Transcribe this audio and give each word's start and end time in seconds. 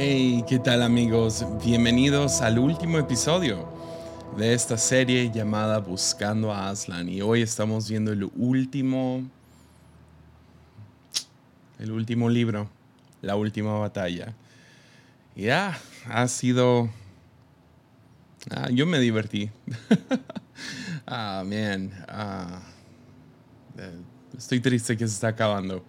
Hey, 0.00 0.44
¿qué 0.48 0.60
tal 0.60 0.84
amigos? 0.84 1.44
Bienvenidos 1.64 2.40
al 2.40 2.60
último 2.60 3.00
episodio 3.00 3.68
de 4.36 4.54
esta 4.54 4.78
serie 4.78 5.28
llamada 5.28 5.78
Buscando 5.80 6.52
a 6.52 6.70
Aslan. 6.70 7.08
Y 7.08 7.20
hoy 7.20 7.42
estamos 7.42 7.88
viendo 7.88 8.12
el 8.12 8.30
último, 8.36 9.28
el 11.80 11.90
último 11.90 12.30
libro, 12.30 12.70
la 13.22 13.34
última 13.34 13.76
batalla. 13.76 14.36
Ya, 15.34 15.76
ha 16.06 16.28
sido... 16.28 16.88
Ah, 18.52 18.68
yo 18.70 18.86
me 18.86 19.00
divertí. 19.00 19.50
ah. 21.08 21.42
Ah, 22.06 22.60
eh, 23.76 23.98
estoy 24.38 24.60
triste 24.60 24.96
que 24.96 25.08
se 25.08 25.14
está 25.14 25.26
acabando. 25.26 25.84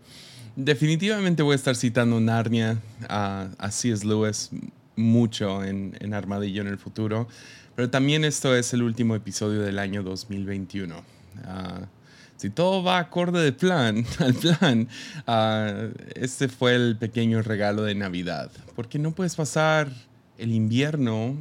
Definitivamente 0.61 1.41
voy 1.41 1.53
a 1.53 1.55
estar 1.55 1.73
citando 1.73 2.19
Narnia 2.19 2.81
a, 3.07 3.47
a 3.57 3.71
C.S. 3.71 4.05
Lewis 4.05 4.49
mucho 4.97 5.63
en, 5.63 6.13
Armadillo 6.13 6.61
en 6.61 6.67
el 6.67 6.77
futuro, 6.77 7.29
pero 7.77 7.89
también 7.89 8.25
esto 8.25 8.53
es 8.53 8.73
el 8.73 8.83
último 8.83 9.15
episodio 9.15 9.61
del 9.61 9.79
año 9.79 10.03
2021. 10.03 10.97
Uh, 10.97 11.01
ah, 11.45 11.87
si 12.35 12.49
todo 12.49 12.83
va 12.83 12.97
acorde 12.97 13.41
de 13.41 13.53
plan, 13.53 14.05
al 14.19 14.33
plan, 14.33 14.89
uh, 15.27 15.93
este 16.15 16.49
fue 16.49 16.75
el 16.75 16.97
pequeño 16.97 17.41
regalo 17.41 17.83
de 17.83 17.95
Navidad, 17.95 18.51
porque 18.75 18.99
no 18.99 19.11
puedes 19.15 19.37
pasar 19.37 19.89
el 20.37 20.51
invierno 20.51 21.37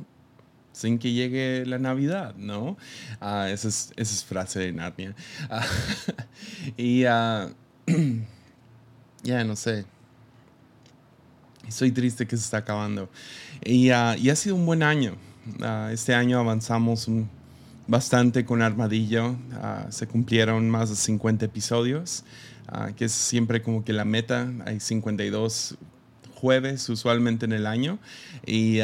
sin 0.70 1.00
que 1.00 1.10
llegue 1.10 1.66
la 1.66 1.80
Navidad, 1.80 2.36
¿no? 2.36 2.76
Uh, 3.20 3.46
esa, 3.48 3.66
es, 3.66 3.92
esa, 3.96 4.14
es, 4.14 4.24
frase 4.24 4.60
de 4.60 4.72
Narnia. 4.72 5.16
y 6.76 7.02
ya 9.22 9.44
no 9.44 9.56
sé. 9.56 9.84
Estoy 11.66 11.92
triste 11.92 12.26
que 12.26 12.36
se 12.36 12.44
está 12.44 12.58
acabando. 12.58 13.10
Y, 13.64 13.90
uh, 13.90 14.14
y 14.16 14.30
ha 14.30 14.36
sido 14.36 14.54
un 14.54 14.64
buen 14.64 14.82
año. 14.82 15.16
Uh, 15.60 15.90
este 15.90 16.14
año 16.14 16.38
avanzamos 16.38 17.08
un, 17.08 17.28
bastante 17.86 18.44
con 18.44 18.62
Armadillo. 18.62 19.32
Uh, 19.32 19.90
se 19.90 20.06
cumplieron 20.06 20.70
más 20.70 20.88
de 20.88 20.96
50 20.96 21.44
episodios, 21.44 22.24
que 22.96 23.06
es 23.06 23.12
siempre 23.12 23.62
como 23.62 23.84
que 23.84 23.92
la 23.92 24.04
meta. 24.04 24.50
Hay 24.64 24.80
52 24.80 25.76
jueves 26.34 26.88
usualmente 26.88 27.44
en 27.44 27.52
el 27.52 27.66
año. 27.66 27.98
Y 28.46 28.78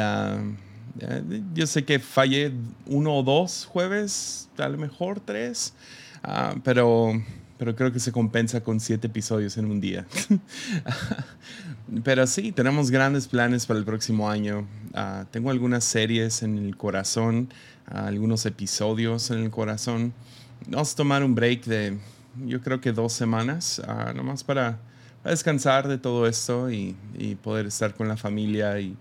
yo 1.54 1.66
sé 1.66 1.84
que 1.84 1.98
fallé 1.98 2.52
uno 2.86 3.16
o 3.16 3.22
dos 3.22 3.66
jueves, 3.66 4.48
a 4.58 4.68
lo 4.68 4.78
mejor 4.78 5.20
tres. 5.20 5.74
pero 6.62 7.12
pero 7.58 7.76
creo 7.76 7.92
que 7.92 8.00
se 8.00 8.12
compensa 8.12 8.62
con 8.62 8.80
siete 8.80 9.06
episodios 9.06 9.56
en 9.56 9.66
un 9.66 9.80
día. 9.80 10.06
pero 12.04 12.26
sí, 12.26 12.52
tenemos 12.52 12.90
grandes 12.90 13.28
planes 13.28 13.66
para 13.66 13.78
el 13.78 13.84
próximo 13.84 14.28
año. 14.28 14.66
Uh, 14.92 15.24
tengo 15.30 15.50
algunas 15.50 15.84
series 15.84 16.42
en 16.42 16.58
el 16.58 16.76
corazón, 16.76 17.48
uh, 17.92 17.98
algunos 17.98 18.44
episodios 18.46 19.30
en 19.30 19.38
el 19.38 19.50
corazón. 19.50 20.12
Vamos 20.66 20.92
a 20.92 20.96
tomar 20.96 21.22
un 21.22 21.34
break 21.34 21.64
de, 21.64 21.98
yo 22.44 22.60
creo 22.60 22.80
que 22.80 22.92
dos 22.92 23.12
semanas, 23.12 23.80
uh, 23.86 24.14
nomás 24.14 24.42
para, 24.42 24.78
descansar 25.24 25.88
de 25.88 25.96
todo 25.96 26.26
esto 26.26 26.70
y, 26.70 26.94
poder 27.42 27.66
estar 27.66 27.94
con 27.94 28.08
la 28.08 28.16
familia 28.18 28.78
y 28.78 28.94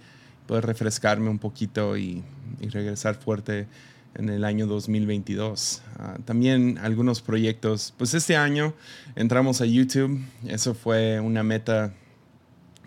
poder 0.47 0.65
refrescarme 0.65 1.29
un 1.29 1.37
poquito 1.37 1.97
y 1.97 2.23
regresar 2.71 3.15
fuerte 3.15 3.67
en 4.15 4.29
el 4.29 4.43
año 4.43 4.67
2022. 4.67 5.81
Ah, 5.97 6.17
también 6.25 6.77
algunos 6.81 7.21
proyectos. 7.21 7.93
Pues 7.97 8.13
este 8.13 8.35
año 8.35 8.73
entramos 9.15 9.61
a 9.61 9.65
YouTube. 9.65 10.21
Eso 10.47 10.73
fue 10.73 11.19
una 11.19 11.43
meta 11.43 11.93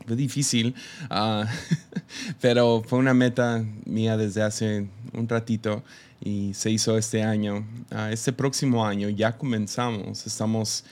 difícil, 0.06 0.74
uh, 1.10 1.44
pero 2.40 2.82
fue 2.86 3.00
una 3.00 3.12
meta 3.12 3.64
mía 3.86 4.16
desde 4.16 4.42
hace 4.42 4.86
un 5.12 5.28
ratito 5.28 5.82
y 6.20 6.54
se 6.54 6.70
hizo 6.70 6.96
este 6.96 7.24
año. 7.24 7.66
Uh, 7.90 8.12
este 8.12 8.32
próximo 8.32 8.86
año 8.86 9.08
ya 9.08 9.36
comenzamos. 9.36 10.26
Estamos 10.26 10.84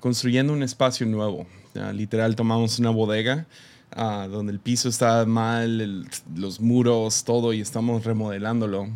construyendo 0.00 0.54
un 0.54 0.62
espacio 0.62 1.06
nuevo. 1.06 1.46
literal, 1.92 2.34
tomamos 2.34 2.78
una 2.78 2.90
bodega. 2.90 3.46
donde 3.94 4.52
el 4.52 4.58
piso 4.58 4.88
está 4.88 5.26
mal, 5.26 6.08
los 6.34 6.60
muros, 6.60 7.24
todo, 7.24 7.52
y 7.52 7.60
estamos 7.60 8.04
remodelándolo 8.04 8.88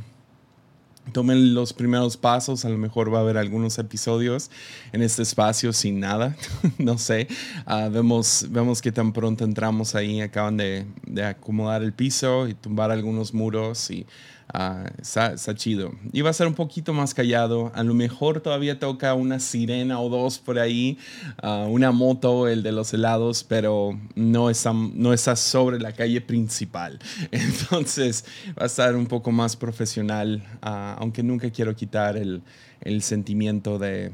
tomen 1.12 1.54
los 1.54 1.72
primeros 1.72 2.16
pasos, 2.16 2.64
a 2.64 2.68
lo 2.68 2.78
mejor 2.78 3.12
va 3.12 3.18
a 3.18 3.20
haber 3.22 3.36
algunos 3.36 3.78
episodios 3.78 4.50
en 4.92 5.02
este 5.02 5.22
espacio 5.22 5.72
sin 5.72 6.00
nada, 6.00 6.36
no 6.78 6.98
sé, 6.98 7.26
uh, 7.66 7.90
vemos, 7.90 8.46
vemos 8.50 8.80
que 8.80 8.92
tan 8.92 9.12
pronto 9.12 9.44
entramos 9.44 9.94
ahí, 9.94 10.20
acaban 10.20 10.56
de, 10.56 10.86
de, 11.06 11.24
acomodar 11.24 11.82
el 11.82 11.92
piso 11.92 12.48
y 12.48 12.54
tumbar 12.54 12.90
algunos 12.90 13.34
muros 13.34 13.90
y 13.90 14.06
Uh, 14.52 14.88
está, 15.00 15.36
chido. 15.54 15.92
Iba 16.12 16.30
a 16.30 16.32
ser 16.32 16.46
un 16.46 16.54
poquito 16.54 16.92
más 16.92 17.14
callado. 17.14 17.70
A 17.74 17.84
lo 17.84 17.94
mejor 17.94 18.40
todavía 18.40 18.78
toca 18.78 19.14
una 19.14 19.38
sirena 19.38 20.00
o 20.00 20.08
dos 20.08 20.38
por 20.38 20.58
ahí, 20.58 20.98
uh, 21.42 21.68
una 21.68 21.92
moto, 21.92 22.48
el 22.48 22.62
de 22.62 22.72
los 22.72 22.92
helados, 22.92 23.44
pero 23.44 23.98
no 24.16 24.50
está, 24.50 24.72
no 24.72 25.12
está 25.12 25.36
sobre 25.36 25.78
la 25.78 25.92
calle 25.92 26.20
principal. 26.20 26.98
Entonces 27.30 28.24
va 28.58 28.64
a 28.64 28.66
estar 28.66 28.96
un 28.96 29.06
poco 29.06 29.30
más 29.30 29.56
profesional, 29.56 30.42
uh, 30.64 30.98
aunque 30.98 31.22
nunca 31.22 31.50
quiero 31.50 31.76
quitar 31.76 32.16
el 32.16 33.02
sentimiento 33.02 33.78
de, 33.78 34.10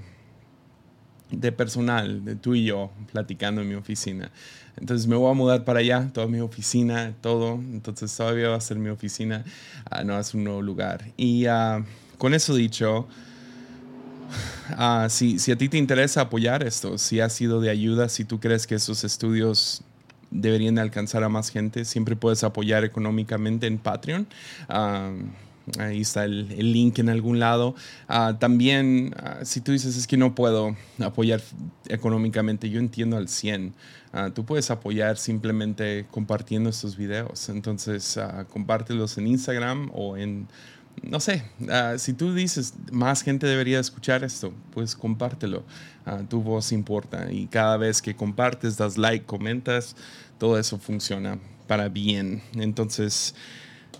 de 1.30 1.52
personal, 1.52 2.24
de 2.24 2.36
tú 2.36 2.54
y 2.54 2.64
yo 2.64 2.90
platicando 3.12 3.62
en 3.62 3.68
mi 3.68 3.74
oficina. 3.74 4.30
Entonces 4.76 5.06
me 5.06 5.16
voy 5.16 5.30
a 5.30 5.34
mudar 5.34 5.64
para 5.64 5.80
allá, 5.80 6.10
toda 6.12 6.26
mi 6.26 6.40
oficina, 6.40 7.14
todo. 7.20 7.54
Entonces 7.54 8.14
todavía 8.14 8.50
va 8.50 8.56
a 8.56 8.60
ser 8.60 8.78
mi 8.78 8.90
oficina, 8.90 9.44
uh, 9.90 10.04
no 10.04 10.18
es 10.18 10.34
un 10.34 10.44
nuevo 10.44 10.62
lugar. 10.62 11.12
Y 11.16 11.46
uh, 11.46 11.84
con 12.18 12.34
eso 12.34 12.54
dicho, 12.54 13.08
uh, 14.78 15.08
si, 15.08 15.38
si 15.38 15.52
a 15.52 15.56
ti 15.56 15.68
te 15.68 15.78
interesa 15.78 16.22
apoyar 16.22 16.62
esto, 16.62 16.98
si 16.98 17.20
ha 17.20 17.28
sido 17.28 17.60
de 17.60 17.70
ayuda, 17.70 18.08
si 18.08 18.24
tú 18.24 18.38
crees 18.38 18.66
que 18.66 18.74
esos 18.74 19.02
estudios 19.04 19.82
deberían 20.30 20.78
alcanzar 20.78 21.24
a 21.24 21.28
más 21.28 21.50
gente, 21.50 21.84
siempre 21.84 22.16
puedes 22.16 22.44
apoyar 22.44 22.84
económicamente 22.84 23.66
en 23.66 23.78
Patreon. 23.78 24.26
Ahí 25.78 26.02
está 26.02 26.24
el, 26.24 26.52
el, 26.56 26.72
link 26.72 26.98
en 27.00 27.08
algún 27.08 27.40
lado. 27.40 27.74
Uh, 28.08 28.34
también, 28.34 29.14
uh, 29.18 29.44
si 29.44 29.60
tú 29.60 29.72
dices 29.72 29.96
es 29.96 30.06
que 30.06 30.16
no 30.16 30.34
puedo 30.34 30.76
apoyar 31.00 31.42
económicamente, 31.88 32.70
yo 32.70 32.78
entiendo 32.78 33.16
al 33.16 33.28
100. 33.28 33.74
Uh, 34.12 34.30
tú 34.30 34.44
puedes 34.44 34.70
apoyar 34.70 35.18
simplemente 35.18 36.06
compartiendo 36.10 36.70
estos 36.70 36.96
videos. 36.96 37.48
Entonces, 37.48 38.18
compártelos 38.50 39.18
en 39.18 39.26
Instagram 39.26 39.90
o 39.92 40.16
en, 40.16 40.46
no 41.02 41.18
sé, 41.18 41.42
si 41.98 42.12
tú 42.12 42.32
dices 42.32 42.74
más 42.92 43.22
gente 43.22 43.46
debería 43.46 43.80
escuchar 43.80 44.22
esto, 44.24 44.52
pues 44.72 44.94
compártelo. 44.94 45.64
tu 46.30 46.42
voz 46.42 46.72
importa 46.72 47.30
y 47.30 47.48
cada 47.48 47.76
vez 47.76 48.00
que 48.00 48.14
compartes, 48.14 48.76
das 48.78 48.96
like, 48.96 49.26
comentas, 49.26 49.96
todo 50.38 50.58
eso 50.58 50.78
funciona 50.78 51.38
para 51.66 51.88
bien. 51.88 52.40
Entonces, 52.54 53.34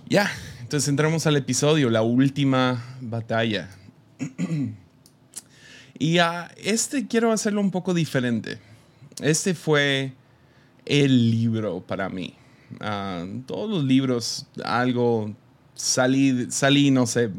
ya, 0.09 0.31
entonces 0.61 0.89
entramos 0.89 1.27
al 1.27 1.37
episodio, 1.37 1.91
la 1.91 2.03
última 2.03 2.83
batalla. 3.00 3.69
y 5.99 6.19
a 6.19 6.50
este 6.56 7.06
quiero 7.06 7.33
hacerlo 7.33 7.61
un 7.61 7.71
poco 7.71 7.93
diferente. 7.93 8.59
Este 9.21 9.55
fue 9.55 10.12
el 10.84 11.31
libro 11.31 11.81
para 11.81 12.09
mí. 12.09 12.34
Uh, 12.81 13.41
todos 13.47 13.71
los 13.71 13.84
libros, 13.84 14.47
algo, 14.65 15.34
salí, 15.75 16.47
salí 16.50 16.91
no 16.91 17.06
sé, 17.06 17.31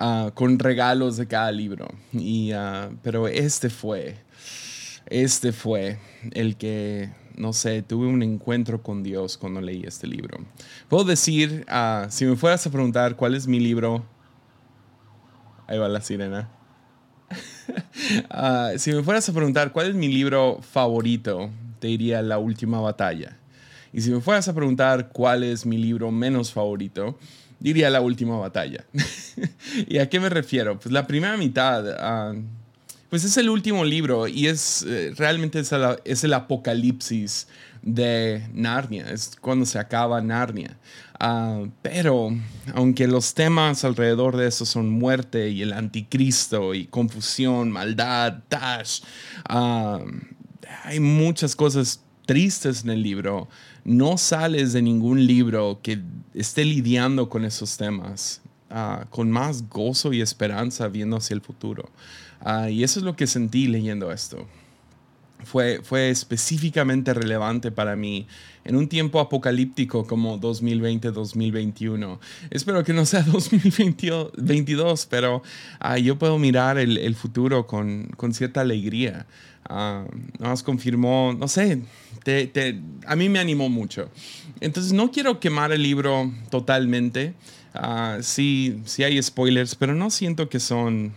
uh, 0.00 0.30
con 0.34 0.58
regalos 0.58 1.16
de 1.16 1.26
cada 1.26 1.52
libro. 1.52 1.88
Y, 2.12 2.52
uh, 2.52 2.96
pero 3.02 3.28
este 3.28 3.70
fue, 3.70 4.16
este 5.06 5.52
fue 5.52 5.98
el 6.32 6.56
que 6.56 7.10
no 7.40 7.52
sé, 7.54 7.82
tuve 7.82 8.06
un 8.06 8.22
encuentro 8.22 8.82
con 8.82 9.02
Dios 9.02 9.38
cuando 9.38 9.60
leí 9.60 9.82
este 9.84 10.06
libro. 10.06 10.38
Puedo 10.88 11.04
decir, 11.04 11.66
uh, 11.68 12.06
si 12.10 12.26
me 12.26 12.36
fueras 12.36 12.66
a 12.66 12.70
preguntar 12.70 13.16
cuál 13.16 13.34
es 13.34 13.46
mi 13.46 13.58
libro, 13.58 14.04
ahí 15.66 15.78
va 15.78 15.88
la 15.88 16.02
sirena. 16.02 16.50
uh, 18.30 18.78
si 18.78 18.92
me 18.92 19.02
fueras 19.02 19.28
a 19.28 19.32
preguntar 19.32 19.72
cuál 19.72 19.88
es 19.88 19.94
mi 19.94 20.08
libro 20.08 20.60
favorito, 20.60 21.50
te 21.78 21.88
diría 21.88 22.20
La 22.20 22.38
Última 22.38 22.80
Batalla. 22.80 23.38
Y 23.92 24.02
si 24.02 24.10
me 24.10 24.20
fueras 24.20 24.46
a 24.46 24.54
preguntar 24.54 25.10
cuál 25.10 25.42
es 25.42 25.64
mi 25.64 25.78
libro 25.78 26.10
menos 26.10 26.52
favorito, 26.52 27.18
diría 27.58 27.88
La 27.88 28.02
Última 28.02 28.36
Batalla. 28.36 28.84
¿Y 29.88 29.98
a 29.98 30.08
qué 30.08 30.20
me 30.20 30.28
refiero? 30.28 30.78
Pues 30.78 30.92
la 30.92 31.06
primera 31.06 31.36
mitad... 31.38 32.32
Uh, 32.32 32.59
pues 33.10 33.24
es 33.24 33.36
el 33.36 33.50
último 33.50 33.84
libro 33.84 34.28
y 34.28 34.46
es 34.46 34.84
eh, 34.88 35.12
realmente 35.16 35.58
es 35.58 36.24
el, 36.24 36.32
apocalipsis 36.32 37.48
de 37.82 38.48
Narnia, 38.54 39.10
es 39.10 39.32
cuando 39.40 39.66
se 39.66 39.78
acaba 39.78 40.20
Narnia. 40.22 40.78
Uh, 41.22 41.68
pero 41.82 42.30
aunque 42.72 43.06
los 43.06 43.34
temas 43.34 43.84
alrededor 43.84 44.36
de 44.36 44.46
eso 44.46 44.64
son 44.64 44.88
muerte 44.88 45.50
y 45.50 45.60
el 45.60 45.72
anticristo 45.72 46.72
y 46.72 46.86
confusión, 46.86 47.70
maldad, 47.70 48.38
Tash, 48.48 49.00
uh, 49.50 49.98
hay 50.84 51.00
muchas 51.00 51.56
cosas 51.56 52.00
tristes 52.24 52.84
en 52.84 52.90
el 52.90 53.02
libro, 53.02 53.48
no 53.84 54.16
sales 54.16 54.72
de 54.72 54.82
ningún 54.82 55.26
libro 55.26 55.80
que 55.82 56.00
esté 56.32 56.64
lidiando 56.64 57.28
con 57.28 57.44
esos 57.44 57.76
temas. 57.76 58.40
Ah, 58.72 59.06
con 59.10 59.28
más 59.32 59.68
gozo 59.68 60.12
y 60.12 60.20
esperanza 60.20 60.86
viendo 60.86 61.16
hacia 61.16 61.34
el 61.34 61.40
futuro. 61.40 61.90
Ah, 62.40 62.70
y 62.70 62.84
eso 62.84 62.98
es 63.00 63.04
lo 63.04 63.16
que 63.16 63.26
sentí 63.26 63.66
leyendo 63.66 64.12
esto. 64.12 64.46
Fue, 65.44 65.80
fue 65.82 66.10
específicamente 66.10 67.14
relevante 67.14 67.70
para 67.70 67.96
mí 67.96 68.26
en 68.64 68.76
un 68.76 68.88
tiempo 68.88 69.20
apocalíptico 69.20 70.06
como 70.06 70.38
2020-2021. 70.38 72.18
Espero 72.50 72.84
que 72.84 72.92
no 72.92 73.06
sea 73.06 73.22
2022, 73.24 75.06
pero 75.06 75.42
ah, 75.78 75.98
yo 75.98 76.18
puedo 76.18 76.38
mirar 76.38 76.78
el, 76.78 77.14
futuro 77.14 77.66
con, 77.66 78.06
con, 78.16 78.34
cierta 78.34 78.60
alegría. 78.60 79.26
nos 80.38 80.62
confirmó, 80.62 81.34
no 81.38 81.48
sé, 81.48 81.82
a 83.06 83.16
mí 83.16 83.28
me 83.28 83.38
animó 83.38 83.68
mucho. 83.68 84.10
Entonces 84.60 84.92
no 84.92 85.10
quiero 85.10 85.40
quemar 85.40 85.72
el 85.72 85.82
libro 85.82 86.32
totalmente. 86.50 87.34
Ah, 87.72 88.18
sí, 88.20 88.80
sí 88.84 89.04
hay 89.04 89.22
spoilers, 89.22 89.74
pero 89.74 89.94
no 89.94 90.10
siento 90.10 90.48
que 90.48 90.60
son 90.60 91.12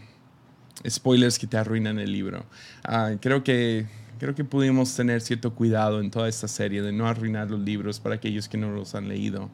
spoilers 0.87 1.39
que 1.39 1.47
te 1.47 1.57
arruinan 1.57 1.99
el 1.99 2.11
libro. 2.11 2.45
Ah, 2.83 3.11
creo 3.19 3.43
que 3.43 3.85
creo 4.19 4.35
que 4.35 4.45
pudimos 4.45 4.95
tener 4.95 5.19
cierto 5.19 5.53
cuidado 5.53 5.99
en 5.99 6.09
toda 6.09 6.29
esta 6.29 6.47
serie 6.47 6.81
de 6.81 6.93
no 6.93 7.07
arruinar 7.07 7.51
los 7.51 7.59
libros 7.59 7.99
para 7.99 8.15
aquellos 8.15 8.47
que 8.47 8.57
no 8.57 8.71
los 8.71 8.95
han 8.95 9.09
leído. 9.09 9.49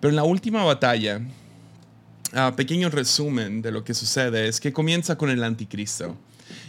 Pero 0.00 0.10
en 0.10 0.16
la 0.16 0.22
última 0.22 0.62
batalla, 0.62 1.20
uh, 2.32 2.54
pequeño 2.54 2.88
resumen 2.88 3.62
de 3.62 3.72
lo 3.72 3.82
que 3.82 3.94
sucede 3.94 4.46
es 4.46 4.60
que 4.60 4.72
comienza 4.72 5.18
con 5.18 5.30
el 5.30 5.42
anticristo. 5.42 6.16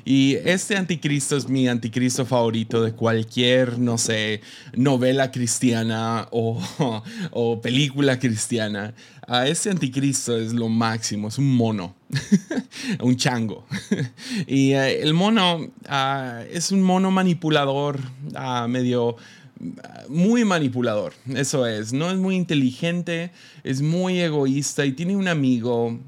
Y 0.06 0.36
este 0.36 0.78
anticristo 0.78 1.36
es 1.36 1.50
mi 1.50 1.68
anticristo 1.68 2.26
favorito 2.26 2.82
de 2.82 2.94
cualquier, 2.94 3.78
no 3.78 3.98
sé, 3.98 4.42
novela 4.76 5.32
cristiana 5.32 6.28
o, 6.32 7.60
película 7.62 8.20
cristiana. 8.20 8.94
A 9.28 9.48
este 9.48 9.70
anticristo 9.70 10.38
es 10.38 10.54
lo 10.54 10.70
máximo, 10.70 11.28
es 11.28 11.38
un 11.38 11.56
mono, 11.56 11.96
un 13.02 13.18
chango. 13.18 13.66
y 14.48 14.72
eh, 14.72 15.02
el 15.02 15.14
mono 15.14 15.70
ah, 15.90 16.44
es 16.50 16.72
un 16.72 16.82
mono 16.82 17.12
manipulador, 17.12 18.00
uh, 18.34 18.68
medio 18.70 19.18
muy 20.08 20.46
manipulador, 20.46 21.14
eso 21.34 21.66
es, 21.66 21.94
no 21.94 22.10
es 22.10 22.18
muy 22.18 22.36
inteligente, 22.36 23.32
es 23.64 23.82
muy 23.82 24.20
egoísta 24.20 24.86
y 24.86 24.92
tiene 24.92 25.16
un 25.16 25.28
amigo 25.28 26.00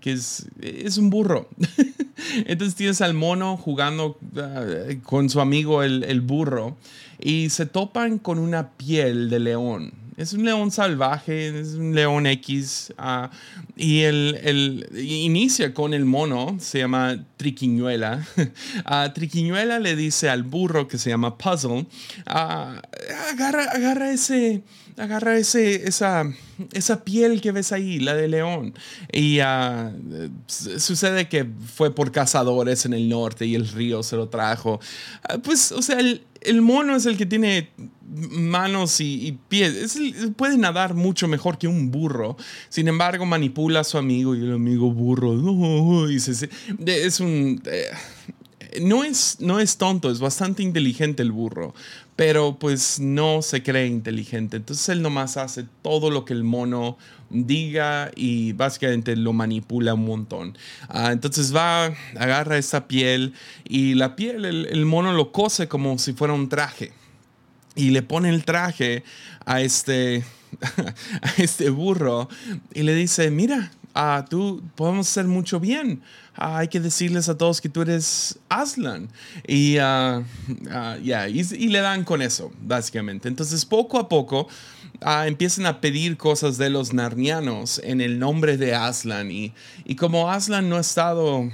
que 0.00 0.12
es, 0.12 0.46
es 0.60 0.98
un 0.98 1.10
burro. 1.10 1.48
Entonces 2.46 2.74
tienes 2.74 3.00
al 3.00 3.14
mono 3.14 3.56
jugando 3.56 4.18
ah, 4.36 4.64
con 5.04 5.30
su 5.30 5.40
amigo 5.40 5.82
el, 5.82 6.04
el, 6.04 6.20
burro 6.20 6.76
y 7.20 7.50
se 7.50 7.66
topan 7.66 8.18
con 8.18 8.38
una 8.38 8.70
piel 8.70 9.30
de 9.30 9.38
león. 9.38 9.92
Es 10.16 10.32
un 10.32 10.44
león 10.44 10.72
salvaje, 10.72 11.60
es 11.60 11.74
un 11.74 11.94
león 11.94 12.26
X. 12.26 12.92
Ah, 12.98 13.30
y 13.76 14.00
el, 14.00 14.40
el, 14.42 14.88
inicia 15.00 15.72
con 15.72 15.94
el 15.94 16.04
mono, 16.04 16.56
se 16.58 16.80
llama 16.80 17.24
Triquiñuela. 17.36 18.26
Triquiñuela 19.14 19.78
le 19.78 19.94
dice 19.94 20.28
al 20.28 20.42
burro 20.42 20.88
que 20.88 20.98
se 20.98 21.10
llama 21.10 21.38
Puzzle, 21.38 21.86
agarra, 22.26 23.66
agarra 23.70 24.10
ese 24.10 24.64
agarra 24.98 25.36
ese, 25.36 25.88
esa, 25.88 26.24
esa 26.72 27.04
piel 27.04 27.40
que 27.40 27.52
ves 27.52 27.72
ahí, 27.72 28.00
la 28.00 28.14
de 28.14 28.28
león. 28.28 28.74
Y 29.12 29.40
uh, 29.40 30.30
sucede 30.46 31.28
que 31.28 31.46
fue 31.74 31.94
por 31.94 32.12
cazadores 32.12 32.84
en 32.84 32.94
el 32.94 33.08
norte 33.08 33.46
y 33.46 33.54
el 33.54 33.68
río 33.68 34.02
se 34.02 34.16
lo 34.16 34.28
trajo. 34.28 34.80
Uh, 35.32 35.40
pues, 35.40 35.72
o 35.72 35.82
sea, 35.82 35.98
el, 36.00 36.22
el, 36.40 36.60
mono 36.60 36.96
es 36.96 37.06
el 37.06 37.16
que 37.16 37.26
tiene 37.26 37.70
manos 38.08 39.00
y, 39.00 39.38
pies. 39.48 39.98
puede 40.36 40.56
nadar 40.56 40.94
mucho 40.94 41.28
mejor 41.28 41.58
que 41.58 41.68
un 41.68 41.90
burro. 41.90 42.36
Sin 42.68 42.88
embargo, 42.88 43.26
manipula 43.26 43.80
a 43.80 43.84
su 43.84 43.98
amigo 43.98 44.34
y 44.34 44.40
el 44.40 44.52
amigo 44.52 44.90
burro. 44.90 45.28
Es 46.08 47.20
un... 47.20 47.62
Eh, 47.66 47.90
no 48.80 49.04
es, 49.04 49.36
no 49.40 49.60
es 49.60 49.76
tonto, 49.76 50.10
es 50.10 50.20
bastante 50.20 50.62
inteligente 50.62 51.22
el 51.22 51.32
burro, 51.32 51.74
pero 52.16 52.58
pues 52.58 52.98
no 53.00 53.42
se 53.42 53.62
cree 53.62 53.86
inteligente. 53.86 54.56
Entonces 54.56 54.88
él 54.88 55.02
nomás 55.02 55.36
hace 55.36 55.66
todo 55.82 56.10
lo 56.10 56.24
que 56.24 56.32
el 56.32 56.44
mono 56.44 56.98
diga 57.30 58.10
y 58.14 58.52
básicamente 58.52 59.16
lo 59.16 59.32
manipula 59.32 59.94
un 59.94 60.04
montón. 60.04 60.58
Ah, 60.88 61.12
entonces 61.12 61.54
va, 61.54 61.94
agarra 62.16 62.58
esa 62.58 62.88
piel 62.88 63.34
y 63.64 63.94
la 63.94 64.16
piel, 64.16 64.44
el, 64.44 64.86
mono 64.86 65.12
lo 65.12 65.32
cose 65.32 65.68
como 65.68 65.98
si 65.98 66.12
fuera 66.12 66.34
un 66.34 66.48
traje. 66.48 66.92
Y 67.74 67.90
le 67.90 68.02
pone 68.02 68.30
el 68.30 68.44
traje 68.44 69.04
a 69.44 69.60
este, 69.60 70.24
a 71.22 71.34
este 71.36 71.70
burro 71.70 72.28
y 72.74 72.82
le 72.82 72.94
dice, 72.94 73.30
mira, 73.30 73.70
ah, 73.98 74.24
tú 74.28 74.62
podemos 74.76 75.08
hacer 75.08 75.26
mucho 75.26 75.58
bien. 75.58 76.00
Ah, 76.36 76.58
hay 76.58 76.68
que 76.68 76.78
decirles 76.78 77.28
a 77.28 77.36
todos 77.36 77.60
que 77.60 77.68
tú 77.68 77.82
eres 77.82 78.38
Aslan. 78.48 79.08
Y, 79.46 79.76
uh, 79.78 80.24
y, 81.02 81.68
le 81.68 81.80
dan 81.80 82.04
con 82.04 82.22
eso, 82.22 82.52
básicamente. 82.62 83.28
Entonces, 83.28 83.66
poco 83.66 83.98
a 83.98 84.08
poco 84.08 84.48
empiezan 85.26 85.66
a 85.66 85.80
pedir 85.80 86.16
cosas 86.16 86.58
de 86.58 86.70
los 86.70 86.92
narnianos 86.92 87.80
en 87.84 88.00
el 88.00 88.20
nombre 88.20 88.56
de 88.56 88.74
Aslan. 88.74 89.32
Y, 89.32 89.52
y 89.84 89.96
como 89.96 90.30
Aslan 90.30 90.68
no 90.68 90.76
ha 90.76 90.80
estado 90.80 91.50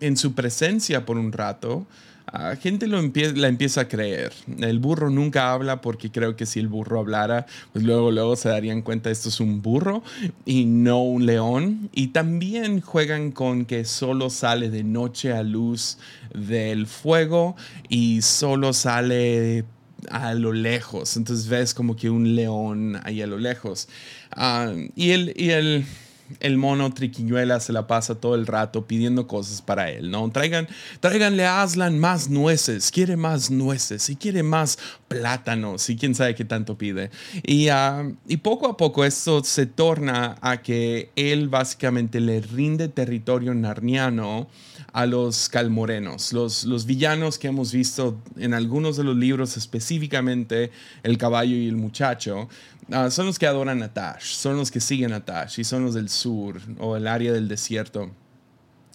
en 0.00 0.16
su 0.16 0.34
presencia 0.34 1.04
por 1.04 1.18
un 1.18 1.32
rato, 1.32 1.86
la 2.30 2.56
gente 2.56 2.86
lo 2.86 3.00
la 3.00 3.48
empieza 3.48 3.82
a 3.82 3.88
creer. 3.88 4.32
El 4.58 4.78
burro 4.78 5.10
nunca 5.10 5.52
habla 5.52 5.80
porque 5.80 6.10
creo 6.10 6.36
que 6.36 6.46
si 6.46 6.60
el 6.60 6.68
burro 6.68 7.00
hablara, 7.00 7.46
pues 7.72 7.84
luego, 7.84 8.10
luego 8.10 8.36
se 8.36 8.48
darían 8.48 8.82
cuenta 8.82 9.10
esto 9.10 9.28
es 9.28 9.40
un 9.40 9.62
burro 9.62 10.02
y 10.44 10.64
no 10.64 11.02
un 11.02 11.26
león. 11.26 11.90
Y 11.92 12.08
también 12.08 12.80
juegan 12.80 13.32
con 13.32 13.64
que 13.64 13.84
solo 13.84 14.30
sale 14.30 14.70
de 14.70 14.84
noche 14.84 15.32
a 15.32 15.42
luz 15.42 15.98
del 16.34 16.86
fuego 16.86 17.56
y 17.88 18.22
solo 18.22 18.72
sale 18.72 19.64
a 20.10 20.34
lo 20.34 20.52
lejos. 20.52 21.16
Entonces 21.16 21.48
ves 21.48 21.74
como 21.74 21.96
que 21.96 22.10
un 22.10 22.34
león 22.34 23.00
ahí 23.04 23.22
a 23.22 23.26
lo 23.26 23.38
lejos. 23.38 23.88
Ah, 24.30 24.72
y 24.94 25.10
el... 25.10 25.32
Y 25.36 25.50
el 25.50 25.84
el 26.40 26.56
mono 26.56 26.92
triquiñuela 26.92 27.60
se 27.60 27.72
la 27.72 27.86
pasa 27.86 28.14
todo 28.14 28.34
el 28.34 28.46
rato 28.46 28.86
pidiendo 28.86 29.26
cosas 29.26 29.62
para 29.62 29.90
él, 29.90 30.10
¿no? 30.10 30.30
Traigan, 30.30 30.68
tráiganle 31.00 31.46
a 31.46 31.62
Aslan 31.62 31.98
más 31.98 32.28
nueces, 32.28 32.90
quiere 32.90 33.16
más 33.16 33.50
nueces 33.50 34.08
y 34.10 34.16
quiere 34.16 34.42
más 34.42 34.78
plátanos 35.12 35.88
y 35.90 35.96
quién 35.96 36.14
sabe 36.14 36.34
qué 36.34 36.44
tanto 36.44 36.76
pide. 36.76 37.10
Y, 37.42 37.68
ah, 37.68 38.10
y 38.26 38.38
poco 38.38 38.68
a 38.68 38.76
poco 38.76 39.04
esto 39.04 39.42
se 39.44 39.66
torna 39.66 40.36
a 40.40 40.62
que 40.62 41.10
él 41.16 41.48
básicamente 41.48 42.20
le 42.20 42.40
rinde 42.40 42.88
territorio 42.88 43.54
narniano 43.54 44.48
a 44.92 45.06
los 45.06 45.48
calmorenos, 45.48 46.32
los, 46.32 46.64
los 46.64 46.84
villanos 46.84 47.38
que 47.38 47.48
hemos 47.48 47.72
visto 47.72 48.20
en 48.36 48.52
algunos 48.52 48.96
de 48.96 49.04
los 49.04 49.16
libros, 49.16 49.56
específicamente 49.56 50.70
El 51.02 51.16
caballo 51.16 51.56
y 51.56 51.66
el 51.66 51.76
muchacho, 51.76 52.48
ah, 52.90 53.10
son 53.10 53.26
los 53.26 53.38
que 53.38 53.46
adoran 53.46 53.82
a 53.82 53.92
Tash, 53.92 54.34
son 54.34 54.56
los 54.56 54.70
que 54.70 54.80
siguen 54.80 55.12
a 55.12 55.24
Tash 55.24 55.60
y 55.60 55.64
son 55.64 55.84
los 55.84 55.94
del 55.94 56.08
sur 56.08 56.60
o 56.78 56.96
el 56.96 57.06
área 57.06 57.32
del 57.32 57.48
desierto. 57.48 58.10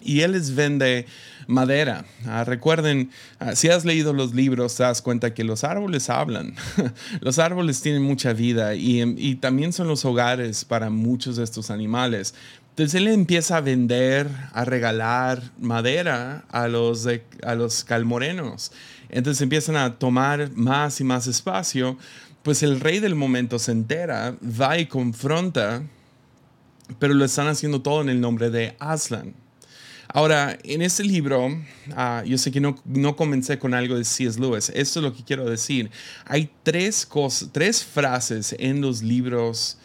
Y 0.01 0.21
él 0.21 0.33
les 0.33 0.55
vende 0.55 1.05
madera. 1.47 2.05
Ah, 2.25 2.43
recuerden, 2.43 3.09
ah, 3.39 3.55
si 3.55 3.69
has 3.69 3.85
leído 3.85 4.13
los 4.13 4.33
libros, 4.33 4.75
te 4.75 4.83
das 4.83 5.01
cuenta 5.01 5.33
que 5.33 5.43
los 5.43 5.63
árboles 5.63 6.09
hablan. 6.09 6.55
los 7.21 7.39
árboles 7.39 7.81
tienen 7.81 8.03
mucha 8.03 8.33
vida 8.33 8.75
y, 8.75 9.01
y, 9.01 9.35
también 9.35 9.73
son 9.73 9.87
los 9.87 10.05
hogares 10.05 10.65
para 10.65 10.89
muchos 10.89 11.37
de 11.37 11.43
estos 11.43 11.71
animales. 11.71 12.35
Entonces 12.69 13.01
él 13.01 13.07
empieza 13.07 13.57
a 13.57 13.61
vender, 13.61 14.29
a 14.53 14.63
regalar 14.63 15.41
madera 15.59 16.45
a 16.49 16.67
los, 16.67 17.07
a 17.43 17.55
los 17.55 17.83
calmorenos. 17.83 18.71
Entonces 19.09 19.41
empiezan 19.41 19.77
a 19.77 19.97
tomar 19.97 20.51
más 20.53 20.99
y 21.01 21.03
más 21.03 21.25
espacio. 21.25 21.97
Pues 22.43 22.61
el 22.61 22.79
rey 22.79 22.99
del 22.99 23.15
momento 23.15 23.57
se 23.57 23.71
entera, 23.71 24.35
va 24.43 24.77
y 24.77 24.85
confronta, 24.85 25.81
pero 26.99 27.13
lo 27.13 27.25
están 27.25 27.47
haciendo 27.47 27.81
todo 27.81 28.01
en 28.01 28.09
el 28.09 28.21
nombre 28.21 28.51
de 28.51 28.75
Aslan. 28.79 29.33
Ahora, 30.09 30.57
en 30.63 30.81
este 30.81 31.03
libro, 31.03 31.49
ah, 31.95 32.23
yo 32.25 32.37
sé 32.37 32.51
que 32.51 32.59
no, 32.59 32.81
no 32.85 33.15
comencé 33.15 33.59
con 33.59 33.73
algo 33.73 33.95
de 33.95 34.05
C.S. 34.05 34.39
Lewis, 34.39 34.71
esto 34.73 34.99
es 34.99 35.03
lo 35.03 35.13
que 35.13 35.23
quiero 35.23 35.49
decir. 35.49 35.91
Hay 36.25 36.49
tres, 36.63 37.05
cosas, 37.05 37.49
tres 37.51 37.83
frases 37.83 38.55
en 38.57 38.81
los 38.81 39.01
libros 39.01 39.77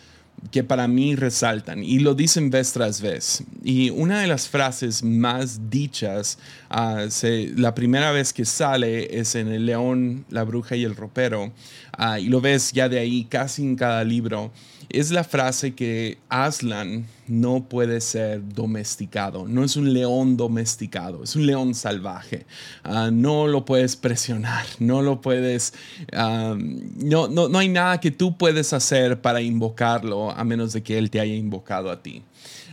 que 0.51 0.65
para 0.65 0.89
mí 0.89 1.15
resaltan 1.15 1.85
y 1.85 2.01
lo 2.01 2.15
dicen 2.15 2.51
vez 2.51 2.73
tras 2.73 3.01
vez. 3.01 3.45
Y 3.63 3.91
una 3.91 4.21
de 4.21 4.27
las 4.27 4.49
frases 4.49 5.03
más 5.03 5.71
dichas, 5.71 6.39
uh, 6.71 7.09
la 7.57 7.75
primera 7.75 8.11
vez 8.11 8.33
que 8.33 8.45
sale 8.45 9.19
es 9.19 9.35
en 9.35 9.49
El 9.49 9.67
león, 9.67 10.25
la 10.31 10.43
bruja 10.43 10.75
y 10.75 10.85
el 10.85 10.97
ropero, 10.97 11.53
uh, 11.99 12.17
y 12.19 12.27
lo 12.27 12.41
ves 12.41 12.73
ya 12.73 12.89
de 12.89 12.99
ahí 12.99 13.25
casi 13.25 13.63
en 13.63 13.77
cada 13.77 14.03
libro. 14.05 14.51
Es 14.93 15.11
la 15.11 15.25
frase 15.25 15.75
que 15.75 16.19
Aslan 16.29 17.07
no 17.27 17.65
puede 17.65 18.01
ser 18.01 18.47
domesticado, 18.55 19.49
no 19.49 19.65
es 19.65 19.77
un 19.77 19.93
león 19.93 20.37
domesticado, 20.37 21.25
es 21.25 21.35
un 21.35 21.47
león 21.47 21.75
salvaje. 21.75 22.47
Ah, 22.85 23.11
no 23.13 23.47
lo 23.47 23.65
puedes 23.65 23.97
presionar, 23.97 24.67
no 24.79 25.03
lo 25.03 25.21
puedes, 25.21 25.73
no, 26.13 27.29
no, 27.29 27.49
no 27.49 27.59
hay 27.59 27.69
nada 27.69 28.01
que 28.01 28.11
tú 28.11 28.37
puedes 28.37 28.73
hacer 28.73 29.21
para 29.21 29.41
invocarlo 29.41 30.31
a 30.31 30.45
menos 30.45 30.73
de 30.73 30.83
que 30.83 30.99
él 30.99 31.11
te 31.11 31.21
haya 31.21 31.35
invocado 31.35 31.91
a 31.91 32.03
ti. 32.03 32.23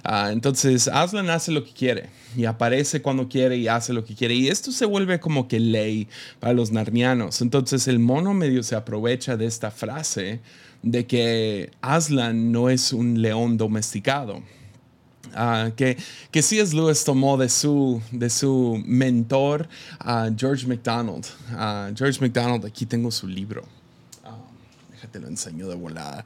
Ah, 0.04 0.30
entonces, 0.32 0.88
Aslan 0.88 1.30
hace 1.30 1.52
lo 1.52 1.64
que 1.64 1.74
quiere 1.74 2.10
y 2.36 2.46
aparece 2.46 3.02
cuando 3.02 3.28
quiere 3.28 3.58
y 3.58 3.68
hace 3.68 3.94
lo 3.94 4.06
que 4.06 4.16
quiere. 4.16 4.34
Y 4.34 4.48
esto 4.48 4.72
se 4.72 4.86
vuelve 4.86 5.20
como 5.20 5.48
que 5.48 5.60
ley 5.60 6.08
para 6.40 6.54
los 6.54 6.72
narnianos. 6.72 7.42
Entonces, 7.42 7.88
el 7.88 8.00
mono 8.00 8.34
medio 8.34 8.64
se 8.64 8.76
aprovecha 8.76 9.36
de 9.36 9.46
esta 9.46 9.72
frase 9.72 10.40
de 10.82 11.06
que 11.06 11.72
Aslan 11.82 12.52
no 12.52 12.70
es 12.70 12.94
un 12.94 13.22
león 13.22 13.58
domesticado. 13.58 14.42
Ah, 15.36 15.72
que, 15.76 15.98
que 16.32 16.42
C.S. 16.42 16.76
Lewis 16.76 17.04
tomó 17.04 17.38
de 17.38 17.50
su, 17.50 18.02
de 18.12 18.30
su 18.30 18.82
mentor, 18.86 19.68
George 20.36 20.66
MacDonald. 20.66 21.26
George 21.96 22.20
MacDonald, 22.20 22.66
aquí 22.66 22.86
tengo 22.86 23.12
su 23.12 23.28
libro 23.28 23.64
te 25.10 25.20
lo 25.20 25.28
enseño 25.28 25.68
de 25.68 25.76
volada. 25.76 26.26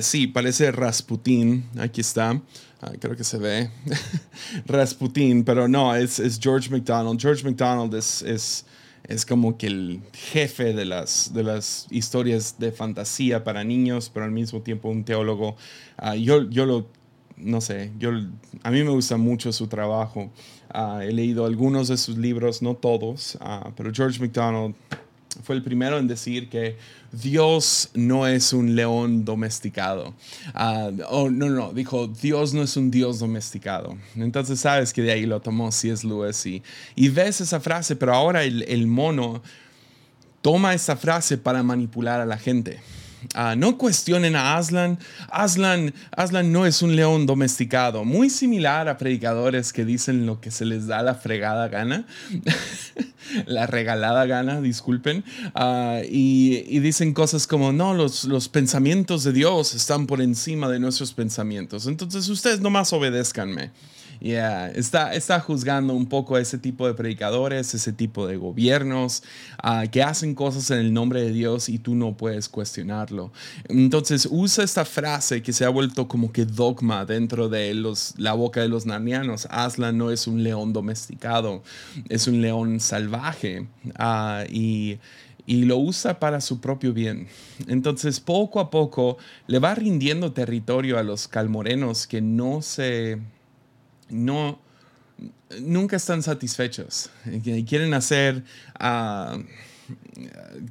Sí, 0.00 0.26
parece 0.26 0.70
Rasputin. 0.72 1.64
Aquí 1.78 2.00
está. 2.00 2.40
Ah, 2.80 2.92
creo 2.98 3.16
que 3.16 3.24
se 3.24 3.38
ve. 3.38 3.70
Rasputin, 4.66 5.44
pero 5.44 5.68
no, 5.68 5.94
es, 5.94 6.18
es, 6.18 6.38
George 6.40 6.70
MacDonald. 6.70 7.20
George 7.20 7.44
MacDonald 7.44 7.94
es, 7.94 8.64
es, 9.08 9.26
como 9.26 9.58
que 9.58 9.66
el 9.66 10.00
jefe 10.12 10.72
de 10.72 10.84
las, 10.84 11.32
de 11.34 11.42
las 11.42 11.86
historias 11.90 12.56
de 12.58 12.72
fantasía 12.72 13.42
para 13.42 13.64
niños, 13.64 14.10
pero 14.12 14.24
al 14.24 14.32
mismo 14.32 14.60
tiempo 14.60 14.88
un 14.88 15.04
teólogo. 15.04 15.56
Ah, 15.96 16.14
yo, 16.14 16.48
yo 16.48 16.66
lo, 16.66 16.86
no 17.36 17.60
sé, 17.60 17.90
yo, 17.98 18.10
a 18.62 18.70
mí 18.70 18.82
me 18.82 18.90
gusta 18.90 19.16
mucho 19.16 19.52
su 19.52 19.66
trabajo. 19.66 20.30
he 21.02 21.12
leído 21.12 21.46
algunos 21.46 21.88
de 21.88 21.96
sus 21.96 22.18
libros, 22.18 22.62
no 22.62 22.74
todos, 22.74 23.38
pero 23.76 23.90
George 23.92 24.20
MacDonald 24.20 24.74
fue 25.42 25.56
el 25.56 25.62
primero 25.62 25.98
en 25.98 26.08
decir 26.08 26.48
que 26.48 26.76
Dios 27.12 27.90
no 27.94 28.26
es 28.26 28.52
un 28.52 28.74
león 28.74 29.24
domesticado. 29.24 30.14
Ah, 30.54 30.90
oh, 31.08 31.30
no, 31.30 31.48
no, 31.48 31.72
dijo, 31.72 32.06
Dios 32.06 32.54
no 32.54 32.62
es 32.62 32.76
un 32.76 32.90
Dios 32.90 33.18
domesticado. 33.18 33.96
Entonces 34.16 34.60
sabes 34.60 34.92
que 34.92 35.02
de 35.02 35.12
ahí 35.12 35.26
lo 35.26 35.40
tomó 35.40 35.72
C.S. 35.72 36.06
Lewis 36.06 36.44
y, 36.46 36.62
y 36.94 37.08
ves 37.08 37.40
esa 37.40 37.60
frase, 37.60 37.96
pero 37.96 38.14
ahora 38.14 38.44
el, 38.44 38.62
el 38.64 38.86
mono 38.86 39.42
toma 40.42 40.74
esa 40.74 40.96
frase 40.96 41.38
para 41.38 41.62
manipular 41.62 42.20
a 42.20 42.26
la 42.26 42.38
gente. 42.38 42.80
Ah, 43.34 43.54
no 43.56 43.78
cuestionen 43.78 44.36
a 44.36 44.56
Aslan. 44.56 44.98
Aslan. 45.30 45.94
Aslan 46.12 46.52
no 46.52 46.66
es 46.66 46.82
un 46.82 46.96
león 46.96 47.26
domesticado. 47.26 48.04
Muy 48.04 48.30
similar 48.30 48.88
a 48.88 48.96
predicadores 48.96 49.72
que 49.72 49.84
dicen 49.84 50.26
lo 50.26 50.40
que 50.40 50.50
se 50.50 50.64
les 50.64 50.86
da 50.86 51.02
la 51.02 51.14
fregada 51.14 51.68
gana. 51.68 52.06
la 53.46 53.66
regalada 53.66 54.26
gana, 54.26 54.60
disculpen. 54.60 55.24
Ah, 55.54 56.00
y, 56.08 56.78
dicen 56.80 57.12
cosas 57.12 57.46
como, 57.46 57.72
no, 57.72 57.94
los, 57.94 58.24
los 58.24 58.48
pensamientos 58.48 59.24
de 59.24 59.32
Dios 59.32 59.74
están 59.74 60.06
por 60.06 60.20
encima 60.20 60.68
de 60.68 60.78
nuestros 60.78 61.12
pensamientos. 61.12 61.86
Entonces 61.86 62.28
ustedes 62.28 62.60
nomás 62.60 62.92
obedézcanme. 62.92 63.70
Yeah, 64.20 64.70
está, 64.70 65.14
está 65.14 65.38
juzgando 65.38 65.94
un 65.94 66.06
poco 66.06 66.38
ese 66.38 66.58
tipo 66.58 66.86
de 66.86 66.94
predicadores, 66.94 67.72
ese 67.72 67.92
tipo 67.92 68.26
de 68.26 68.36
gobiernos 68.36 69.22
ah, 69.62 69.84
que 69.90 70.02
hacen 70.02 70.34
cosas 70.34 70.70
en 70.72 70.78
el 70.78 70.92
nombre 70.92 71.22
de 71.22 71.32
Dios 71.32 71.68
y 71.68 71.78
tú 71.78 71.94
no 71.94 72.16
puedes 72.16 72.48
cuestionarlo. 72.48 73.30
Entonces 73.68 74.26
usa 74.30 74.64
esta 74.64 74.84
frase 74.84 75.42
que 75.42 75.52
se 75.52 75.64
ha 75.64 75.68
vuelto 75.68 76.08
como 76.08 76.32
que 76.32 76.44
dogma 76.44 77.04
dentro 77.04 77.48
de 77.48 77.74
los, 77.74 78.14
la 78.16 78.32
boca 78.32 78.60
de 78.60 78.68
los 78.68 78.86
narnianos. 78.86 79.46
Aslan 79.50 79.96
no 79.96 80.10
es 80.10 80.26
un 80.26 80.42
león 80.42 80.72
domesticado, 80.72 81.62
es 82.08 82.26
un 82.26 82.40
león 82.40 82.80
salvaje 82.80 83.68
ah, 83.96 84.44
y 84.50 84.98
y 85.48 85.64
lo 85.64 85.78
usa 85.78 86.20
para 86.20 86.42
su 86.42 86.60
propio 86.60 86.92
bien. 86.92 87.26
Entonces, 87.68 88.20
poco 88.20 88.60
a 88.60 88.70
poco 88.70 89.16
le 89.46 89.58
va 89.58 89.74
rindiendo 89.74 90.32
territorio 90.32 90.98
a 90.98 91.02
los 91.02 91.26
calmorenos 91.26 92.06
que 92.06 92.20
no 92.20 92.60
se 92.60 93.18
no, 94.10 94.60
nunca 95.60 95.96
están 95.96 96.22
satisfechos. 96.22 97.10
Quieren 97.66 97.94
hacer, 97.94 98.44
ah, 98.78 99.38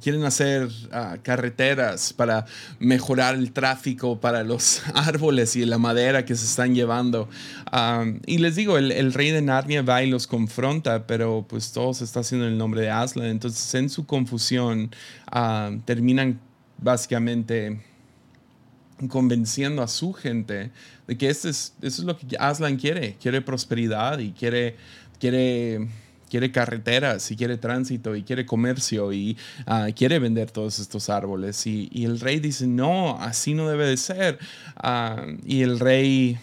quieren 0.00 0.24
hacer 0.24 0.68
ah, 0.92 1.16
carreteras 1.22 2.12
para 2.12 2.46
mejorar 2.78 3.34
el 3.34 3.52
tráfico 3.52 4.20
para 4.20 4.44
los 4.44 4.82
árboles 4.94 5.56
y 5.56 5.64
la 5.64 5.78
madera 5.78 6.24
que 6.24 6.36
se 6.36 6.44
están 6.44 6.74
llevando. 6.74 7.28
Ah, 7.66 8.04
y 8.26 8.38
les 8.38 8.56
digo, 8.56 8.78
el, 8.78 9.12
rey 9.12 9.30
de 9.30 9.42
Narnia 9.42 9.82
va 9.82 10.02
y 10.02 10.10
los 10.10 10.26
confronta, 10.26 11.06
pero 11.06 11.44
pues 11.48 11.72
todo 11.72 11.94
se 11.94 12.04
está 12.04 12.20
haciendo 12.20 12.46
en 12.46 12.52
el 12.52 12.58
nombre 12.58 12.80
de 12.82 12.90
Aslan. 12.90 13.26
Entonces, 13.26 13.74
en 13.74 13.90
su 13.90 14.06
confusión, 14.06 14.90
terminan 15.84 16.40
básicamente 16.80 17.80
convenciendo 19.06 19.82
a 19.82 19.88
su 19.88 20.12
gente 20.12 20.70
de 21.06 21.16
que 21.16 21.28
esto 21.28 21.48
es, 21.48 21.74
es 21.80 22.00
lo 22.00 22.16
que 22.16 22.36
Aslan 22.38 22.76
quiere. 22.76 23.16
Quiere 23.20 23.40
prosperidad 23.40 24.18
y 24.18 24.32
quiere, 24.32 24.76
quiere, 25.20 25.86
quiere 26.28 26.50
carreteras 26.50 27.30
y 27.30 27.36
quiere 27.36 27.56
tránsito 27.56 28.16
y 28.16 28.22
quiere 28.22 28.44
comercio 28.44 29.12
y 29.12 29.36
ah, 29.66 29.88
quiere 29.94 30.18
vender 30.18 30.50
todos 30.50 30.78
estos 30.78 31.08
árboles. 31.08 31.66
Y, 31.66 32.04
el 32.04 32.18
rey 32.20 32.40
dice, 32.40 32.66
no, 32.66 33.20
así 33.20 33.54
no 33.54 33.68
debe 33.68 33.86
de 33.86 33.96
ser. 33.96 34.38
Ah, 34.76 35.26
y 35.46 35.62
el 35.62 35.78
rey 35.78 36.38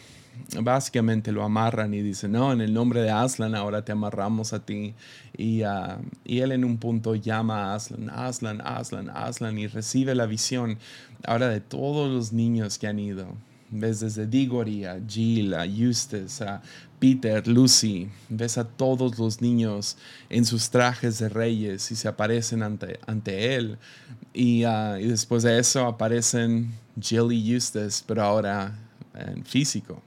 básicamente 0.61 1.31
lo 1.31 1.43
amarran 1.43 1.93
y 1.93 2.01
dice, 2.01 2.27
no, 2.27 2.53
en 2.53 2.61
el 2.61 2.73
nombre 2.73 3.01
de 3.01 3.11
Aslan 3.11 3.55
ahora 3.55 3.83
te 3.83 3.91
amarramos 3.91 4.53
a 4.53 4.65
ti. 4.65 4.93
Y, 5.37 5.63
ah, 5.63 5.99
y, 6.23 6.39
él 6.39 6.51
en 6.51 6.63
un 6.63 6.77
punto 6.77 7.15
llama 7.15 7.71
a 7.71 7.75
Aslan, 7.75 8.09
Aslan, 8.09 8.61
Aslan, 8.61 9.09
Aslan 9.09 9.57
y 9.57 9.67
recibe 9.67 10.15
la 10.15 10.25
visión 10.25 10.77
ahora 11.25 11.49
de 11.49 11.61
todos 11.61 12.09
los 12.11 12.33
niños 12.33 12.77
que 12.77 12.87
han 12.87 12.99
ido. 12.99 13.27
Ves 13.71 13.99
desde 13.99 14.27
Diggory 14.27 14.85
a 14.85 15.01
Jill, 15.05 15.53
a 15.53 15.65
Eustace, 15.65 16.43
a 16.43 16.61
Peter, 16.99 17.45
Lucy. 17.47 18.07
Ves 18.29 18.57
a 18.57 18.63
todos 18.63 19.17
los 19.17 19.41
niños 19.41 19.97
en 20.29 20.45
sus 20.45 20.69
trajes 20.69 21.19
de 21.19 21.29
reyes 21.29 21.91
y 21.91 21.95
se 21.95 22.07
aparecen 22.07 22.63
ante, 22.63 22.99
ante 23.07 23.55
él. 23.55 23.77
Y, 24.33 24.63
ah, 24.63 24.97
y 24.99 25.07
después 25.07 25.43
de 25.43 25.59
eso 25.59 25.85
aparecen 25.85 26.73
Jill 26.99 27.31
y 27.31 27.53
Eustace, 27.53 28.03
pero 28.07 28.23
ahora 28.23 28.77
en 29.15 29.43
físico. 29.45 30.01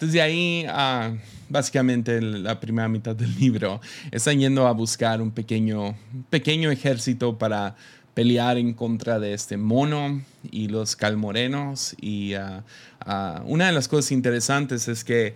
Entonces 0.00 0.14
de 0.14 0.22
ahí, 0.22 0.66
uh, 0.66 1.14
básicamente 1.50 2.22
la 2.22 2.58
primera 2.58 2.88
mitad 2.88 3.14
del 3.14 3.38
libro, 3.38 3.82
están 4.10 4.38
yendo 4.38 4.66
a 4.66 4.72
buscar 4.72 5.20
un 5.20 5.30
pequeño, 5.30 5.94
pequeño 6.30 6.70
ejército 6.70 7.36
para 7.36 7.76
pelear 8.14 8.56
en 8.56 8.72
contra 8.72 9.18
de 9.18 9.34
este 9.34 9.58
mono 9.58 10.22
y 10.50 10.68
los 10.68 10.96
calmorenos. 10.96 11.94
Y 12.00 12.34
uh, 12.34 12.62
uh, 13.06 13.42
una 13.44 13.66
de 13.66 13.72
las 13.72 13.88
cosas 13.88 14.12
interesantes 14.12 14.88
es 14.88 15.04
que 15.04 15.34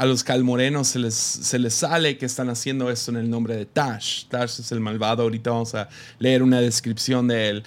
a 0.00 0.06
los 0.06 0.24
calmorenos 0.24 0.88
se 0.88 0.98
les, 0.98 1.14
se 1.14 1.58
les 1.58 1.74
sale 1.74 2.16
que 2.16 2.24
están 2.24 2.48
haciendo 2.48 2.90
esto 2.90 3.10
en 3.10 3.18
el 3.18 3.28
nombre 3.28 3.54
de 3.54 3.66
Tash. 3.66 4.24
Tash 4.28 4.60
es 4.60 4.72
el 4.72 4.80
malvado, 4.80 5.24
ahorita 5.24 5.50
vamos 5.50 5.74
a 5.74 5.90
leer 6.18 6.42
una 6.42 6.58
descripción 6.58 7.28
de 7.28 7.50
él. 7.50 7.64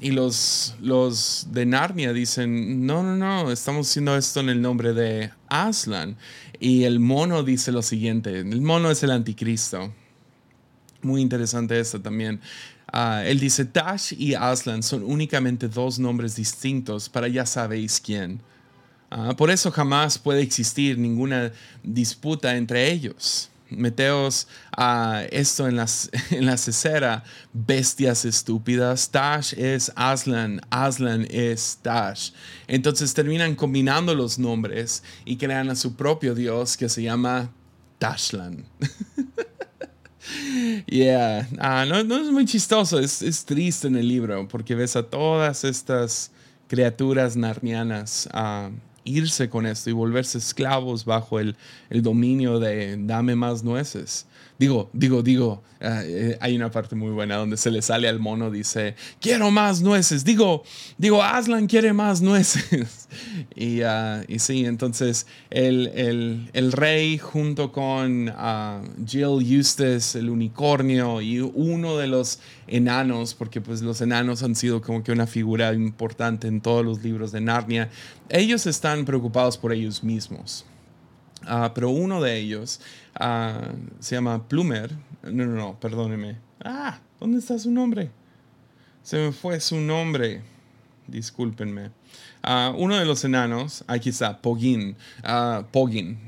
y 0.00 0.12
los, 0.12 0.76
los 0.80 1.48
de 1.50 1.66
Narnia 1.66 2.14
dicen, 2.14 2.86
no, 2.86 3.02
no, 3.02 3.16
no, 3.16 3.52
estamos 3.52 3.86
haciendo 3.86 4.16
esto 4.16 4.40
en 4.40 4.48
el 4.48 4.62
nombre 4.62 4.94
de 4.94 5.30
Aslan. 5.50 6.16
Y 6.58 6.84
el 6.84 7.00
mono 7.00 7.42
dice 7.42 7.70
lo 7.70 7.82
siguiente, 7.82 8.40
el 8.40 8.62
mono 8.62 8.90
es 8.90 9.02
el 9.02 9.10
anticristo. 9.10 9.92
Muy 11.02 11.20
interesante 11.20 11.78
esto 11.78 12.00
también. 12.00 12.40
Ah, 12.90 13.24
él 13.26 13.38
dice, 13.38 13.66
Tash 13.66 14.14
y 14.16 14.32
Aslan 14.32 14.82
son 14.82 15.02
únicamente 15.04 15.68
dos 15.68 15.98
nombres 15.98 16.34
distintos 16.34 17.10
para 17.10 17.28
ya 17.28 17.44
sabéis 17.44 18.00
quién. 18.00 18.40
Ah, 19.10 19.34
por 19.36 19.50
eso 19.50 19.70
jamás 19.70 20.18
puede 20.18 20.42
existir 20.42 20.98
ninguna 20.98 21.52
disputa 21.82 22.56
entre 22.56 22.90
ellos. 22.90 23.50
Meteos 23.68 24.46
a 24.76 25.24
esto 25.30 25.66
en, 25.66 25.76
las, 25.76 26.10
en 26.30 26.46
la 26.46 26.56
cesera, 26.56 27.24
bestias 27.52 28.24
estúpidas. 28.24 29.10
Tash 29.10 29.54
es 29.56 29.92
Aslan, 29.96 30.60
Aslan 30.70 31.26
es 31.30 31.78
Tash. 31.82 32.30
Entonces 32.66 33.14
terminan 33.14 33.54
combinando 33.54 34.14
los 34.14 34.38
nombres 34.38 35.02
y 35.24 35.36
crean 35.36 35.70
a 35.70 35.76
su 35.76 35.94
propio 35.94 36.34
dios 36.34 36.76
que 36.76 36.88
se 36.88 37.02
llama 37.02 37.50
Tashlan. 37.98 38.64
yeah, 40.86 41.48
ah, 41.58 41.84
no, 41.86 41.98
es 41.98 42.30
muy 42.30 42.44
chistoso, 42.44 42.98
es, 42.98 43.22
es, 43.22 43.44
triste 43.44 43.86
en 43.86 43.96
el 43.96 44.08
libro 44.08 44.46
porque 44.48 44.74
ves 44.74 44.96
a 44.96 45.02
todas 45.04 45.64
estas 45.64 46.30
criaturas 46.68 47.36
narnianas. 47.36 48.28
Uh, 48.34 48.70
irse 49.06 49.48
con 49.48 49.64
esto 49.64 49.88
y 49.88 49.94
volverse 49.94 50.38
esclavos 50.38 51.04
bajo 51.04 51.40
el, 51.40 51.56
el 51.88 52.02
dominio 52.02 52.58
de 52.58 52.96
dame 52.98 53.34
más 53.36 53.62
nueces. 53.64 54.26
Digo, 54.58 54.88
digo, 54.94 55.22
digo, 55.22 55.62
ah, 55.82 56.00
eh, 56.02 56.38
hay 56.40 56.56
una 56.56 56.70
parte 56.70 56.96
muy 56.96 57.10
buena 57.10 57.36
donde 57.36 57.58
se 57.58 57.70
le 57.70 57.82
sale 57.82 58.08
al 58.08 58.18
mono, 58.20 58.50
dice, 58.50 58.94
quiero 59.20 59.50
más 59.50 59.82
nueces. 59.82 60.24
Digo, 60.24 60.62
digo, 60.96 61.22
Aslan 61.22 61.66
quiere 61.66 61.92
más 61.92 62.22
nueces. 62.22 63.08
y, 63.54 63.82
uh, 63.82 64.24
y, 64.26 64.38
sí, 64.38 64.64
entonces 64.64 65.26
el, 65.50 65.88
el, 65.88 66.50
el 66.54 66.72
rey 66.72 67.18
junto 67.18 67.70
con 67.70 68.30
uh, 68.30 69.06
Jill 69.06 69.46
Eustace, 69.46 70.18
el 70.18 70.30
unicornio 70.30 71.20
y 71.20 71.40
uno 71.40 71.98
de 71.98 72.06
los 72.06 72.38
enanos, 72.66 73.34
porque 73.34 73.60
pues 73.60 73.82
los 73.82 74.00
enanos 74.00 74.42
han 74.42 74.54
sido 74.54 74.80
como 74.80 75.02
que 75.02 75.12
una 75.12 75.26
figura 75.26 75.74
importante 75.74 76.48
en 76.48 76.62
todos 76.62 76.82
los 76.82 77.02
libros 77.02 77.30
de 77.30 77.42
Narnia, 77.42 77.90
ellos 78.30 78.66
están 78.66 79.04
preocupados 79.04 79.58
por 79.58 79.74
ellos 79.74 80.02
mismos. 80.02 80.64
Pero 81.74 81.90
uno 81.90 82.20
de 82.20 82.38
ellos 82.38 82.80
uh, 83.20 83.76
se 83.98 84.14
llama 84.14 84.46
Plumer. 84.48 84.92
No, 85.22 85.44
no, 85.44 85.54
no, 85.54 85.80
perdóneme. 85.80 86.38
Ah, 86.64 86.98
¿dónde 87.20 87.38
está 87.38 87.58
su 87.58 87.70
nombre? 87.70 88.10
Se 89.02 89.18
me 89.18 89.32
fue 89.32 89.60
su 89.60 89.80
nombre. 89.80 90.42
Discúlpenme. 91.06 91.90
Uh, 92.46 92.76
uno 92.76 92.96
de 92.96 93.04
los 93.04 93.24
enanos, 93.24 93.84
aquí 93.86 94.10
está, 94.10 94.40
Pogin, 94.40 94.96
Pogin 95.72 96.18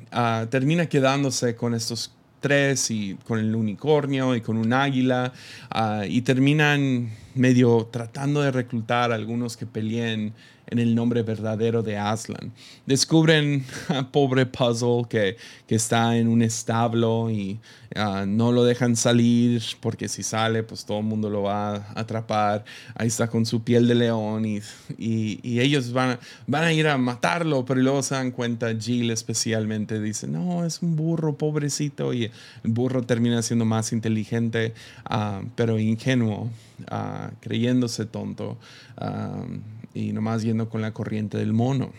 termina 0.51 0.87
quedándose 0.87 1.55
con 1.55 1.75
estos 1.75 2.13
tres 2.41 2.91
y 2.91 3.17
con 3.27 3.39
el 3.39 3.55
unicornio 3.55 4.35
y 4.35 4.41
con 4.41 4.57
un 4.57 4.73
águila 4.73 5.33
y 6.09 6.23
terminan 6.23 7.11
medio 7.35 7.89
tratando 7.91 8.43
de 8.43 8.51
reclutar 8.51 9.13
a 9.13 9.15
algunos 9.15 9.57
que 9.57 9.67
peleen 9.67 10.35
en 10.71 10.79
el 10.79 10.95
nombre 10.95 11.23
verdadero 11.23 11.83
de 11.83 11.97
Aslan. 11.97 12.53
Descubren 12.87 13.65
a 13.89 14.11
pobre 14.11 14.47
Puzzle 14.47 15.05
que, 15.09 15.37
que 15.67 15.75
está 15.75 16.17
en 16.17 16.29
un 16.29 16.43
establo 16.43 17.31
y 17.31 17.59
ah, 17.97 18.25
no 18.27 18.53
lo 18.53 18.65
dejan 18.65 18.97
salir 18.97 19.63
porque 19.81 20.09
si 20.09 20.23
sale 20.23 20.63
pues 20.63 20.85
todo 20.85 20.99
el 20.99 21.05
mundo 21.05 21.31
lo 21.31 21.43
va 21.43 21.77
a 21.77 22.01
atrapar. 22.01 22.65
Ahí 22.95 23.09
está 23.09 23.29
con 23.29 23.47
su 23.47 23.63
piel 23.63 23.89
de 23.89 23.95
león 23.95 24.45
y, 24.45 24.61
y, 24.99 25.61
ellos 25.61 25.93
van 25.93 26.11
a, 26.11 26.21
van 26.47 26.65
a 26.65 26.73
ir 26.73 26.87
a 26.87 26.99
matarlo, 26.99 27.65
pero 27.65 27.81
luego 27.81 28.03
se 28.03 28.15
dan 28.15 28.31
cuenta, 28.31 28.73
Jill 28.79 29.11
especialmente 29.11 30.01
dice, 30.01 30.29
no, 30.29 30.65
es 30.65 30.83
un 30.83 30.95
burro 30.95 31.37
pobrecito 31.37 32.13
y 32.13 32.25
el 32.25 32.33
burro 32.65 33.03
termina 33.03 33.43
siendo 33.43 33.65
más 33.65 33.93
inteligente, 33.93 34.75
uh, 35.11 35.45
pero 35.57 35.79
ingenuo, 35.79 36.51
uh, 36.91 37.35
creyéndose 37.41 38.07
tonto 38.07 38.59
y 39.95 40.13
nomás 40.13 40.43
yendo 40.43 40.69
con 40.69 40.83
la 40.83 40.93
corriente 40.93 41.39
del 41.39 41.53
mono. 41.53 41.93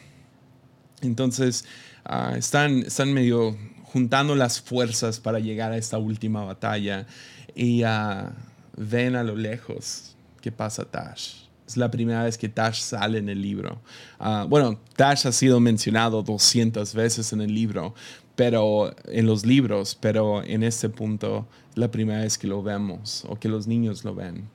Entonces, 1.02 1.66
ah, 2.06 2.34
están, 2.38 2.80
están 2.80 3.14
medio 3.14 3.58
juntando 3.84 4.36
las 4.36 4.62
fuerzas 4.62 5.20
para 5.20 5.40
llegar 5.40 5.72
a 5.72 5.78
esta 5.78 5.98
última 5.98 6.44
batalla 6.44 7.08
y 7.56 7.84
uh, 7.84 8.30
ven 8.78 9.16
a 9.16 9.24
lo 9.24 9.36
lejos 9.36 10.16
que 10.42 10.52
pasa 10.52 10.86
Tash. 10.86 11.44
Es 11.68 11.78
la 11.78 11.92
primera 11.92 12.24
vez 12.24 12.38
que 12.38 12.50
Tash 12.50 12.80
sale 12.82 13.20
en 13.20 13.30
el 13.30 13.42
libro. 13.42 13.82
Ah, 14.20 14.46
bueno, 14.48 14.80
Tash 14.96 15.28
ha 15.28 15.32
sido 15.32 15.60
mencionado 15.60 16.24
200 16.24 16.94
veces 16.94 17.32
en 17.34 17.42
el 17.42 17.54
libro, 17.54 17.94
pero 18.36 18.96
en 19.06 19.26
los 19.26 19.46
libros, 19.46 19.98
pero 20.00 20.44
en 20.44 20.64
este 20.64 20.90
punto 20.90 21.48
la 21.76 21.92
primera 21.92 22.22
vez 22.22 22.38
que 22.38 22.48
lo 22.48 22.64
vemos 22.64 23.24
o 23.28 23.38
que 23.40 23.50
los 23.50 23.68
niños 23.68 24.04
lo 24.04 24.16
ven. 24.16 24.48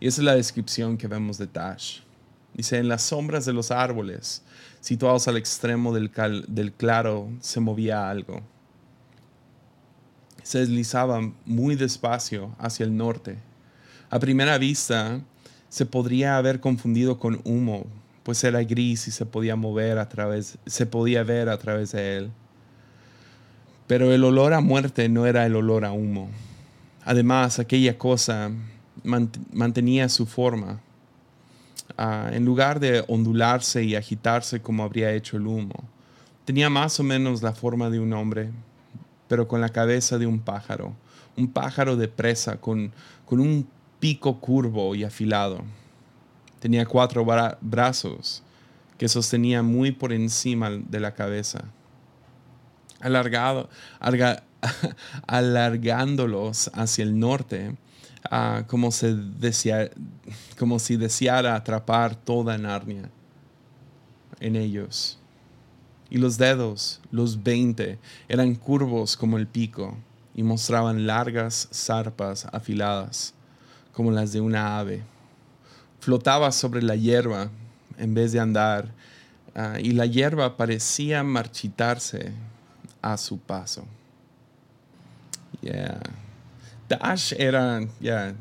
Y 0.00 0.06
esa 0.06 0.20
es 0.20 0.24
la 0.24 0.34
descripción 0.34 0.96
que 0.96 1.08
vemos 1.08 1.38
de 1.38 1.46
Tash. 1.46 2.00
Dice, 2.54 2.78
en 2.78 2.88
las 2.88 3.02
sombras 3.02 3.46
de 3.46 3.52
los 3.52 3.70
árboles, 3.70 4.42
situados 4.80 5.26
al 5.28 5.36
extremo 5.36 5.94
del, 5.94 6.10
claro, 6.76 7.30
se 7.40 7.60
movía 7.60 8.10
algo. 8.10 8.42
Se 10.42 10.58
deslizaba 10.58 11.20
muy 11.46 11.76
despacio 11.76 12.54
hacia 12.58 12.84
el 12.84 12.96
norte. 12.96 13.38
A 14.10 14.18
primera 14.18 14.58
vista, 14.58 15.20
se 15.68 15.86
podría 15.86 16.36
haber 16.36 16.60
confundido 16.60 17.18
con 17.18 17.40
humo, 17.44 17.86
pues 18.22 18.44
era 18.44 18.62
gris 18.62 19.08
y 19.08 19.10
se 19.10 19.24
podía 19.24 19.56
mover 19.56 19.98
a 19.98 20.08
través, 20.08 20.58
se 20.66 20.84
podía 20.84 21.22
ver 21.22 21.48
a 21.48 21.58
través 21.58 21.92
de 21.92 22.18
él. 22.18 22.30
Pero 23.86 24.12
el 24.12 24.24
olor 24.24 24.52
a 24.52 24.60
muerte 24.60 25.08
no 25.08 25.26
era 25.26 25.46
el 25.46 25.56
olor 25.56 25.84
a 25.84 25.92
humo. 25.92 26.28
Además, 27.04 27.58
aquella 27.58 27.96
cosa 27.96 28.50
mantenía 29.02 30.08
su 30.08 30.26
forma 30.26 30.80
Ah, 31.98 32.30
en 32.32 32.44
lugar 32.44 32.80
de 32.80 33.04
ondularse 33.08 33.84
y 33.84 33.94
agitarse 33.94 34.60
como 34.60 34.82
habría 34.82 35.12
hecho 35.12 35.36
el 35.36 35.46
humo. 35.46 35.84
Tenía 36.44 36.70
más 36.70 36.98
o 36.98 37.02
menos 37.02 37.42
la 37.42 37.52
forma 37.52 37.90
de 37.90 38.00
un 38.00 38.12
hombre, 38.12 38.50
pero 39.28 39.46
con 39.46 39.60
la 39.60 39.68
cabeza 39.68 40.18
de 40.18 40.26
un 40.26 40.40
pájaro, 40.40 40.94
un 41.36 41.48
pájaro 41.48 41.96
de 41.96 42.08
presa 42.08 42.56
con, 42.60 42.92
con 43.24 43.40
un 43.40 43.66
pico 44.00 44.40
curvo 44.40 44.94
y 44.94 45.04
afilado. 45.04 45.62
Tenía 46.58 46.86
cuatro 46.86 47.26
brazos 47.60 48.42
que 48.98 49.08
sostenía 49.08 49.62
muy 49.62 49.92
por 49.92 50.12
encima 50.12 50.70
de 50.70 51.00
la 51.00 51.14
cabeza. 51.14 51.64
Alargado, 53.00 53.68
alargándolos 55.26 56.70
hacia 56.74 57.02
el 57.02 57.18
norte, 57.18 57.76
como, 58.66 58.90
se 58.90 59.16
como 60.58 60.78
si 60.78 60.96
deseara 60.96 61.54
atrapar 61.54 62.14
toda 62.14 62.56
Narnia 62.58 63.10
en 64.40 64.56
ellos. 64.56 65.18
Y 66.10 66.18
los 66.18 66.36
dedos, 66.36 67.00
los 67.10 67.42
veinte, 67.42 67.98
eran 68.28 68.54
curvos 68.54 69.16
como 69.16 69.38
el 69.38 69.46
pico 69.46 69.96
y 70.34 70.42
mostraban 70.42 71.06
largas 71.06 71.68
zarpas 71.72 72.46
afiladas 72.52 73.34
como 73.92 74.10
las 74.10 74.32
de 74.32 74.40
una 74.40 74.78
ave. 74.78 75.02
Flotaba 76.00 76.52
sobre 76.52 76.82
la 76.82 76.96
hierba 76.96 77.50
en 77.98 78.14
vez 78.14 78.32
de 78.32 78.40
andar 78.40 78.92
ah, 79.54 79.78
y 79.80 79.92
la 79.92 80.06
hierba 80.06 80.56
parecía 80.56 81.22
marchitarse 81.22 82.32
a 83.00 83.16
su 83.16 83.38
paso. 83.38 83.84
Yeah. 85.60 86.00
Dash 86.98 87.32
era 87.38 87.80
ya 88.00 88.34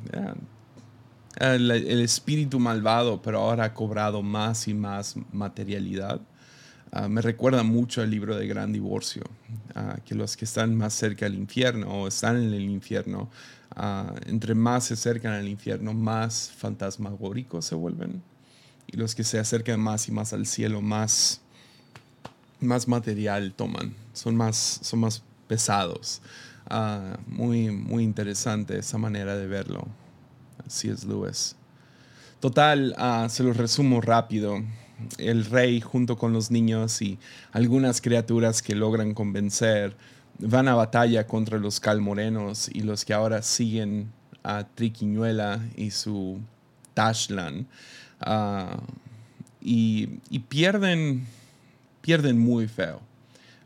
el, 1.37 1.71
espíritu 2.01 2.59
malvado, 2.59 3.21
pero 3.21 3.39
ahora 3.39 3.65
ha 3.65 3.73
cobrado 3.73 4.21
más 4.21 4.67
y 4.67 4.73
más 4.73 5.15
materialidad. 5.31 6.19
Ah, 6.91 7.07
me 7.07 7.21
recuerda 7.21 7.63
mucho 7.63 8.01
al 8.01 8.11
libro 8.11 8.35
de 8.35 8.47
Gran 8.47 8.73
Divorcio, 8.73 9.23
ah, 9.75 9.97
que 10.05 10.15
los 10.15 10.35
que 10.35 10.43
están 10.43 10.75
más 10.75 10.93
cerca 10.93 11.25
del 11.25 11.35
infierno 11.35 11.87
o 11.87 12.07
están 12.07 12.35
en 12.35 12.53
el 12.53 12.69
infierno, 12.69 13.29
ah, 13.75 14.13
entre 14.25 14.55
más 14.55 14.85
se 14.85 14.95
acercan 14.95 15.31
al 15.31 15.47
infierno, 15.47 15.93
más 15.93 16.51
fantasmagóricos 16.57 17.65
se 17.65 17.75
vuelven. 17.75 18.21
Y 18.87 18.97
los 18.97 19.15
que 19.15 19.23
se 19.23 19.39
acercan 19.39 19.79
más 19.79 20.09
y 20.09 20.11
más 20.11 20.33
al 20.33 20.45
cielo, 20.45 20.81
más, 20.81 21.39
más 22.59 22.89
material 22.89 23.53
toman, 23.53 23.93
son 24.11 24.35
más, 24.35 24.81
son 24.83 24.99
más 24.99 25.23
pesados. 25.47 26.21
Ah, 26.69 27.17
muy, 27.27 27.71
muy 27.71 28.03
interesante 28.03 28.77
esa 28.79 28.97
manera 28.97 29.35
de 29.35 29.47
verlo. 29.47 29.87
Así 30.65 30.89
es, 30.89 31.03
Lewis. 31.03 31.55
Total, 32.39 32.95
uh, 32.97 33.29
se 33.29 33.43
los 33.43 33.57
resumo 33.57 34.01
rápido. 34.01 34.63
El 35.17 35.45
rey 35.45 35.81
junto 35.81 36.17
con 36.17 36.33
los 36.33 36.51
niños 36.51 37.01
y 37.01 37.17
algunas 37.51 38.01
criaturas 38.01 38.61
que 38.61 38.75
logran 38.75 39.13
convencer 39.13 39.95
van 40.39 40.67
a 40.67 40.75
batalla 40.75 41.27
contra 41.27 41.57
los 41.57 41.79
calmorenos 41.79 42.69
y 42.73 42.81
los 42.81 43.05
que 43.05 43.13
ahora 43.13 43.41
siguen 43.41 44.11
a 44.43 44.63
Triquiñuela 44.63 45.59
y 45.75 45.91
su 45.91 46.39
Tashlan. 46.93 47.67
Ah, 48.19 48.79
y, 49.61 50.09
y 50.29 50.39
pierden, 50.39 51.25
pierden 52.01 52.39
muy 52.39 52.67
feo. 52.67 53.01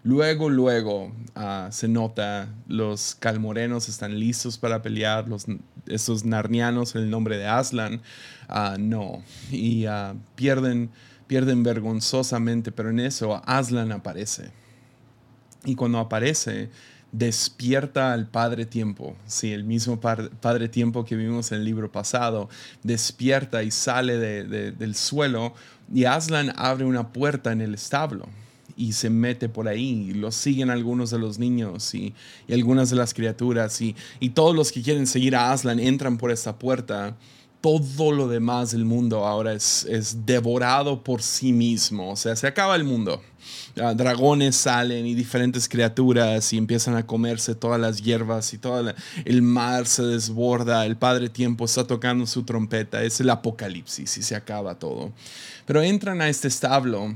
Luego, 0.06 0.52
luego 0.52 1.12
ah, 1.34 1.70
se 1.72 1.88
nota, 1.88 2.54
los 2.68 3.16
calmorenos 3.16 3.90
están 3.90 4.20
listos 4.20 4.60
para 4.60 4.84
pelear, 4.84 5.28
los, 5.28 5.48
esos 5.88 6.24
narnianos 6.24 6.94
en 6.94 7.02
el 7.02 7.10
nombre 7.10 7.40
de 7.40 7.48
Aslan, 7.48 8.04
uh, 8.48 8.78
no. 8.78 9.24
Y 9.52 9.88
ah, 9.88 10.14
pierden, 10.36 10.92
pierden 11.26 11.64
vergonzosamente, 11.64 12.72
pero 12.72 12.92
en 12.92 13.00
eso 13.00 13.42
Aslan 13.48 13.92
aparece. 13.92 14.52
Y 15.64 15.74
cuando 15.74 15.98
aparece, 15.98 16.70
despierta 17.12 18.14
al 18.14 18.28
Padre 18.28 18.68
Tiempo, 18.68 19.16
sí, 19.26 19.54
el 19.54 19.64
mismo 19.64 20.00
Padre 20.00 20.70
Tiempo 20.70 21.04
que 21.04 21.16
vimos 21.16 21.52
en 21.52 21.62
el 21.62 21.66
libro 21.66 21.92
pasado, 21.92 22.48
despierta 22.84 23.64
y 23.64 23.72
sale 23.72 24.20
del 24.20 24.94
suelo 24.94 25.56
y 25.92 26.06
Aslan 26.06 26.54
abre 26.58 26.86
una 26.86 27.12
puerta 27.12 27.52
en 27.52 27.62
el 27.62 27.74
establo 27.74 28.28
y 28.76 28.94
se 28.94 29.10
mete 29.10 29.50
por 29.50 29.68
ahí. 29.68 30.10
Y 30.10 30.14
lo 30.14 30.32
siguen 30.32 30.70
algunos 30.70 31.12
de 31.12 31.20
los 31.20 31.40
niños 31.40 31.94
y, 31.94 32.14
algunas 32.52 32.90
de 32.90 32.96
las 32.96 33.14
criaturas. 33.14 33.82
Y, 33.82 33.96
y, 34.20 34.30
todos 34.30 34.56
los 34.56 34.72
que 34.72 34.82
quieren 34.82 35.08
seguir 35.08 35.36
a 35.36 35.52
Aslan 35.52 35.80
entran 35.80 36.18
por 36.18 36.32
esta 36.32 36.58
puerta. 36.58 37.16
todo 37.62 38.12
lo 38.12 38.28
demás 38.28 38.72
del 38.72 38.86
mundo 38.86 39.26
ahora 39.26 39.54
es, 39.54 39.86
es 39.90 40.26
devorado 40.26 41.04
por 41.04 41.22
sí 41.24 41.52
mismo. 41.52 42.12
O 42.12 42.16
sea, 42.16 42.36
se 42.36 42.48
acaba 42.48 42.76
el 42.76 42.84
mundo. 42.84 43.22
Ah, 43.80 43.94
dragones 43.94 44.56
salen 44.56 45.06
y 45.06 45.14
diferentes 45.14 45.68
criaturas 45.68 46.54
y 46.54 46.58
empiezan 46.58 46.96
a 46.96 47.06
comerse 47.06 47.56
todas 47.56 47.80
las 47.80 48.02
hierbas 48.02 48.54
y 48.54 48.58
todo 48.58 48.94
el 49.26 49.42
mar 49.42 49.86
se 49.86 50.04
desborda. 50.04 50.86
El 50.86 50.96
Padre 50.96 51.30
Tiempo 51.30 51.66
está 51.66 51.86
tocando 51.86 52.26
su 52.26 52.44
trompeta. 52.44 53.04
Es 53.04 53.20
el 53.20 53.30
apocalipsis 53.30 54.18
y 54.18 54.24
se 54.24 54.36
acaba 54.36 54.80
todo. 54.80 55.12
Pero 55.66 55.82
entran 55.82 56.22
a 56.22 56.30
este 56.30 56.48
establo, 56.48 57.16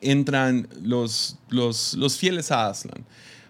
entran 0.00 0.68
los, 0.82 1.36
los, 1.48 1.94
los 1.94 2.16
fieles 2.18 2.50
a 2.50 2.68
Aslan. 2.68 3.04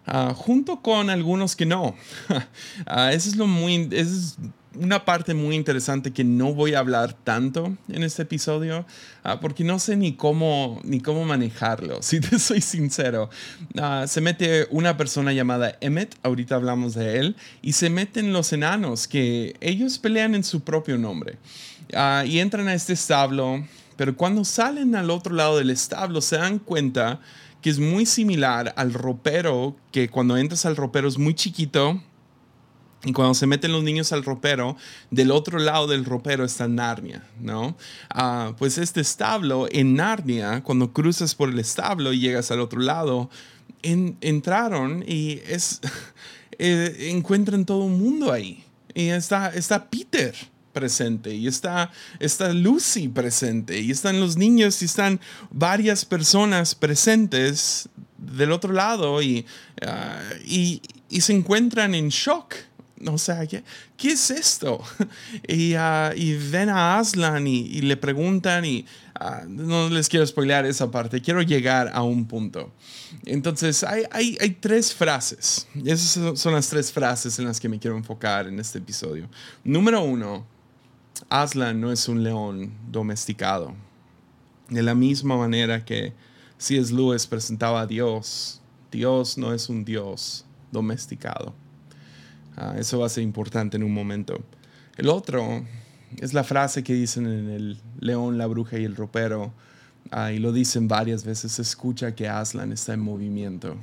Ah, 0.06 0.34
junto 0.34 0.80
con 0.80 1.10
algunos 1.10 1.54
que 1.54 1.66
no. 1.66 1.94
uh, 2.30 3.08
es 3.12 3.36
lo 3.36 3.46
muy, 3.46 3.88
es 3.92 4.36
una 4.74 5.04
parte 5.04 5.34
muy 5.34 5.56
interesante 5.56 6.12
que 6.12 6.24
no 6.24 6.54
voy 6.54 6.74
a 6.74 6.78
hablar 6.78 7.12
tanto 7.12 7.76
en 7.88 8.02
este 8.02 8.22
episodio, 8.22 8.86
ah, 9.22 9.40
porque 9.40 9.62
no 9.62 9.78
sé 9.78 9.96
ni 9.96 10.14
cómo, 10.14 10.80
ni 10.84 11.00
cómo 11.00 11.24
manejarlo, 11.24 11.98
si 12.02 12.20
te 12.20 12.38
soy 12.38 12.60
sincero. 12.60 13.30
Se 14.06 14.20
mete 14.20 14.66
una 14.70 14.96
persona 14.96 15.32
llamada 15.32 15.76
Emmet, 15.80 16.16
ahorita 16.22 16.54
hablamos 16.54 16.94
de 16.94 17.18
él, 17.18 17.36
y 17.62 17.72
se 17.72 17.90
meten 17.90 18.32
los 18.32 18.52
enanos, 18.52 19.06
que 19.06 19.56
ellos 19.60 19.98
pelean 19.98 20.34
en 20.34 20.44
su 20.44 20.62
propio 20.62 20.98
nombre. 20.98 21.38
Y 22.26 22.38
entran 22.38 22.68
a 22.68 22.74
este 22.74 22.92
establo, 22.92 23.64
pero 24.00 24.16
cuando 24.16 24.46
salen 24.46 24.96
al 24.96 25.10
otro 25.10 25.34
lado 25.34 25.58
del 25.58 25.68
establo 25.68 26.22
se 26.22 26.38
dan 26.38 26.58
cuenta 26.58 27.20
que 27.60 27.68
es 27.68 27.78
muy 27.78 28.06
similar 28.06 28.72
al 28.78 28.94
ropero, 28.94 29.76
que 29.92 30.08
cuando 30.08 30.38
entras 30.38 30.64
al 30.64 30.74
ropero 30.74 31.06
es 31.06 31.18
muy 31.18 31.34
chiquito, 31.34 32.00
y 33.04 33.12
cuando 33.12 33.34
se 33.34 33.46
meten 33.46 33.72
los 33.72 33.84
niños 33.84 34.10
al 34.12 34.24
ropero, 34.24 34.78
del 35.10 35.30
otro 35.30 35.58
lado 35.58 35.86
del 35.86 36.06
ropero 36.06 36.46
está 36.46 36.66
Narnia, 36.66 37.26
¿no? 37.42 37.76
Ah, 38.08 38.54
pues 38.56 38.78
este 38.78 39.02
establo 39.02 39.68
en 39.70 39.96
Narnia, 39.96 40.62
cuando 40.62 40.94
cruzas 40.94 41.34
por 41.34 41.50
el 41.50 41.58
establo 41.58 42.14
y 42.14 42.20
llegas 42.20 42.50
al 42.50 42.60
otro 42.60 42.80
lado, 42.80 43.28
entraron 43.82 45.04
y 45.06 45.42
es, 45.46 45.82
eh, 46.58 47.10
encuentran 47.10 47.66
todo 47.66 47.84
el 47.84 47.92
mundo 47.92 48.32
ahí. 48.32 48.64
Y 48.94 49.08
está, 49.08 49.50
está 49.50 49.90
Peter 49.90 50.34
presente 50.72 51.34
y 51.34 51.46
está, 51.46 51.90
está 52.18 52.52
Lucy 52.52 53.08
presente 53.08 53.80
y 53.80 53.90
están 53.90 54.20
los 54.20 54.36
niños 54.36 54.82
y 54.82 54.84
están 54.84 55.20
varias 55.50 56.04
personas 56.04 56.74
presentes 56.74 57.88
del 58.18 58.52
otro 58.52 58.72
lado 58.72 59.22
y, 59.22 59.46
ah, 59.86 60.20
y, 60.44 60.82
y 61.08 61.20
se 61.20 61.32
encuentran 61.32 61.94
en 61.94 62.08
shock 62.08 62.54
o 63.06 63.16
sea, 63.16 63.46
¿qué, 63.46 63.62
qué 63.96 64.12
es 64.12 64.30
esto? 64.30 64.82
y, 65.48 65.74
uh, 65.74 66.12
y, 66.14 66.36
ven 66.50 66.68
a 66.68 66.98
Aslan 66.98 67.46
y, 67.46 67.80
le 67.80 67.96
preguntan 67.96 68.64
y 68.64 68.84
uh, 69.18 69.48
no 69.48 69.88
les 69.88 70.08
quiero 70.08 70.26
spoilear 70.26 70.66
esa 70.66 70.90
parte, 70.90 71.20
quiero 71.22 71.40
llegar 71.42 71.90
a 71.94 72.02
un 72.02 72.26
punto. 72.26 72.72
Entonces, 73.24 73.84
hay, 73.84 74.04
hay, 74.10 74.36
hay, 74.40 74.50
tres 74.50 74.94
frases. 74.94 75.66
Esas 75.84 76.38
son 76.38 76.52
las 76.52 76.68
tres 76.68 76.92
frases 76.92 77.38
en 77.38 77.46
las 77.46 77.58
que 77.58 77.68
me 77.68 77.78
quiero 77.78 77.96
enfocar 77.96 78.46
en 78.46 78.58
este 78.60 78.78
episodio. 78.78 79.28
Número 79.64 80.02
uno, 80.02 80.46
Aslan 81.28 81.80
no 81.80 81.92
es 81.92 82.08
un 82.08 82.22
león 82.22 82.72
domesticado. 82.90 83.74
De 84.68 84.82
la 84.82 84.94
misma 84.94 85.36
manera 85.36 85.84
que 85.84 86.12
C.S. 86.58 86.92
Lewis 86.92 87.26
presentaba 87.26 87.82
a 87.82 87.86
Dios, 87.86 88.60
Dios 88.90 89.38
no 89.38 89.52
es 89.52 89.68
un 89.68 89.84
Dios 89.84 90.44
domesticado. 90.70 91.54
Ah, 92.56 92.74
eso 92.78 92.98
va 92.98 93.06
a 93.06 93.08
ser 93.08 93.24
importante 93.24 93.76
en 93.76 93.82
un 93.82 93.92
momento. 93.92 94.42
El 94.96 95.08
otro 95.08 95.64
es 96.18 96.34
la 96.34 96.44
frase 96.44 96.82
que 96.82 96.94
dicen 96.94 97.26
en 97.26 97.50
el 97.50 97.80
león, 98.00 98.38
la 98.38 98.46
bruja 98.46 98.78
y 98.78 98.84
el 98.84 98.96
ropero. 98.96 99.52
Ah, 100.10 100.32
y 100.32 100.38
lo 100.38 100.52
dicen 100.52 100.88
varias 100.88 101.24
veces, 101.24 101.58
escucha 101.58 102.14
que 102.14 102.28
Aslan 102.28 102.72
está 102.72 102.94
en 102.94 103.00
movimiento. 103.00 103.76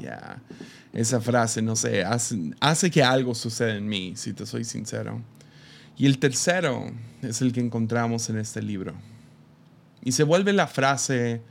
Ya, 0.00 0.40
Esa 0.92 1.20
frase, 1.20 1.62
no 1.62 1.76
sé, 1.76 2.04
hace 2.04 2.90
que 2.90 3.02
algo 3.02 3.34
suceda 3.34 3.76
en 3.76 3.86
mí, 3.86 4.14
si 4.16 4.32
te 4.32 4.46
soy 4.46 4.64
sincero. 4.64 5.20
Y 5.98 6.06
el 6.06 6.18
tercero 6.18 6.92
es 7.22 7.42
el 7.42 7.52
que 7.52 7.60
encontramos 7.60 8.30
en 8.30 8.38
este 8.38 8.62
libro. 8.62 8.94
Y 10.00 10.12
se 10.12 10.22
vuelve 10.22 10.52
la 10.52 10.68
frase 10.68 11.42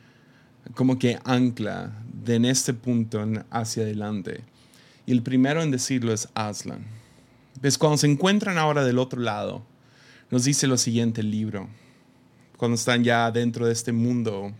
como 0.73 0.97
que 0.97 1.19
ancla 1.25 1.91
de 2.23 2.35
en 2.35 2.45
este 2.45 2.73
punto 2.73 3.23
hacia 3.51 3.83
adelante. 3.83 4.41
Y 5.05 5.11
el 5.11 5.21
primero 5.21 5.61
en 5.61 5.69
decirlo 5.69 6.13
es 6.13 6.29
Aslan. 6.33 6.85
Pues 7.59 7.77
cuando 7.77 7.97
se 7.97 8.07
encuentran 8.07 8.57
ahora 8.57 8.85
del 8.85 8.99
otro 8.99 9.19
lado, 9.19 9.65
nos 10.31 10.45
dice 10.45 10.65
lo 10.65 10.77
siguiente 10.77 11.19
el 11.19 11.29
libro. 11.29 11.67
Cuando 12.55 12.75
están 12.75 13.03
ya 13.03 13.29
dentro 13.31 13.65
de 13.65 13.73
este 13.73 13.91
mundo, 13.91 14.53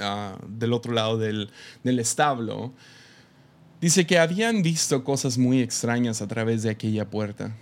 ah, 0.00 0.38
del 0.48 0.72
otro 0.72 0.92
lado 0.92 1.18
del, 1.18 1.50
del 1.82 1.98
establo, 1.98 2.72
dice 3.80 4.06
que 4.06 4.20
habían 4.20 4.62
visto 4.62 5.02
cosas 5.02 5.38
muy 5.38 5.60
extrañas 5.60 6.22
a 6.22 6.28
través 6.28 6.62
de 6.62 6.70
aquella 6.70 7.10
puerta. 7.10 7.52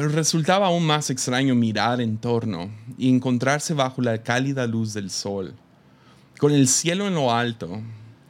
Pero 0.00 0.12
resultaba 0.12 0.68
aún 0.68 0.86
más 0.86 1.10
extraño 1.10 1.54
mirar 1.54 2.00
en 2.00 2.16
torno 2.16 2.70
y 2.96 3.10
encontrarse 3.10 3.74
bajo 3.74 4.00
la 4.00 4.22
cálida 4.22 4.66
luz 4.66 4.94
del 4.94 5.10
sol, 5.10 5.52
con 6.38 6.52
el 6.52 6.68
cielo 6.68 7.06
en 7.06 7.14
lo 7.16 7.34
alto, 7.34 7.82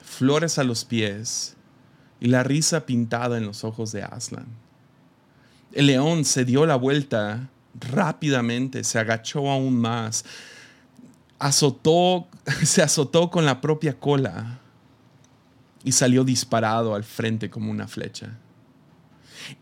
flores 0.02 0.58
a 0.58 0.64
los 0.64 0.84
pies 0.84 1.54
y 2.18 2.26
la 2.26 2.42
risa 2.42 2.86
pintada 2.86 3.38
en 3.38 3.46
los 3.46 3.62
ojos 3.62 3.92
de 3.92 4.02
Aslan. 4.02 4.48
El 5.70 5.86
león 5.86 6.24
se 6.24 6.44
dio 6.44 6.66
la 6.66 6.74
vuelta 6.74 7.48
rápidamente, 7.78 8.82
se 8.82 8.98
agachó 8.98 9.48
aún 9.48 9.76
más, 9.76 10.24
azotó, 11.38 12.26
se 12.64 12.82
azotó 12.82 13.30
con 13.30 13.46
la 13.46 13.60
propia 13.60 13.96
cola 13.96 14.58
y 15.84 15.92
salió 15.92 16.24
disparado 16.24 16.96
al 16.96 17.04
frente 17.04 17.48
como 17.48 17.70
una 17.70 17.86
flecha. 17.86 18.36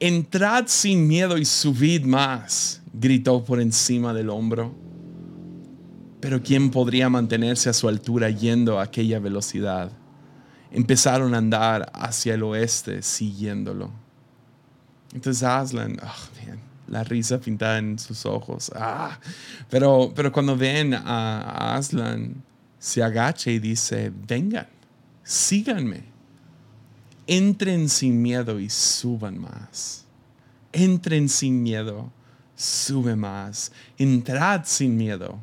Entrad 0.00 0.64
sin 0.66 1.06
miedo 1.06 1.38
y 1.38 1.44
subid 1.44 2.04
más, 2.04 2.82
gritó 2.92 3.44
por 3.44 3.60
encima 3.60 4.12
del 4.12 4.30
hombro. 4.30 4.74
Pero 6.20 6.42
¿quién 6.42 6.70
podría 6.70 7.08
mantenerse 7.08 7.70
a 7.70 7.72
su 7.72 7.88
altura 7.88 8.30
yendo 8.30 8.78
a 8.78 8.84
aquella 8.84 9.18
velocidad? 9.18 9.92
empezaron 10.70 11.34
a 11.34 11.38
andar 11.38 11.90
hacia 11.94 12.34
el 12.34 12.42
oeste 12.42 13.02
siguiéndolo. 13.02 13.90
Entonces 15.14 15.42
Aslan, 15.42 15.98
oh, 16.02 16.58
la 16.88 17.04
risa 17.04 17.38
pintada 17.38 17.78
en 17.78 17.98
sus 17.98 18.26
ojos. 18.26 18.70
Ah. 18.74 19.18
Pero, 19.70 20.12
pero 20.14 20.32
cuando 20.32 20.56
ven 20.56 20.94
a 20.94 21.76
Aslan, 21.76 22.42
se 22.78 23.02
agacha 23.02 23.50
y 23.50 23.58
dice, 23.58 24.12
vengan, 24.26 24.66
síganme. 25.22 26.17
Entren 27.28 27.88
sin 27.90 28.20
miedo 28.22 28.58
y 28.58 28.70
suban 28.70 29.38
más. 29.38 30.06
Entren 30.72 31.28
sin 31.28 31.62
miedo, 31.62 32.10
sube 32.56 33.14
más. 33.14 33.70
Entrad 33.98 34.62
sin 34.64 34.96
miedo 34.96 35.38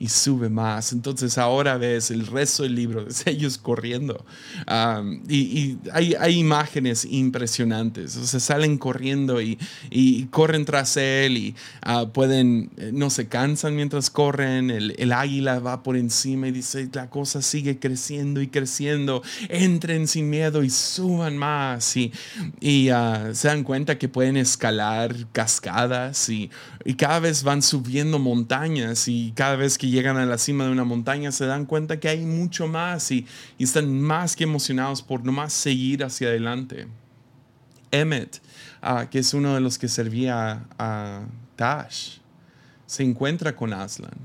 y 0.00 0.08
sube 0.08 0.48
más. 0.48 0.92
Entonces 0.92 1.36
ahora 1.36 1.76
ves 1.76 2.10
el 2.10 2.26
resto 2.26 2.62
del 2.62 2.74
libro 2.74 3.04
de 3.04 3.12
ellos 3.26 3.58
corriendo. 3.58 4.24
y, 5.28 5.76
hay, 5.92 6.14
hay, 6.18 6.38
imágenes 6.38 7.04
impresionantes. 7.04 8.16
O 8.16 8.26
sea, 8.26 8.40
salen 8.40 8.78
corriendo 8.78 9.42
y, 9.42 9.58
y 9.90 10.24
corren 10.26 10.64
tras 10.64 10.96
él 10.96 11.36
y 11.36 11.54
ah, 11.82 12.06
pueden, 12.12 12.70
eh, 12.78 12.90
no 12.94 13.10
se 13.10 13.28
cansan 13.28 13.76
mientras 13.76 14.08
corren. 14.08 14.70
El, 14.70 14.94
el, 14.98 15.12
águila 15.12 15.58
va 15.58 15.82
por 15.82 15.98
encima 15.98 16.48
y 16.48 16.52
dice, 16.52 16.88
la 16.94 17.10
cosa 17.10 17.42
sigue 17.42 17.78
creciendo 17.78 18.40
y 18.40 18.48
creciendo. 18.48 19.22
Entren 19.50 20.08
sin 20.08 20.30
miedo 20.30 20.62
y 20.62 20.70
suban 20.70 21.36
más. 21.36 21.94
Y, 21.98 22.10
y 22.58 22.88
ah, 22.88 23.32
se 23.34 23.48
dan 23.48 23.64
cuenta 23.64 23.98
que 23.98 24.08
pueden 24.08 24.38
escalar 24.38 25.14
cascadas 25.32 26.30
y, 26.30 26.50
y 26.86 26.94
cada 26.94 27.20
vez 27.20 27.42
van 27.42 27.60
subiendo 27.60 28.18
montañas 28.18 29.06
y 29.06 29.32
cada 29.36 29.56
vez 29.56 29.76
que 29.76 29.89
llegan 29.90 30.16
a 30.16 30.26
la 30.26 30.38
cima 30.38 30.64
de 30.64 30.70
una 30.70 30.84
montaña 30.84 31.32
se 31.32 31.46
dan 31.46 31.66
cuenta 31.66 32.00
que 32.00 32.08
hay 32.08 32.24
mucho 32.24 32.66
más 32.66 33.10
y, 33.10 33.26
están 33.58 34.00
más 34.00 34.36
que 34.36 34.44
emocionados 34.44 35.02
por 35.02 35.24
nomás 35.24 35.52
seguir 35.52 36.04
hacia 36.04 36.28
adelante. 36.28 36.88
Emmet, 37.90 38.40
ah, 38.82 39.08
que 39.10 39.18
es 39.18 39.34
uno 39.34 39.54
de 39.54 39.60
los 39.60 39.78
que 39.78 39.88
servía 39.88 40.64
a 40.78 41.22
Tash, 41.56 42.18
se 42.86 43.02
encuentra 43.02 43.54
con 43.54 43.72
Aslan, 43.72 44.16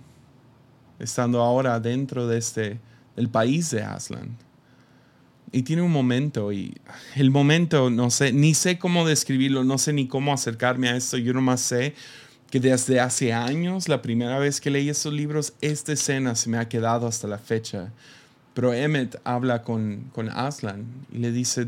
estando 1.00 1.42
ahora 1.42 1.80
dentro 1.80 2.28
de 2.28 2.38
este, 2.38 2.80
del 3.16 3.30
país 3.30 3.72
de 3.72 3.84
Aslan. 3.84 4.38
Y 5.52 5.64
tiene 5.64 5.82
un 5.82 5.92
momento, 5.92 6.52
y 6.52 6.76
el 7.16 7.32
momento, 7.32 7.90
no 7.90 8.10
sé, 8.10 8.34
ni 8.34 8.54
sé 8.54 8.78
cómo 8.78 9.08
describirlo, 9.08 9.64
no 9.64 9.78
sé 9.78 9.94
ni 9.94 10.08
cómo 10.08 10.34
acercarme 10.34 10.90
a 10.90 10.98
esto, 10.98 11.18
yo 11.18 11.34
nomás 11.34 11.62
sé 11.62 11.96
que 12.56 12.62
desde 12.62 13.02
hace 13.02 13.34
años, 13.34 13.90
la 13.90 14.02
primera 14.02 14.40
vez 14.40 14.62
que 14.62 14.70
leí 14.70 14.88
estos 14.88 15.12
libros, 15.12 15.52
esta 15.60 15.92
escena 15.92 16.36
se 16.36 16.50
me 16.50 16.58
ha 16.58 16.70
quedado 16.70 17.06
hasta 17.06 17.28
la 17.28 17.38
fecha. 17.38 17.92
Pero 18.54 18.74
Emmet 18.74 19.20
habla 19.26 19.62
con, 19.62 20.10
con 20.14 20.30
Aslan 20.30 20.86
y 21.12 21.18
le 21.18 21.34
dice, 21.34 21.68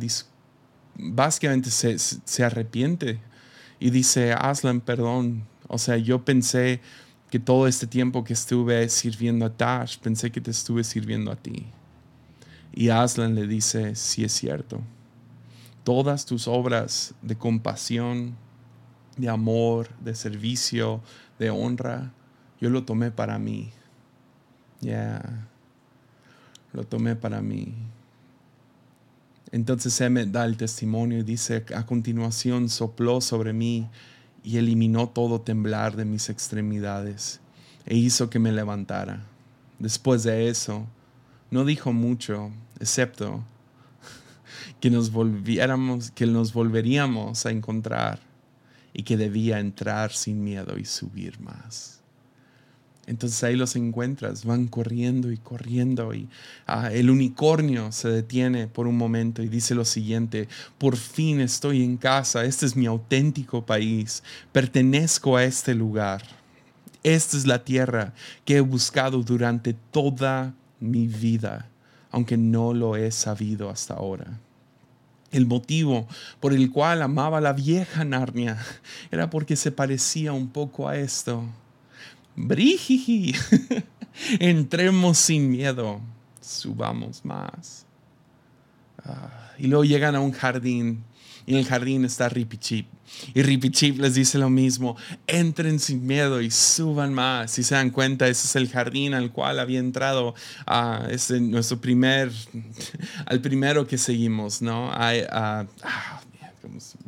básicamente 0.96 1.72
se, 1.72 2.00
se 2.00 2.42
arrepiente 2.42 3.20
y 3.82 3.90
dice, 3.90 4.32
Aslan, 4.32 4.80
perdón, 4.80 5.44
O 5.68 5.78
sea, 5.78 5.98
yo 5.98 6.24
pensé 6.24 6.80
que 7.30 7.40
todo 7.40 7.68
este 7.68 7.86
tiempo 7.86 8.24
que 8.24 8.32
estuve 8.32 8.88
sirviendo 8.88 9.46
a 9.46 9.50
Tash, 9.50 9.98
pensé 9.98 10.32
que 10.32 10.40
te 10.40 10.52
estuve 10.52 10.86
sirviendo 10.86 11.34
a 11.34 11.36
ti. 11.36 11.66
Y 12.74 12.88
Aslan 12.88 13.36
le 13.36 13.46
dice, 13.46 13.94
sí 13.96 14.24
es 14.24 14.32
cierto. 14.32 14.80
Todas 15.84 16.26
tus 16.26 16.48
obras 16.48 17.14
de 17.22 17.36
compasión, 17.36 18.38
de 19.18 19.30
amor, 19.30 19.90
de 20.00 20.16
servicio, 20.16 21.02
de 21.40 21.50
honra, 21.50 22.14
yo 22.60 22.70
lo 22.70 22.84
tomé 22.84 23.12
para 23.12 23.38
mí. 23.40 23.72
Ya, 24.82 25.48
lo 26.74 26.84
tomé 26.84 27.16
para 27.16 27.42
mí. 27.42 27.74
Entonces 29.52 30.12
me 30.12 30.26
da 30.26 30.46
el 30.46 30.58
testimonio 30.58 31.20
y 31.20 31.24
dice, 31.24 31.66
a 31.76 31.86
continuación 31.86 32.70
sopló 32.70 33.22
sobre 33.22 33.54
mí 33.54 33.90
y 34.44 34.58
eliminó 34.58 35.10
todo 35.10 35.42
temblar 35.42 35.96
de 35.96 36.06
mis 36.06 36.30
extremidades 36.30 37.40
e 37.86 37.96
hizo 37.96 38.30
que 38.30 38.40
me 38.40 38.52
levantara. 38.52 39.26
Después 39.80 40.24
de 40.24 40.50
eso, 40.50 40.86
no 41.50 41.64
dijo 41.64 41.94
mucho, 41.94 42.52
excepto 42.80 43.44
que 44.82 44.90
nos 44.90 45.12
volviéramos, 45.12 46.12
que 46.12 46.26
nos 46.26 46.52
volveríamos 46.52 47.46
a 47.46 47.52
encontrar 47.52 48.27
y 48.98 49.04
que 49.04 49.16
debía 49.16 49.60
entrar 49.60 50.12
sin 50.12 50.44
miedo 50.44 50.78
y 50.78 50.84
subir 50.84 51.40
más. 51.40 52.02
Entonces 53.06 53.42
ahí 53.44 53.56
los 53.56 53.76
encuentras, 53.78 54.44
van 54.44 54.68
corriendo 54.68 55.32
y 55.32 55.38
corriendo 55.38 56.14
y 56.14 56.28
ah, 56.66 56.92
el 56.92 57.10
unicornio 57.10 57.94
se 57.94 58.10
detiene 58.10 58.68
por 58.68 58.88
un 58.88 58.98
momento 58.98 59.42
y 59.44 59.48
dice 59.48 59.76
lo 59.76 59.86
siguiente, 59.86 60.50
por 60.78 60.98
fin 60.98 61.40
estoy 61.40 61.84
en 61.84 61.96
casa, 61.96 62.44
este 62.44 62.66
es 62.66 62.76
mi 62.76 62.88
auténtico 62.88 63.66
país, 63.66 64.24
pertenezco 64.52 65.38
a 65.38 65.46
este 65.46 65.74
lugar, 65.74 66.24
esta 67.04 67.38
es 67.38 67.46
la 67.46 67.64
tierra 67.64 68.14
que 68.44 68.58
he 68.58 68.62
buscado 68.62 69.22
durante 69.22 69.74
toda 69.92 70.54
mi 70.80 71.08
vida, 71.08 71.70
aunque 72.10 72.36
no 72.36 72.74
lo 72.74 72.98
he 72.98 73.12
sabido 73.12 73.70
hasta 73.70 73.94
ahora. 73.94 74.40
El 75.32 75.46
motivo 75.46 76.08
por 76.40 76.54
el 76.54 76.72
cual 76.72 77.02
amaba 77.02 77.42
la 77.42 77.54
vieja 77.54 78.06
Narnia 78.06 78.58
era 79.12 79.30
porque 79.30 79.56
se 79.56 79.72
parecía 79.72 80.32
un 80.34 80.48
poco 80.48 80.88
a 80.88 80.98
esto 80.98 81.44
Briji. 82.38 83.34
Entremos 84.40 85.18
sin 85.18 85.50
miedo. 85.50 86.00
Subamos 86.40 87.26
más. 87.26 87.86
Ah, 89.04 89.52
y 89.58 89.68
luego 89.68 89.84
llegan 89.84 90.16
a 90.16 90.22
un 90.22 90.32
jardín. 90.32 91.04
Y 91.48 91.54
en 91.54 91.60
el 91.60 91.66
jardín 91.66 92.06
está 92.06 92.30
Ripichip. 92.30 92.86
Y 93.34 93.42
Ripichip 93.42 94.00
les 94.00 94.14
dice 94.14 94.38
lo 94.38 94.50
mismo. 94.50 94.96
Entren 95.26 95.80
sin 95.80 96.06
miedo 96.06 96.42
y 96.42 96.52
suban 96.52 97.14
más. 97.14 97.52
Si 97.52 97.64
se 97.64 97.74
dan 97.74 97.90
cuenta, 97.90 98.28
ese 98.28 98.46
es 98.46 98.56
el 98.56 98.70
jardín 98.70 99.16
al 99.16 99.32
cual 99.32 99.60
había 99.60 99.80
entrado 99.80 100.36
a 100.66 101.08
este, 101.10 101.40
nuestro 101.40 101.80
primer, 101.80 102.32
al 103.26 103.42
primero 103.42 103.88
que 103.88 103.98
seguimos, 103.98 104.62
¿no? 104.62 104.92
A, 104.92 105.14
ah, 105.32 105.66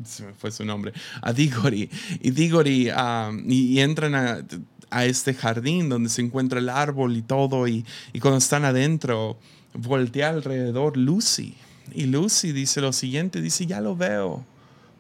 se 0.06 0.26
me 0.26 0.34
fue 0.34 0.52
su 0.52 0.66
nombre, 0.66 0.94
a 1.22 1.34
Digori. 1.34 1.90
Y 2.22 2.32
Digori, 2.32 2.90
ah, 2.90 3.32
y, 3.46 3.80
entran 3.80 4.16
a, 4.16 4.40
a 4.90 5.06
este 5.06 5.34
jardín 5.34 5.90
donde 5.90 6.10
se 6.10 6.22
encuentra 6.22 6.60
el 6.60 6.70
árbol 6.70 7.16
y 7.18 7.22
todo, 7.22 7.68
y, 7.68 7.86
cuando 8.22 8.38
están 8.38 8.66
adentro, 8.66 9.38
voltea 9.74 10.30
alrededor 10.30 10.98
Lucy. 10.98 11.56
Y 11.94 12.06
Lucy 12.06 12.52
dice 12.52 12.82
lo 12.82 12.94
siguiente, 12.94 13.42
dice, 13.42 13.66
ya 13.66 13.82
lo 13.82 13.96
veo. 13.96 14.46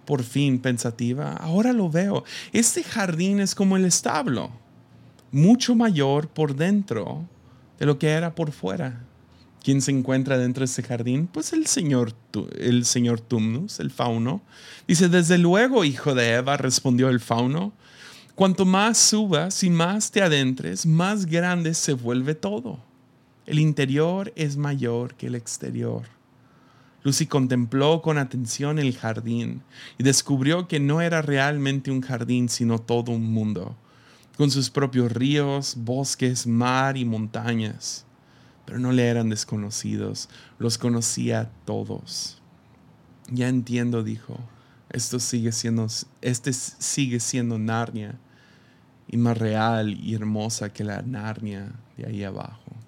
Por 0.05 0.23
fin, 0.23 0.59
pensativa, 0.59 1.33
ahora 1.33 1.71
lo 1.73 1.89
veo. 1.89 2.23
Este 2.51 2.83
jardín 2.83 3.39
es 3.39 3.53
como 3.53 3.77
el 3.77 3.85
establo, 3.85 4.51
mucho 5.31 5.75
mayor 5.75 6.27
por 6.27 6.55
dentro 6.55 7.27
de 7.79 7.85
lo 7.85 7.99
que 7.99 8.09
era 8.09 8.33
por 8.33 8.51
fuera. 8.51 9.03
¿Quién 9.63 9.81
se 9.81 9.91
encuentra 9.91 10.37
dentro 10.37 10.61
de 10.61 10.65
este 10.65 10.83
jardín? 10.83 11.27
Pues 11.27 11.53
el 11.53 11.67
señor, 11.67 12.13
el 12.57 12.85
señor 12.85 13.19
Tumnus, 13.19 13.79
el 13.79 13.91
fauno. 13.91 14.41
Dice, 14.87 15.09
desde 15.09 15.37
luego, 15.37 15.83
hijo 15.83 16.15
de 16.15 16.33
Eva, 16.35 16.57
respondió 16.57 17.09
el 17.09 17.19
fauno, 17.19 17.73
Cuanto 18.39 18.63
más 18.63 18.97
subas 18.97 19.65
y 19.65 19.69
más 19.69 20.11
te 20.11 20.21
adentres, 20.21 20.85
más 20.85 21.25
grande 21.25 21.73
se 21.73 21.91
vuelve 21.91 22.35
todo. 22.35 22.79
El 23.45 23.59
interior 23.59 24.31
es 24.37 24.55
mayor 24.55 25.15
que 25.15 25.27
el 25.27 25.35
exterior. 25.35 26.03
Lucy 27.03 27.27
contempló 27.27 28.01
con 28.01 28.17
atención 28.17 28.77
el 28.77 28.95
jardín 28.95 29.63
y 29.97 30.03
descubrió 30.03 30.67
que 30.67 30.79
no 30.79 31.01
era 31.01 31.21
realmente 31.21 31.91
un 31.91 32.01
jardín, 32.01 32.49
sino 32.49 32.79
todo 32.79 33.11
un 33.11 33.31
mundo, 33.31 33.77
con 34.37 34.51
sus 34.51 34.69
propios 34.69 35.11
ríos, 35.11 35.75
bosques, 35.77 36.45
mar 36.45 36.97
y 36.97 37.05
montañas. 37.05 38.05
Pero 38.65 38.79
no 38.79 38.91
le 38.91 39.07
eran 39.07 39.29
desconocidos, 39.29 40.29
los 40.59 40.77
conocía 40.77 41.51
todos. 41.65 42.41
Ya 43.31 43.47
entiendo, 43.47 44.03
dijo, 44.03 44.37
esto 44.89 45.19
sigue 45.19 45.51
siendo, 45.51 45.87
este 46.21 46.51
sigue 46.51 47.19
siendo 47.19 47.57
Narnia 47.57 48.19
y 49.07 49.17
más 49.17 49.37
real 49.37 49.93
y 49.93 50.15
hermosa 50.15 50.73
que 50.73 50.83
la 50.83 51.01
Narnia 51.01 51.71
de 51.97 52.07
ahí 52.07 52.23
abajo. 52.23 52.78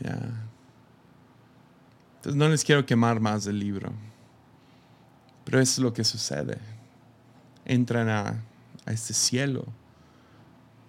Entonces 0.00 0.42
no 2.34 2.48
les 2.48 2.64
quiero 2.64 2.86
quemar 2.86 3.20
más 3.20 3.44
del 3.44 3.58
libro, 3.58 3.92
pero 5.44 5.60
eso 5.60 5.72
es 5.72 5.78
lo 5.78 5.92
que 5.92 6.04
sucede. 6.04 6.58
Entran 7.64 8.08
a, 8.08 8.42
a 8.86 8.92
este 8.92 9.14
cielo 9.14 9.66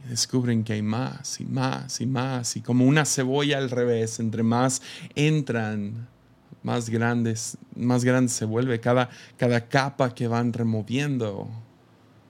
y 0.06 0.10
descubren 0.10 0.63
que 0.63 0.74
hay 0.74 0.82
más 0.82 1.39
y 1.39 1.45
más 1.45 2.02
y 2.02 2.06
más, 2.06 2.56
y 2.56 2.62
como 2.62 2.86
una 2.86 3.06
cebolla 3.06 3.58
al 3.58 3.69
revés, 3.69 4.19
entre 4.19 4.43
más 4.43 4.82
entran 5.15 6.08
más 6.63 6.89
grandes, 6.89 7.58
más 7.76 8.04
grande 8.04 8.32
se 8.32 8.45
vuelve. 8.45 8.80
Cada, 8.80 9.10
cada 9.38 9.67
capa 9.67 10.13
que 10.13 10.28
van 10.28 10.54
removiendo, 10.54 11.48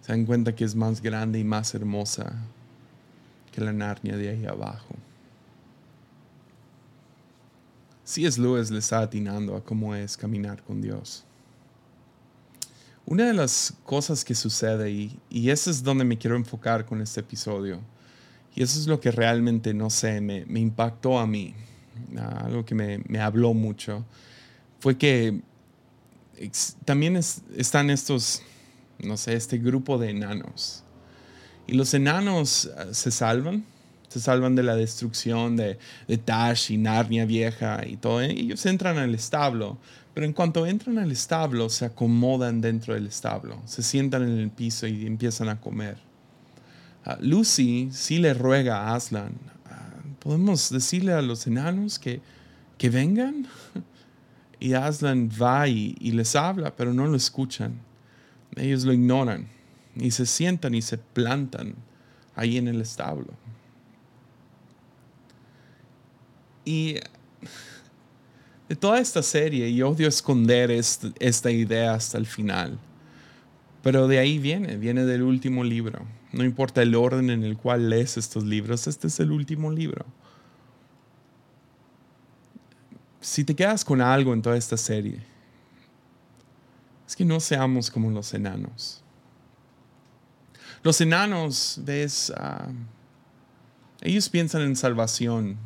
se 0.01 0.11
dan 0.11 0.25
cuenta 0.25 0.55
que 0.55 0.63
es 0.63 0.75
más 0.75 1.01
grande 1.01 1.39
y 1.39 1.43
más 1.43 1.73
hermosa 1.73 2.33
que 3.51 3.61
la 3.61 3.73
Narnia 3.73 4.17
de 4.17 4.29
ahí 4.29 4.45
abajo. 4.45 4.95
C.S. 8.09 8.41
Lewis 8.41 8.71
le 8.71 8.79
está 8.79 9.01
atinando 9.01 9.55
a 9.55 9.63
cómo 9.63 9.93
es 9.93 10.17
caminar 10.17 10.63
con 10.63 10.81
Dios. 10.81 11.23
Una 13.05 13.27
de 13.27 13.35
las 13.35 13.71
cosas 13.85 14.25
que 14.25 14.33
sucede, 14.33 14.89
y, 14.89 15.19
y 15.29 15.51
eso 15.51 15.69
es 15.69 15.83
donde 15.83 16.03
me 16.03 16.17
quiero 16.17 16.35
enfocar 16.35 16.87
con 16.87 17.03
este 17.03 17.19
episodio, 17.19 17.79
y 18.55 18.63
eso 18.63 18.79
es 18.79 18.87
lo 18.87 18.99
que 18.99 19.11
realmente, 19.11 19.75
no 19.75 19.91
sé, 19.91 20.21
me, 20.21 20.43
me 20.47 20.59
impactó 20.59 21.19
a 21.19 21.27
mí, 21.27 21.53
algo 22.17 22.65
que 22.65 22.73
me, 22.73 22.97
me 23.07 23.19
habló 23.19 23.53
mucho, 23.53 24.03
fue 24.79 24.97
que 24.97 25.41
también 26.85 27.15
están 27.15 27.91
estos, 27.91 28.41
no 28.97 29.17
sé, 29.17 29.35
este 29.35 29.59
grupo 29.59 29.99
de 29.99 30.09
enanos. 30.09 30.83
Y 31.67 31.73
los 31.73 31.93
enanos 31.93 32.71
ah, 32.75 32.87
se 32.91 33.11
salvan, 33.11 33.63
se 34.09 34.19
salvan 34.19 34.55
de 34.55 34.63
la 34.63 34.75
destrucción 34.75 35.55
de, 35.55 35.79
de 36.07 36.17
Tash 36.17 36.71
y 36.71 36.77
Narnia 36.77 37.25
vieja 37.25 37.85
y 37.87 37.95
todo. 37.95 38.21
¿eh? 38.21 38.31
Ellos 38.31 38.65
entran 38.65 38.97
al 38.97 39.15
establo, 39.15 39.77
pero 40.13 40.25
en 40.25 40.33
cuanto 40.33 40.65
entran 40.65 40.97
al 40.97 41.11
establo, 41.11 41.69
se 41.69 41.85
acomodan 41.85 42.59
dentro 42.59 42.93
del 42.93 43.07
establo, 43.07 43.61
se 43.65 43.83
sientan 43.83 44.23
en 44.23 44.39
el 44.39 44.49
piso 44.49 44.87
y 44.87 45.05
empiezan 45.05 45.47
a 45.47 45.61
comer. 45.61 45.97
Ah, 47.05 47.17
Lucy 47.21 47.89
sí 47.91 48.19
le 48.19 48.33
ruega 48.33 48.81
a 48.81 48.95
Aslan, 48.95 49.31
ah, 49.65 49.93
¿podemos 50.19 50.69
decirle 50.69 51.13
a 51.13 51.21
los 51.21 51.47
enanos 51.47 51.99
que, 51.99 52.21
que 52.77 52.89
vengan? 52.89 53.47
Y 54.61 54.73
Aslan 54.73 55.29
va 55.41 55.69
y, 55.69 55.93
les 56.11 56.35
habla, 56.35 56.75
pero 56.75 56.93
no 56.93 57.07
lo 57.07 57.15
escuchan. 57.15 57.79
Ellos 58.57 58.83
lo 58.83 58.91
ignoran 58.91 59.47
y 59.95 60.11
se 60.11 60.25
sientan 60.25 60.75
y 60.75 60.81
se 60.81 60.97
plantan 60.97 61.75
ahí 62.35 62.57
en 62.57 62.67
el 62.67 62.81
establo. 62.81 63.27
Y 66.69 66.99
de 68.67 68.75
toda 68.75 68.99
esta 68.99 69.23
serie, 69.23 69.73
yo 69.73 69.89
odio 69.89 70.07
esconder 70.07 70.69
esta 70.71 71.51
idea 71.51 71.93
hasta 71.93 72.17
el 72.17 72.25
final. 72.25 72.77
Pero 73.81 74.07
de 74.07 74.19
ahí 74.19 74.37
viene, 74.37 74.77
viene 74.77 75.05
del 75.05 75.23
último 75.23 75.63
libro. 75.63 76.05
No 76.31 76.43
importa 76.43 76.81
el 76.81 76.93
orden 76.93 77.29
en 77.29 77.43
el 77.43 77.57
cual 77.57 77.89
lees 77.89 78.17
estos 78.17 78.43
libros, 78.43 78.85
este 78.87 79.07
es 79.07 79.19
el 79.19 79.31
último 79.31 79.71
libro 79.71 80.05
si 83.21 83.43
te 83.43 83.55
quedas 83.55 83.83
con 83.83 84.01
algo 84.01 84.33
en 84.33 84.41
toda 84.41 84.57
esta 84.57 84.77
serie, 84.77 85.19
es 87.07 87.15
que 87.15 87.25
no 87.25 87.39
seamos 87.39 87.91
como 87.91 88.09
los 88.09 88.33
enanos. 88.33 89.03
Los 90.83 91.01
enanos, 91.01 91.79
ves, 91.83 92.31
ah, 92.37 92.69
ellos 94.01 94.29
piensan 94.29 94.61
en 94.61 94.75
salvación. 94.75 95.57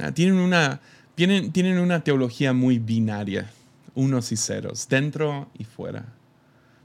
Ah, 0.00 0.12
tienen, 0.12 0.36
una, 0.36 0.80
tienen, 1.14 1.52
tienen 1.52 1.78
una 1.78 2.02
teología 2.02 2.52
muy 2.52 2.78
binaria. 2.78 3.50
unos 3.94 4.32
y 4.32 4.36
ceros, 4.36 4.88
dentro 4.88 5.50
y 5.58 5.64
fuera. 5.64 6.06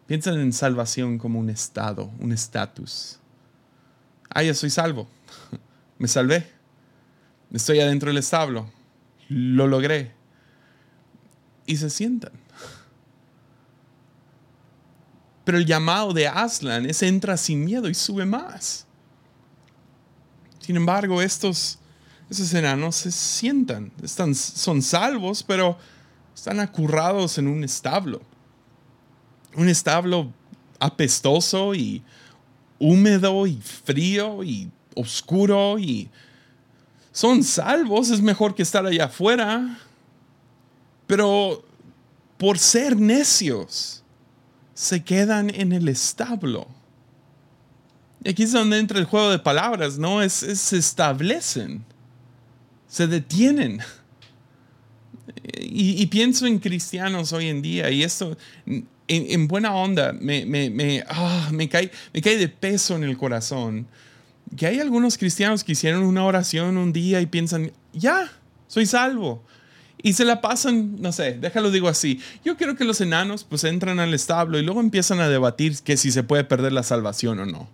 Piensan 0.08 0.40
en 0.40 0.52
salvación 0.52 1.18
como 1.18 1.40
un 1.40 1.50
estado, 1.50 2.12
un 2.20 2.32
estatus. 2.32 3.20
Ah, 4.30 4.44
ya 4.44 4.54
soy 4.54 4.70
salvo. 4.70 5.08
Me 6.00 6.08
salvé. 6.08 6.48
Estoy 7.52 7.80
adentro 7.80 8.10
del 8.10 8.18
establo. 8.18 8.70
Lo 9.30 9.68
logré. 9.68 10.12
Y 11.66 11.78
se 11.78 11.90
sientan. 11.90 12.32
Pero 15.44 15.58
el 15.58 15.66
llamado 15.66 16.12
de 16.12 16.28
Aslan 16.28 16.86
es 16.86 17.02
entra 17.04 17.38
sin 17.38 17.64
miedo 17.64 17.88
y 17.90 17.94
sube 17.94 18.26
más. 18.26 18.86
Sin 20.60 20.76
embargo, 20.76 21.22
estos, 21.22 21.80
esos 22.30 22.54
enanos 22.54 22.96
se 22.96 23.12
sientan, 23.12 23.92
están, 24.04 24.36
son 24.36 24.82
salvos, 24.82 25.44
pero 25.44 25.78
están 26.36 26.60
acurrados 26.60 27.38
en 27.38 27.48
un 27.48 27.64
establo. 27.64 28.22
Un 29.56 29.70
establo 29.70 30.32
apestoso 30.80 31.74
y 31.74 32.04
húmedo 32.80 33.48
y 33.48 33.56
frío 33.58 34.44
y 34.44 34.70
oscuro 34.96 35.80
y 35.80 36.10
son 37.12 37.44
salvos, 37.44 38.12
es 38.12 38.22
mejor 38.22 38.54
que 38.54 38.62
estar 38.62 38.86
allá 38.86 39.06
afuera, 39.06 39.80
pero 41.08 41.66
por 42.38 42.60
ser 42.60 42.96
necios 42.96 44.04
se 44.76 45.04
quedan 45.04 45.50
en 45.50 45.74
el 45.74 45.88
establo. 45.88 46.68
Y 48.24 48.30
aquí 48.30 48.44
es 48.44 48.52
donde 48.52 48.78
entra 48.78 49.00
el 49.00 49.06
juego 49.06 49.32
de 49.32 49.40
palabras, 49.40 49.98
¿no? 49.98 50.22
Es, 50.22 50.34
se 50.34 50.78
establecen, 50.78 51.84
se 52.88 53.08
detienen. 53.08 53.80
Y, 55.60 56.06
pienso 56.08 56.46
en 56.46 56.60
cristianos 56.60 57.34
hoy 57.34 57.48
en 57.48 57.62
día, 57.62 57.90
y 57.90 58.04
esto 58.04 58.38
en, 59.08 59.48
buena 59.48 59.74
onda, 59.74 60.14
me, 60.14 60.46
me, 60.46 60.70
me, 60.70 61.04
me, 61.52 61.70
cae, 61.70 61.92
me 62.14 62.22
cae 62.22 62.38
de 62.38 62.48
peso 62.48 62.96
en 62.96 63.04
el 63.04 63.18
corazón 63.18 63.88
que 64.56 64.68
hay 64.68 64.80
algunos 64.80 65.18
cristianos 65.18 65.64
que 65.64 65.74
hicieron 65.74 66.04
una 66.04 66.24
oración 66.24 66.78
un 66.78 66.94
día 66.94 67.20
y 67.20 67.26
piensan, 67.26 67.72
ya, 67.94 68.32
soy 68.68 68.86
salvo. 68.86 69.44
Y 70.02 70.14
se 70.14 70.26
la 70.26 70.42
pasan, 70.42 71.02
no 71.02 71.12
sé, 71.12 71.34
déjalo 71.34 71.72
digo 71.72 71.88
así. 71.88 72.22
Yo 72.46 72.56
quiero 72.56 72.76
que 72.76 72.86
los 72.86 73.02
enanos 73.02 73.44
pues 73.44 73.64
entran 73.64 74.00
al 74.00 74.14
establo 74.14 74.60
y 74.60 74.62
luego 74.62 74.80
empiezan 74.80 75.20
a 75.20 75.28
debatir 75.28 75.78
que 75.82 75.98
si 75.98 76.12
se 76.12 76.24
puede 76.24 76.44
perder 76.44 76.72
la 76.72 76.84
salvación 76.84 77.40
o 77.40 77.46
no. 77.46 77.70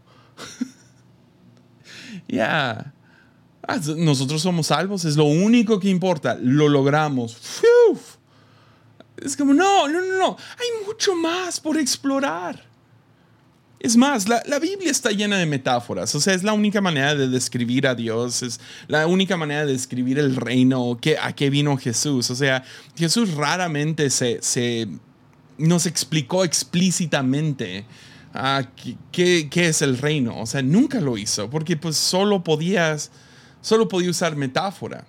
ya. 2.27 2.92
Ah, 3.67 3.79
nosotros 3.97 4.41
somos 4.41 4.67
salvos, 4.67 5.05
es 5.05 5.15
lo 5.15 5.25
único 5.25 5.79
que 5.79 5.89
importa. 5.89 6.37
Lo 6.41 6.67
logramos. 6.67 7.37
Es 9.17 9.37
como, 9.37 9.53
no, 9.53 9.87
no, 9.87 10.01
no, 10.01 10.17
no. 10.17 10.37
Hay 10.57 10.85
mucho 10.85 11.15
más 11.15 11.59
por 11.59 11.77
explorar. 11.77 12.73
Es 13.83 13.97
más, 13.97 14.29
la, 14.29 14.59
Biblia 14.59 14.89
está 14.89 15.11
llena 15.11 15.37
de 15.37 15.45
metáforas, 15.45 16.15
o 16.15 16.21
sea, 16.21 16.33
es 16.33 16.41
la 16.41 16.53
única 16.53 16.79
manera 16.79 17.15
de 17.15 17.27
describir 17.27 17.85
a 17.85 17.93
Dios, 17.93 18.41
es 18.41 18.61
la 18.87 19.07
única 19.07 19.35
manera 19.35 19.65
de 19.65 19.73
describir 19.73 20.19
el 20.19 20.37
reino, 20.37 20.97
que, 21.01 21.17
a 21.17 21.35
qué 21.35 21.49
vino 21.49 21.75
Jesús. 21.75 22.31
O 22.31 22.35
sea, 22.35 22.63
Jesús 22.95 23.33
raramente 23.33 24.09
se, 24.09 24.41
se 24.41 24.87
nos 25.57 25.85
explicó 25.85 26.45
explícitamente 26.45 27.85
uh, 28.33 28.65
qué, 29.11 29.49
qué, 29.49 29.67
es 29.67 29.81
el 29.81 29.97
reino, 29.97 30.39
o 30.39 30.45
sea, 30.45 30.61
nunca 30.61 31.01
lo 31.01 31.17
hizo, 31.17 31.49
porque 31.49 31.75
pues 31.75 31.97
solo 31.97 32.41
podías, 32.41 33.11
solo 33.63 33.87
podía 33.87 34.11
usar 34.11 34.35
metáfora. 34.35 35.07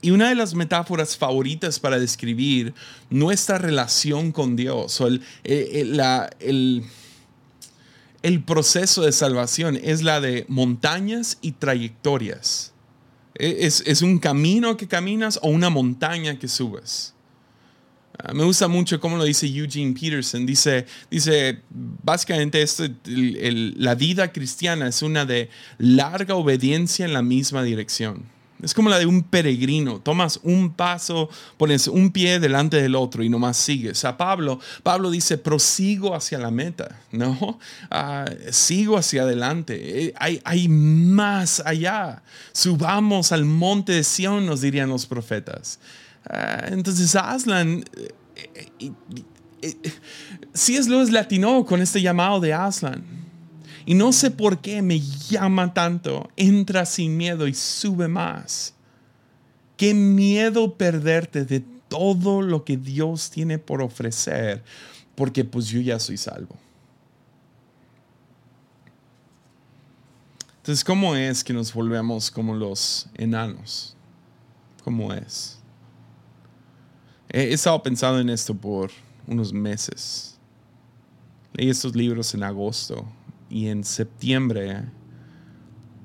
Y 0.00 0.10
una 0.10 0.28
de 0.28 0.34
las 0.34 0.54
metáforas 0.54 1.16
favoritas 1.16 1.78
para 1.78 1.98
describir 1.98 2.74
nuestra 3.10 3.58
relación 3.58 4.32
con 4.32 4.54
Dios 4.54 5.00
o 5.00 5.06
el, 5.06 5.22
el, 5.44 6.84
el, 8.22 8.42
proceso 8.44 9.02
de 9.02 9.12
salvación 9.12 9.78
es 9.82 10.02
la 10.02 10.20
de 10.20 10.44
montañas 10.48 11.38
y 11.40 11.52
trayectorias. 11.52 12.72
E, 13.34 13.66
es, 13.66 13.82
es 13.86 14.02
un 14.02 14.18
camino 14.18 14.76
que 14.76 14.86
caminas 14.86 15.38
o 15.42 15.48
una 15.48 15.70
montaña 15.70 16.38
que 16.38 16.48
subes. 16.48 17.13
Ah, 18.18 18.32
me 18.32 18.44
gusta 18.44 18.68
mucho 18.68 19.00
cómo 19.00 19.16
lo 19.16 19.24
dice 19.24 19.46
Eugene 19.46 19.92
Peterson. 19.92 20.46
Dice, 20.46 20.86
dice 21.10 21.60
básicamente 21.70 22.62
esto, 22.62 22.84
la 23.04 23.94
vida 23.94 24.32
cristiana 24.32 24.88
es 24.88 25.02
una 25.02 25.24
de 25.24 25.50
larga 25.78 26.34
obediencia 26.36 27.04
en 27.04 27.12
la 27.12 27.22
misma 27.22 27.62
dirección. 27.62 28.34
Es 28.62 28.72
como 28.72 28.88
la 28.88 28.98
de 28.98 29.06
un 29.06 29.24
peregrino. 29.24 30.00
Tomas 30.00 30.40
un 30.42 30.72
paso, 30.72 31.28
pones 31.58 31.88
un 31.88 32.10
pie 32.12 32.38
delante 32.40 32.80
del 32.80 32.94
otro 32.94 33.22
y 33.22 33.28
nomás 33.28 33.56
sigues. 33.56 34.04
A 34.04 34.16
Pablo, 34.16 34.60
Pablo 34.82 35.10
dice, 35.10 35.36
prosigo 35.36 36.14
hacia 36.14 36.38
la 36.38 36.50
meta, 36.50 37.00
¿no? 37.12 37.58
Ah, 37.90 38.24
sigo 38.50 38.96
hacia 38.96 39.22
adelante. 39.22 40.06
Eh, 40.06 40.14
hay, 40.16 40.40
hay 40.44 40.68
más 40.68 41.60
allá. 41.66 42.22
Subamos 42.52 43.32
al 43.32 43.44
monte 43.44 43.92
de 43.92 44.04
Sión, 44.04 44.46
nos 44.46 44.60
dirían 44.62 44.88
los 44.88 45.06
profetas. 45.06 45.78
Ah, 46.28 46.66
entonces 46.68 47.14
Aslan, 47.14 47.84
eh, 48.36 48.92
eh, 49.62 49.92
si 50.52 50.76
es 50.76 50.88
Lewis 50.88 51.10
latino 51.10 51.64
con 51.64 51.80
este 51.80 52.00
llamado 52.00 52.40
de 52.40 52.52
Aslan. 52.52 53.04
Y 53.86 53.94
no 53.94 54.12
sé 54.12 54.30
por 54.30 54.60
qué 54.60 54.80
me 54.80 55.00
llama 55.00 55.74
tanto. 55.74 56.30
Entra 56.36 56.86
sin 56.86 57.16
miedo 57.16 57.46
y 57.46 57.54
sube 57.54 58.08
más. 58.08 58.74
Qué 59.76 59.92
miedo 59.92 60.74
perderte 60.74 61.44
de 61.44 61.60
todo 61.88 62.40
lo 62.40 62.64
que 62.64 62.76
Dios 62.76 63.30
tiene 63.30 63.58
por 63.58 63.82
ofrecer, 63.82 64.62
porque 65.14 65.44
pues 65.44 65.66
yo 65.66 65.80
ya 65.80 65.98
soy 65.98 66.16
salvo. 66.16 66.56
Entonces, 70.56 70.82
¿cómo 70.82 71.14
es 71.14 71.44
que 71.44 71.52
nos 71.52 71.74
volvemos 71.74 72.30
como 72.30 72.54
los 72.54 73.06
enanos? 73.14 73.94
¿Cómo 74.82 75.12
es? 75.12 75.53
He 77.36 77.52
estado 77.52 77.82
pensando 77.82 78.20
en 78.20 78.28
esto 78.28 78.54
por 78.54 78.92
unos 79.26 79.52
meses. 79.52 80.38
Leí 81.52 81.68
estos 81.68 81.96
libros 81.96 82.32
en 82.32 82.44
agosto 82.44 83.04
y 83.50 83.66
en 83.66 83.82
septiembre, 83.82 84.82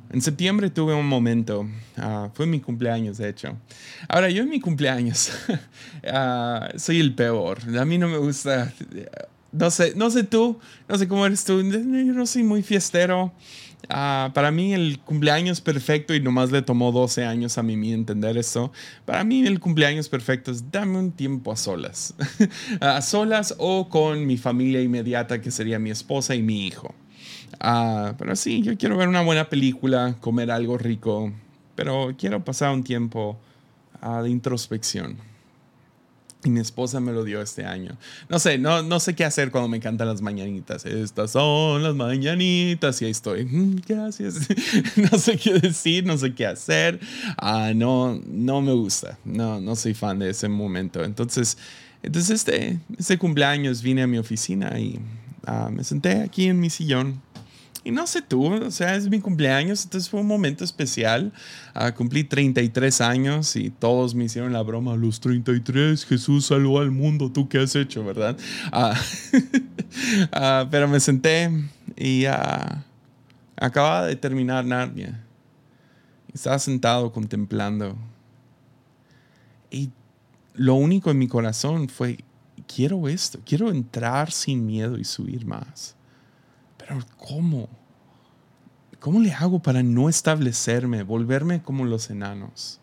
en 0.10 0.22
septiembre 0.24 0.72
tuve 0.72 0.96
un 0.96 1.06
momento, 1.06 1.70
ah, 1.98 2.32
fue 2.34 2.48
mi 2.48 2.60
cumpleaños 2.60 3.20
de 3.20 3.30
hecho. 3.30 3.56
Ahora 4.08 4.32
yo 4.32 4.42
en 4.42 4.50
mi 4.50 4.60
cumpleaños 4.60 5.30
ah, 6.12 6.72
soy 6.78 7.00
el 7.00 7.14
peor, 7.14 7.60
a 7.78 7.86
mí 7.86 8.00
no 8.00 8.08
me 8.08 8.18
gusta, 8.18 8.74
no 9.52 9.70
sé, 9.70 9.94
no 9.96 10.10
sé 10.10 10.24
tú, 10.24 10.58
no 10.88 10.98
sé 10.98 11.08
cómo 11.08 11.28
eres 11.28 11.44
tú, 11.44 11.62
yo 11.62 11.80
no 11.80 12.26
soy 12.26 12.42
muy 12.42 12.64
fiestero. 12.64 13.32
Ah, 13.88 14.32
para 14.34 14.52
mí 14.52 14.74
el 14.74 15.00
cumpleaños 15.00 15.62
perfecto, 15.62 16.14
y 16.14 16.20
nomás 16.20 16.52
le 16.52 16.62
tomó 16.62 16.92
12 16.92 17.24
años 17.24 17.58
a 17.58 17.64
mí 17.64 17.94
entender 17.94 18.38
eso, 18.38 18.72
para 19.06 19.24
mí 19.24 19.46
el 19.48 19.60
cumpleaños 19.60 20.10
perfecto 20.10 20.52
es 20.52 20.70
dame 20.72 20.98
un 20.98 21.12
tiempo 21.12 21.52
a 21.52 21.56
solas. 21.56 22.14
a 22.82 23.02
solas 23.02 23.56
o 23.58 23.90
con 23.90 24.28
mi 24.28 24.38
familia 24.38 24.82
inmediata, 24.82 25.42
que 25.42 25.50
sería 25.50 25.80
mi 25.80 25.92
esposa 25.92 26.36
y 26.36 26.44
mi 26.44 26.68
hijo. 26.68 26.94
Ah, 27.60 28.14
pero 28.18 28.36
sí, 28.36 28.62
yo 28.62 28.78
quiero 28.78 28.98
ver 28.98 29.08
una 29.08 29.22
buena 29.22 29.50
película, 29.50 30.16
comer 30.20 30.52
algo 30.52 30.78
rico, 30.78 31.32
pero 31.76 32.14
quiero 32.18 32.44
pasar 32.44 32.74
un 32.74 32.84
tiempo 32.84 33.40
ah, 34.02 34.22
de 34.22 34.30
introspección. 34.30 35.29
Mi 36.44 36.62
esposa 36.62 37.02
me 37.02 37.12
lo 37.12 37.26
dio 37.26 37.42
este 37.42 37.66
año. 37.66 37.98
No 38.30 38.40
sé, 38.40 38.58
no, 38.58 38.82
no 38.82 39.02
sé 39.02 39.14
qué 39.14 39.26
hacer 39.26 39.52
cuando 39.52 39.68
me 39.68 39.82
cantan 39.82 40.08
las 40.08 40.22
mañanitas. 40.22 40.86
Estas 40.86 41.32
son 41.32 41.84
las 41.84 41.96
mañanitas 41.96 43.02
y 43.02 43.06
ahí 43.06 43.12
estoy. 43.12 43.46
Gracias. 43.88 44.48
no 45.12 45.18
sé 45.18 45.38
qué 45.38 45.60
decir, 45.60 46.06
no 46.06 46.18
sé 46.18 46.34
qué 46.34 46.46
hacer. 46.46 47.00
Ah, 47.38 47.74
no, 47.76 48.22
no 48.26 48.62
me 48.62 48.72
gusta. 48.72 49.20
No, 49.26 49.60
no 49.60 49.76
soy 49.76 49.94
fan 49.94 50.20
de 50.20 50.30
ese 50.30 50.48
momento. 50.48 51.04
Entonces, 51.04 51.58
entonces 52.04 52.32
este, 52.32 52.80
este 52.98 53.18
cumpleaños 53.18 53.82
vine 53.82 54.04
a 54.04 54.08
mi 54.08 54.18
oficina 54.18 54.80
y 54.80 55.00
me 55.72 55.84
senté 55.84 56.22
aquí 56.22 56.48
en 56.48 56.60
mi 56.60 56.70
sillón 56.70 57.22
y 57.84 57.92
no 57.92 58.06
sé 58.08 58.22
tú, 58.22 58.54
o 58.54 58.72
sea, 58.72 58.96
es 58.96 59.10
mi 59.10 59.22
cumpleaños, 59.22 59.86
entonces 59.86 60.10
fue 60.10 60.20
un 60.20 60.28
momento 60.28 60.64
especial. 60.64 61.32
Uh, 61.74 61.94
cumplí 61.96 62.26
33 62.26 63.00
años 63.02 63.56
y 63.56 63.70
todos 63.70 64.16
me 64.16 64.26
hicieron 64.26 64.52
la 64.52 64.62
broma, 64.62 64.96
los 64.96 65.22
33, 65.22 66.06
Jesús 66.06 66.48
salvó 66.48 66.80
al 66.80 66.92
mundo, 66.92 67.32
¿tú 67.32 67.48
qué 67.48 67.60
has 67.60 67.76
hecho, 67.76 68.04
verdad? 68.04 68.38
Uh, 68.74 68.94
pero 70.70 70.88
me 70.90 71.00
senté 71.00 71.50
y 71.96 72.26
acababa 73.56 74.08
de 74.08 74.16
terminar 74.18 74.66
Narnia. 74.66 75.26
Estaba 76.34 76.60
sentado 76.60 77.12
contemplando. 77.12 77.96
Y 79.72 79.90
lo 80.54 80.76
único 80.76 81.12
en 81.12 81.18
mi 81.18 81.28
corazón 81.28 81.88
fue, 81.88 82.20
quiero 82.68 83.08
esto, 83.08 83.40
quiero 83.46 83.72
entrar 83.72 84.32
sin 84.32 84.66
miedo 84.66 84.98
y 84.98 85.06
subir 85.06 85.46
más. 85.46 85.96
Pero 86.90 87.06
¿cómo? 87.18 87.70
¿Cómo 89.00 89.20
le 89.20 89.32
hago 89.32 89.60
para 89.60 89.84
no 89.84 90.10
establecerme, 90.10 91.04
volverme 91.04 91.62
como 91.62 91.86
los 91.86 92.10
enanos? 92.10 92.80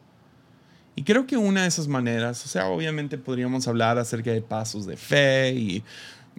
Y 0.95 1.03
creo 1.03 1.27
que 1.27 1.37
una 1.37 1.63
de 1.63 1.69
esas 1.69 1.89
maneras, 1.89 2.45
o 2.45 2.49
sea, 2.49 2.69
obviamente 2.69 3.19
podríamos 3.19 3.67
hablar 3.67 3.99
acerca 3.99 4.31
de 4.31 4.41
pasos 4.41 4.87
de 4.87 4.97
fe 4.97 5.55
y, 5.55 5.83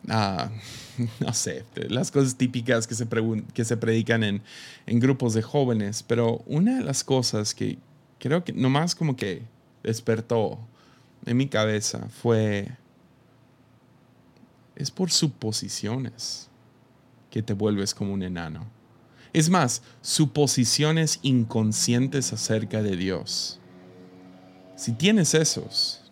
ah, 0.08 0.50
no 1.20 1.34
sé, 1.34 1.66
las 1.90 2.10
cosas 2.10 2.38
típicas 2.38 2.88
que 2.88 2.96
se, 2.96 3.06
que 3.54 3.66
se 3.66 3.76
predican 3.76 4.24
en, 4.24 4.42
en 4.86 5.00
grupos 5.02 5.34
de 5.34 5.42
jóvenes, 5.42 6.04
pero 6.04 6.44
una 6.46 6.78
de 6.78 6.86
las 6.86 7.04
cosas 7.04 7.54
que 7.54 7.78
creo 8.18 8.46
que 8.46 8.54
nomás 8.54 8.96
como 8.96 9.18
que 9.18 9.44
despertó 9.84 10.58
en 11.26 11.36
mi 11.36 11.50
cabeza 11.50 12.08
fue, 12.22 12.70
es 14.78 14.90
por 14.90 15.12
suposiciones 15.12 16.48
que 17.38 17.44
te 17.44 17.54
vuelves 17.54 17.94
como 17.94 18.14
un 18.14 18.24
enano. 18.24 18.66
Es 19.32 19.48
más, 19.48 19.84
suposiciones 20.02 21.20
inconscientes 21.22 22.34
acerca 22.34 22.82
de 22.82 22.96
Dios. 22.96 23.60
Si 24.76 24.94
tienes 24.94 25.36
esos, 25.36 26.12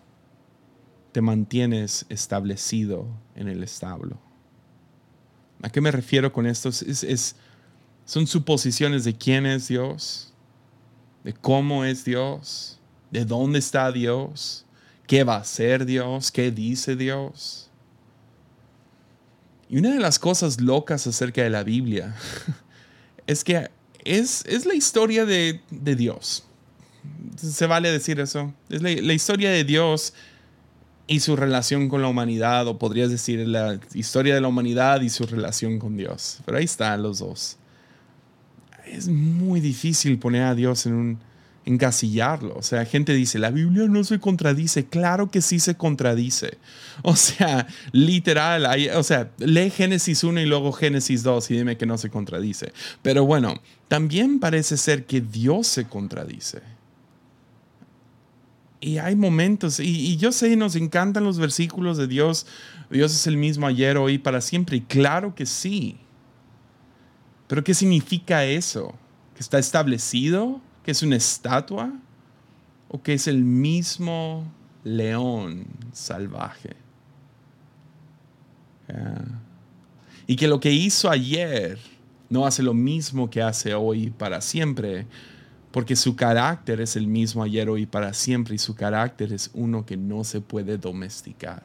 te 1.13 1.21
mantienes 1.21 2.05
establecido 2.09 3.07
en 3.35 3.47
el 3.47 3.63
establo. 3.63 4.19
¿A 5.63 5.69
qué 5.71 5.81
me 5.81 5.89
refiero 5.89 6.31
con 6.31 6.45
esto? 6.45 6.69
Es, 6.69 7.35
son 8.05 8.27
suposiciones 8.27 9.03
de 9.03 9.17
quién 9.17 9.47
es 9.47 9.67
Dios, 9.67 10.31
de 11.23 11.33
cómo 11.33 11.85
es 11.85 12.05
Dios, 12.05 12.79
de 13.09 13.25
dónde 13.25 13.57
está 13.57 13.91
Dios, 13.91 14.63
qué 15.07 15.23
va 15.23 15.37
a 15.37 15.43
ser 15.43 15.87
Dios, 15.87 16.31
qué 16.31 16.51
dice 16.51 16.95
Dios. 16.95 17.71
Y 19.69 19.77
una 19.77 19.93
de 19.93 19.99
las 19.99 20.19
cosas 20.19 20.61
locas 20.61 21.07
acerca 21.07 21.43
de 21.43 21.49
la 21.49 21.63
Biblia 21.63 22.15
es 23.27 23.43
que 23.43 23.69
es, 24.03 24.45
es 24.45 24.65
la 24.65 24.75
historia 24.75 25.25
de, 25.25 25.61
de 25.71 25.95
Dios 25.95 26.45
se 27.35 27.67
vale 27.67 27.91
decir 27.91 28.19
eso. 28.19 28.53
Es 28.69 28.81
la, 28.81 29.13
historia 29.13 29.49
de 29.51 29.63
Dios 29.63 30.13
y 31.07 31.19
su 31.19 31.35
relación 31.35 31.89
con 31.89 32.01
la 32.01 32.07
humanidad, 32.07 32.67
o 32.67 32.77
podrías 32.79 33.09
decir 33.09 33.47
la 33.47 33.79
historia 33.93 34.35
de 34.35 34.41
la 34.41 34.47
humanidad 34.47 35.01
y 35.01 35.09
su 35.09 35.25
relación 35.25 35.79
con 35.79 35.97
Dios. 35.97 36.39
Pero 36.45 36.57
ahí 36.57 36.65
están 36.65 37.03
los 37.03 37.19
dos. 37.19 37.57
Es 38.85 39.07
muy 39.07 39.59
difícil 39.59 40.17
poner 40.19 40.43
a 40.43 40.55
Dios 40.55 40.85
en 40.85 40.93
un 40.93 41.19
encasillarlo. 41.65 42.55
O 42.55 42.61
sea, 42.61 42.85
gente 42.85 43.13
dice, 43.13 43.39
la 43.39 43.51
Biblia 43.51 43.87
no 43.87 44.03
se 44.03 44.19
contradice. 44.19 44.85
Claro 44.85 45.29
que 45.29 45.41
sí 45.41 45.59
se 45.59 45.75
contradice. 45.75 46.57
O 47.01 47.15
sea, 47.15 47.67
literal, 47.91 48.67
o 48.95 49.03
sea, 49.03 49.31
lee 49.37 49.69
Génesis 49.69 50.23
1 50.23 50.41
y 50.41 50.45
luego 50.45 50.71
Génesis 50.71 51.23
2 51.23 51.51
y 51.51 51.57
dime 51.57 51.77
que 51.77 51.85
no 51.85 51.97
se 51.97 52.09
contradice. 52.09 52.71
Pero 53.01 53.25
bueno, 53.25 53.61
también 53.87 54.39
parece 54.39 54.77
ser 54.77 55.05
que 55.05 55.21
Dios 55.21 55.67
se 55.67 55.85
contradice 55.85 56.61
y 58.85 58.99
hay 58.99 59.15
momentos, 59.15 59.79
y, 59.79 60.15
yo 60.17 60.31
sé, 60.31 60.55
nos 60.55 60.75
encantan 60.75 61.23
los 61.23 61.39
versículos 61.39 61.97
de 61.97 62.05
Dios, 62.05 62.45
Dios 62.91 63.15
es 63.15 63.25
el 63.25 63.35
mismo 63.35 63.65
ayer, 63.65 63.97
hoy, 63.97 64.19
para 64.19 64.41
siempre, 64.41 64.77
y 64.77 64.81
claro 64.81 65.33
que 65.33 65.47
sí. 65.47 65.97
Pero 67.47 67.63
¿qué 67.63 67.73
significa 67.73 68.45
eso? 68.45 68.93
¿Que 69.33 69.39
está 69.39 69.57
establecido? 69.57 70.61
¿Que 70.85 70.91
es 70.91 71.01
una 71.01 71.15
estatua? 71.15 71.91
¿O 72.89 73.01
que 73.01 73.13
es 73.13 73.27
el 73.27 73.43
mismo 73.43 74.45
león 74.83 75.65
salvaje? 75.91 76.75
Y 80.27 80.35
que 80.35 80.47
lo 80.47 80.59
que 80.59 80.71
hizo 80.71 81.09
ayer 81.09 81.79
no 82.29 82.45
hace 82.45 82.61
lo 82.61 82.75
mismo 82.75 83.31
que 83.31 83.41
hace 83.41 83.73
hoy 83.73 84.11
para 84.11 84.41
siempre, 84.41 85.07
porque 85.71 85.95
su 85.95 86.15
carácter 86.15 86.79
es 86.79 86.95
el 86.95 87.07
mismo 87.07 87.41
ayer, 87.41 87.67
hoy 87.67 87.87
para 87.87 88.13
siempre, 88.13 88.53
y 88.53 88.59
su 88.59 88.75
carácter 88.75 89.33
es 89.33 89.49
uno 89.55 89.87
que 89.87 89.97
no 89.97 90.23
se 90.23 90.39
puede 90.39 90.77
domesticar. 90.77 91.63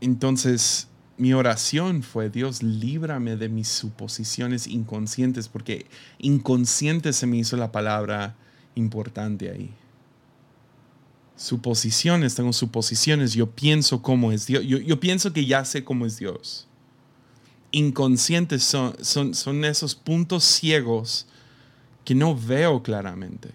Entonces, 0.00 0.87
mi 1.18 1.34
oración 1.34 2.02
fue, 2.02 2.30
Dios, 2.30 2.62
líbrame 2.62 3.36
de 3.36 3.48
mis 3.48 3.68
suposiciones 3.68 4.66
inconscientes, 4.66 5.48
porque 5.48 5.86
inconsciente 6.18 7.12
se 7.12 7.26
me 7.26 7.36
hizo 7.36 7.56
la 7.56 7.72
palabra 7.72 8.36
importante 8.74 9.50
ahí 9.50 9.70
suposiciones, 11.38 12.34
tengo 12.34 12.52
suposiciones, 12.52 13.32
yo 13.32 13.48
pienso 13.48 14.02
cómo 14.02 14.32
es 14.32 14.46
Dios, 14.46 14.64
yo, 14.66 15.00
pienso 15.00 15.32
que 15.32 15.46
ya 15.46 15.64
sé 15.64 15.84
cómo 15.84 16.04
es 16.04 16.18
Dios. 16.18 16.66
Inconscientes 17.70 18.64
son, 18.64 18.94
son, 19.00 19.34
son 19.34 19.64
esos 19.64 19.94
puntos 19.94 20.42
ciegos 20.42 21.26
que 22.04 22.14
no 22.14 22.36
veo 22.36 22.82
claramente. 22.82 23.50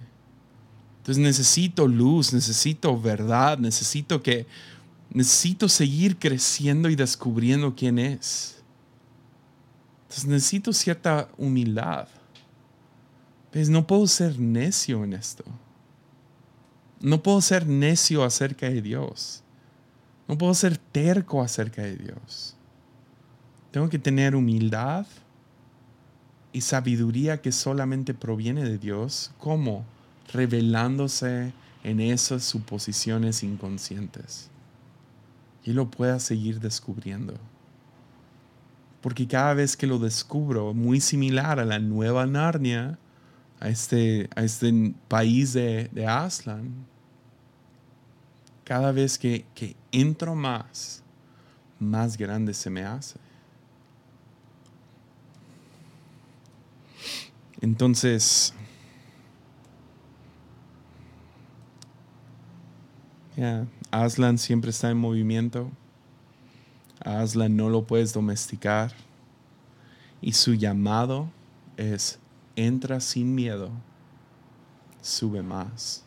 Entonces 1.00 1.22
necesito 1.22 1.88
luz, 1.88 2.32
necesito 2.32 3.00
verdad, 3.00 3.58
necesito 3.58 4.24
que 4.24 4.48
necesito 5.14 5.70
seguir 5.70 6.18
creciendo 6.18 6.90
y 6.90 6.96
descubriendo 6.96 7.76
quién 7.76 8.00
es. 8.00 8.62
Entonces 10.04 10.26
necesito 10.26 10.74
cierta 10.74 11.30
humildad. 11.38 12.08
Pues 13.52 13.70
no 13.70 13.86
puedo 13.86 14.08
ser 14.08 14.40
necio 14.40 15.04
en 15.04 15.14
esto. 15.14 15.44
No 17.00 17.22
puedo 17.22 17.42
ser 17.42 17.68
necio 17.68 18.24
acerca 18.24 18.68
de 18.68 18.82
Dios. 18.82 19.44
No 20.28 20.38
puedo 20.38 20.54
ser 20.54 20.78
terco 20.78 21.42
acerca 21.42 21.84
de 21.84 21.96
Dios. 21.96 22.56
Tengo 23.72 23.90
que 23.90 24.00
tener 24.00 24.36
humildad 24.36 25.06
y 26.52 26.62
sabiduría 26.62 27.42
que 27.42 27.52
solamente 27.52 28.14
proviene 28.14 28.64
de 28.64 28.78
Dios. 28.78 29.32
¿Cómo? 29.38 29.86
Revelándose 30.32 31.54
en 31.84 32.00
esas 32.00 32.44
suposiciones 32.44 33.44
inconscientes. 33.44 34.50
Y 35.64 35.74
lo 35.74 35.90
pueda 35.90 36.20
seguir 36.20 36.60
descubriendo. 36.60 37.36
Porque 39.02 39.28
cada 39.28 39.54
vez 39.54 39.76
que 39.76 39.88
lo 39.88 40.00
descubro, 40.00 40.74
muy 40.74 41.00
similar 41.00 41.60
a 41.60 41.66
la 41.66 41.80
nueva 41.80 42.26
Narnia, 42.26 42.98
a 43.60 43.70
este, 43.70 44.30
a 44.36 44.44
este 44.44 44.94
país 45.08 45.54
de, 45.54 45.90
de 45.92 46.08
Aslan, 46.08 46.86
cada 48.64 48.92
vez 48.92 49.18
que, 49.18 49.46
entro 49.92 50.36
más, 50.36 51.04
más 51.80 52.18
grande 52.18 52.54
se 52.54 52.70
me 52.70 52.84
hace. 52.84 53.20
Entonces, 57.62 58.54
Aslan 63.94 64.40
siempre 64.40 64.72
está 64.72 64.90
en 64.90 64.98
movimiento. 64.98 65.70
Aslan 67.00 67.56
no 67.56 67.70
lo 67.70 67.86
puedes 67.86 68.12
domesticar. 68.12 68.92
Y 70.20 70.34
su 70.34 70.56
llamado 70.56 71.30
es, 71.78 72.18
entra 72.56 73.00
sin 73.00 73.36
miedo, 73.36 73.70
sube 75.00 75.44
más. 75.44 76.04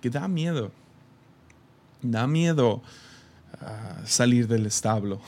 Que 0.00 0.08
da 0.08 0.26
miedo. 0.26 0.72
Da 2.00 2.26
miedo 2.26 2.80
ah, 3.60 4.00
salir 4.06 4.48
del 4.48 4.64
establo. 4.64 5.20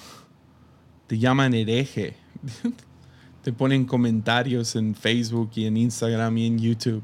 Te 1.06 1.18
llaman 1.18 1.52
hereje. 1.52 2.16
Te 3.42 3.52
ponen 3.52 3.84
comentarios 3.84 4.74
en 4.74 4.94
Facebook 4.94 5.50
y 5.56 5.66
en 5.66 5.76
Instagram 5.76 6.38
y 6.38 6.46
en 6.46 6.58
YouTube. 6.58 7.02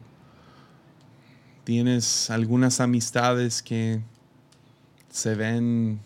Tienes 1.64 2.30
algunas 2.30 2.80
amistades 2.80 3.62
que 3.62 4.00
se 5.10 5.34
ven, 5.34 6.00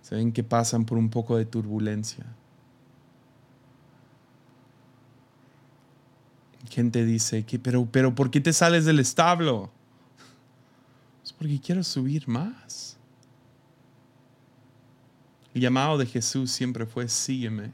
se 0.00 0.14
ven 0.14 0.32
que 0.32 0.44
pasan 0.44 0.86
por 0.86 0.96
un 0.96 1.10
poco 1.10 1.36
de 1.36 1.44
turbulencia. 1.44 2.24
Gente 6.70 7.04
dice 7.04 7.44
que, 7.44 7.58
pero, 7.58 7.86
pero, 7.90 8.14
¿por 8.14 8.30
qué 8.30 8.40
te 8.40 8.52
sales 8.52 8.84
del 8.84 8.98
establo? 8.98 9.70
Es 11.24 11.32
porque 11.32 11.60
quiero 11.60 11.82
subir 11.82 12.26
más. 12.28 12.96
El 15.54 15.62
llamado 15.62 15.96
de 15.96 16.06
Jesús 16.06 16.50
siempre 16.50 16.86
fue 16.86 17.08
sígueme. 17.08 17.72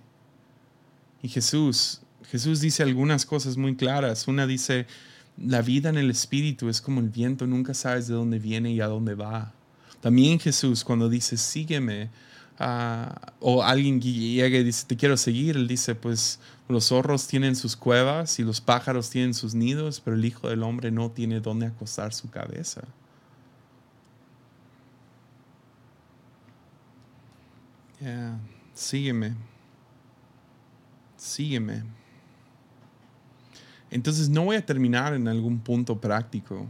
Y 1.22 1.28
Jesús, 1.28 2.02
Jesús 2.24 2.60
dice 2.60 2.82
algunas 2.82 3.26
cosas 3.26 3.56
muy 3.56 3.76
claras. 3.76 4.28
Una 4.28 4.46
dice, 4.46 4.86
la 5.36 5.62
vida 5.62 5.88
en 5.88 5.98
el 5.98 6.10
espíritu 6.10 6.68
es 6.68 6.80
como 6.80 7.00
el 7.00 7.08
viento, 7.08 7.46
nunca 7.46 7.74
sabes 7.74 8.06
de 8.06 8.14
dónde 8.14 8.38
viene 8.38 8.70
y 8.72 8.80
a 8.80 8.86
dónde 8.86 9.14
va. 9.14 9.52
También 10.02 10.40
Jesús 10.40 10.82
cuando 10.82 11.08
dice, 11.08 11.36
sígueme, 11.36 12.10
ah, 12.58 13.32
o 13.38 13.62
alguien 13.62 14.00
llega 14.00 14.58
y 14.58 14.64
dice, 14.64 14.84
te 14.86 14.96
quiero 14.96 15.16
seguir, 15.16 15.56
él 15.56 15.68
dice, 15.68 15.94
pues 15.94 16.40
los 16.68 16.88
zorros 16.88 17.28
tienen 17.28 17.54
sus 17.54 17.76
cuevas 17.76 18.40
y 18.40 18.42
los 18.42 18.60
pájaros 18.60 19.10
tienen 19.10 19.32
sus 19.32 19.54
nidos, 19.54 20.00
pero 20.04 20.16
el 20.16 20.24
Hijo 20.24 20.48
del 20.48 20.64
Hombre 20.64 20.90
no 20.90 21.10
tiene 21.10 21.40
dónde 21.40 21.66
acostar 21.66 22.12
su 22.12 22.28
cabeza. 22.28 22.82
sígueme. 28.74 29.36
sígueme. 31.16 31.84
Entonces 33.92 34.28
no 34.28 34.46
voy 34.46 34.56
a 34.56 34.66
terminar 34.66 35.14
en 35.14 35.28
algún 35.28 35.60
punto 35.60 36.00
práctico. 36.00 36.66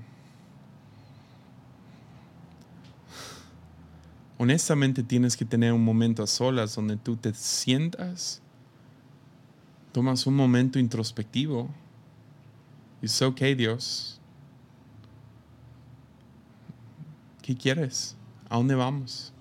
Honestamente 4.43 5.05
tienes 5.05 5.37
que 5.37 5.45
tener 5.45 5.73
un 5.73 5.85
momento 5.85 6.21
a 6.21 6.27
solas 6.27 6.75
donde 6.75 6.97
tú 6.97 7.15
te 7.15 7.33
sientas, 7.33 8.43
tomas 9.93 10.27
un 10.27 10.35
momento 10.35 10.81
introspectivo. 10.81 11.71
Y 13.01 13.07
es 13.07 13.23
ok, 13.23 13.41
Dios. 13.57 14.19
¿Qué 17.41 17.57
quieres? 17.57 18.17
¿A 18.51 18.57
dónde 18.57 18.75
vamos? 18.75 19.33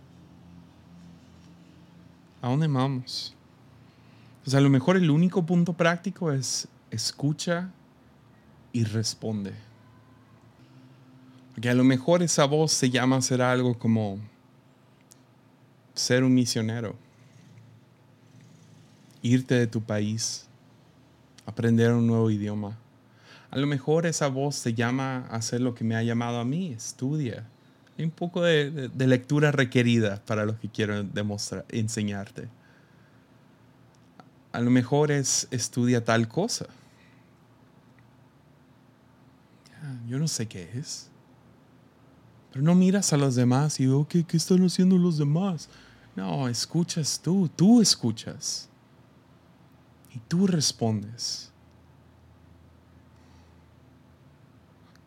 ¿A 2.39 2.49
dónde 2.49 2.67
vamos? 2.67 3.35
Pues 4.43 4.53
a 4.53 4.61
lo 4.61 4.69
mejor 4.69 4.97
el 4.97 5.09
único 5.09 5.43
punto 5.43 5.73
práctico 5.73 6.31
es 6.31 6.67
escucha 6.91 7.71
y 8.71 8.83
responde. 8.83 9.55
Porque 11.55 11.71
a 11.71 11.73
lo 11.73 11.83
mejor 11.83 12.21
esa 12.21 12.45
voz 12.45 12.71
se 12.71 12.91
llama 12.91 13.15
a 13.15 13.21
ser 13.23 13.41
algo 13.41 13.79
como 13.79 14.19
ser 15.93 16.23
un 16.23 16.33
misionero, 16.33 16.95
irte 19.21 19.55
de 19.55 19.67
tu 19.67 19.81
país, 19.81 20.47
aprender 21.45 21.91
un 21.91 22.07
nuevo 22.07 22.29
idioma. 22.31 22.77
A 23.49 23.57
lo 23.57 23.67
mejor 23.67 24.05
esa 24.05 24.27
voz 24.27 24.63
te 24.63 24.73
llama 24.73 25.27
a 25.29 25.35
hacer 25.35 25.61
lo 25.61 25.75
que 25.75 25.83
me 25.83 25.95
ha 25.95 26.03
llamado 26.03 26.39
a 26.39 26.45
mí, 26.45 26.71
estudia. 26.71 27.45
Hay 27.97 28.05
un 28.05 28.11
poco 28.11 28.41
de, 28.41 28.89
lectura 28.95 29.51
requerida 29.51 30.21
para 30.25 30.45
lo 30.45 30.57
que 30.57 30.69
quiero 30.69 31.03
demostrar, 31.03 31.65
enseñarte. 31.69 32.47
A 34.53 34.61
lo 34.61 34.71
mejor 34.71 35.11
es 35.11 35.47
estudia 35.51 36.03
tal 36.03 36.27
cosa. 36.27 36.67
Yo 40.07 40.19
no 40.19 40.27
sé 40.27 40.47
qué 40.47 40.69
es. 40.75 41.10
Pero 42.51 42.63
no 42.63 42.75
miras 42.75 43.13
a 43.13 43.17
los 43.17 43.35
demás 43.35 43.79
y, 43.79 43.87
ok, 43.87 44.09
¿qué 44.27 44.37
están 44.37 44.63
haciendo 44.65 44.97
los 44.97 45.17
demás? 45.17 45.69
No, 46.15 46.47
escuchas 46.49 47.19
tú, 47.21 47.49
tú 47.49 47.81
escuchas. 47.81 48.67
Y 50.13 50.19
tú 50.19 50.45
respondes. 50.47 51.49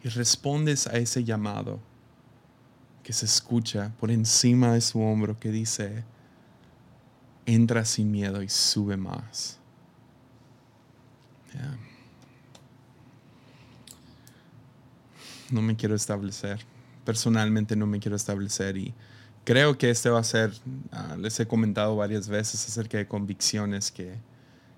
Y 0.03 0.09
respondes 0.09 0.87
a 0.87 0.97
ese 0.97 1.25
llamado 1.25 1.79
que 3.03 3.13
se 3.13 3.27
escucha 3.27 3.93
por 4.01 4.11
encima 4.11 4.73
de 4.73 4.81
su 4.81 5.01
hombro 5.01 5.39
que 5.39 5.51
dice, 5.51 6.05
entra 7.45 7.85
sin 7.85 8.11
miedo 8.11 8.43
y 8.43 8.49
sube 8.49 8.97
más. 8.97 9.59
No 15.51 15.63
me 15.63 15.77
quiero 15.77 15.95
establecer. 15.95 16.65
Personalmente 17.05 17.77
no 17.77 17.87
me 17.87 18.01
quiero 18.01 18.17
establecer 18.17 18.77
y 18.77 18.95
creo 19.45 19.77
que 19.77 19.91
este 19.91 20.11
va 20.11 20.21
a 20.21 20.25
ser, 20.25 20.53
ah, 20.91 21.17
les 21.19 21.39
he 21.39 21.47
comentado 21.47 21.97
varias 21.97 22.29
veces 22.29 22.67
acerca 22.67 22.99
de 22.99 23.07
convicciones 23.07 23.93
que 23.93 24.17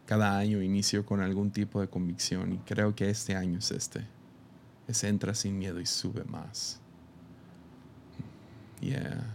cada 0.06 0.36
año 0.36 0.62
inicio 0.62 1.04
con 1.04 1.20
algún 1.20 1.50
tipo 1.50 1.80
de 1.80 1.88
convicción 1.88 2.52
y 2.52 2.58
creo 2.58 2.94
que 2.94 3.10
este 3.10 3.34
año 3.34 3.58
es 3.58 3.70
este. 3.70 4.06
Es 4.86 5.02
entra 5.02 5.34
sin 5.34 5.58
miedo 5.58 5.80
y 5.80 5.86
sube 5.86 6.24
más. 6.24 6.80
Yeah. 8.80 9.34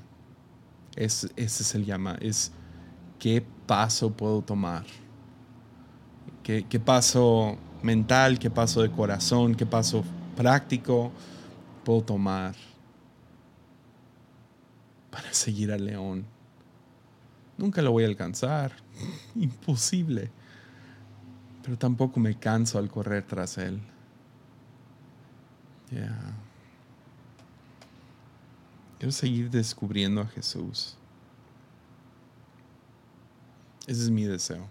Es, 0.96 1.30
ese 1.36 1.64
es 1.64 1.76
el 1.76 1.86
llama. 1.86 2.18
Es 2.22 2.52
qué 3.20 3.44
paso 3.66 4.12
puedo 4.12 4.42
tomar. 4.42 4.86
¿Qué, 6.44 6.66
qué 6.70 6.80
paso 6.80 7.58
mental, 7.84 8.40
qué 8.40 8.50
paso 8.50 8.82
de 8.82 8.92
corazón, 8.92 9.56
qué 9.56 9.66
paso 9.66 10.04
práctico 10.36 11.12
puedo 11.84 12.02
tomar 12.02 12.56
para 15.12 15.32
seguir 15.34 15.72
al 15.72 15.86
león. 15.86 16.26
Nunca 17.58 17.82
lo 17.82 17.92
voy 17.92 18.06
a 18.06 18.08
alcanzar, 18.08 18.72
imposible, 19.36 20.32
pero 21.62 21.78
tampoco 21.78 22.20
me 22.20 22.40
canso 22.40 22.80
al 22.80 22.90
correr 22.90 23.24
tras 23.28 23.58
él. 23.60 23.80
Quiero 28.98 29.12
seguir 29.12 29.50
descubriendo 29.50 30.22
a 30.22 30.28
Jesús. 30.28 30.96
Ese 33.88 34.04
es 34.04 34.10
mi 34.10 34.24
deseo. 34.24 34.68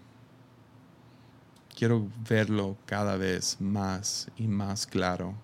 Quiero 1.77 2.07
verlo 2.27 2.77
cada 2.85 3.17
vez 3.17 3.59
más 3.59 4.29
y 4.37 4.47
más 4.47 4.87
claro, 4.87 5.35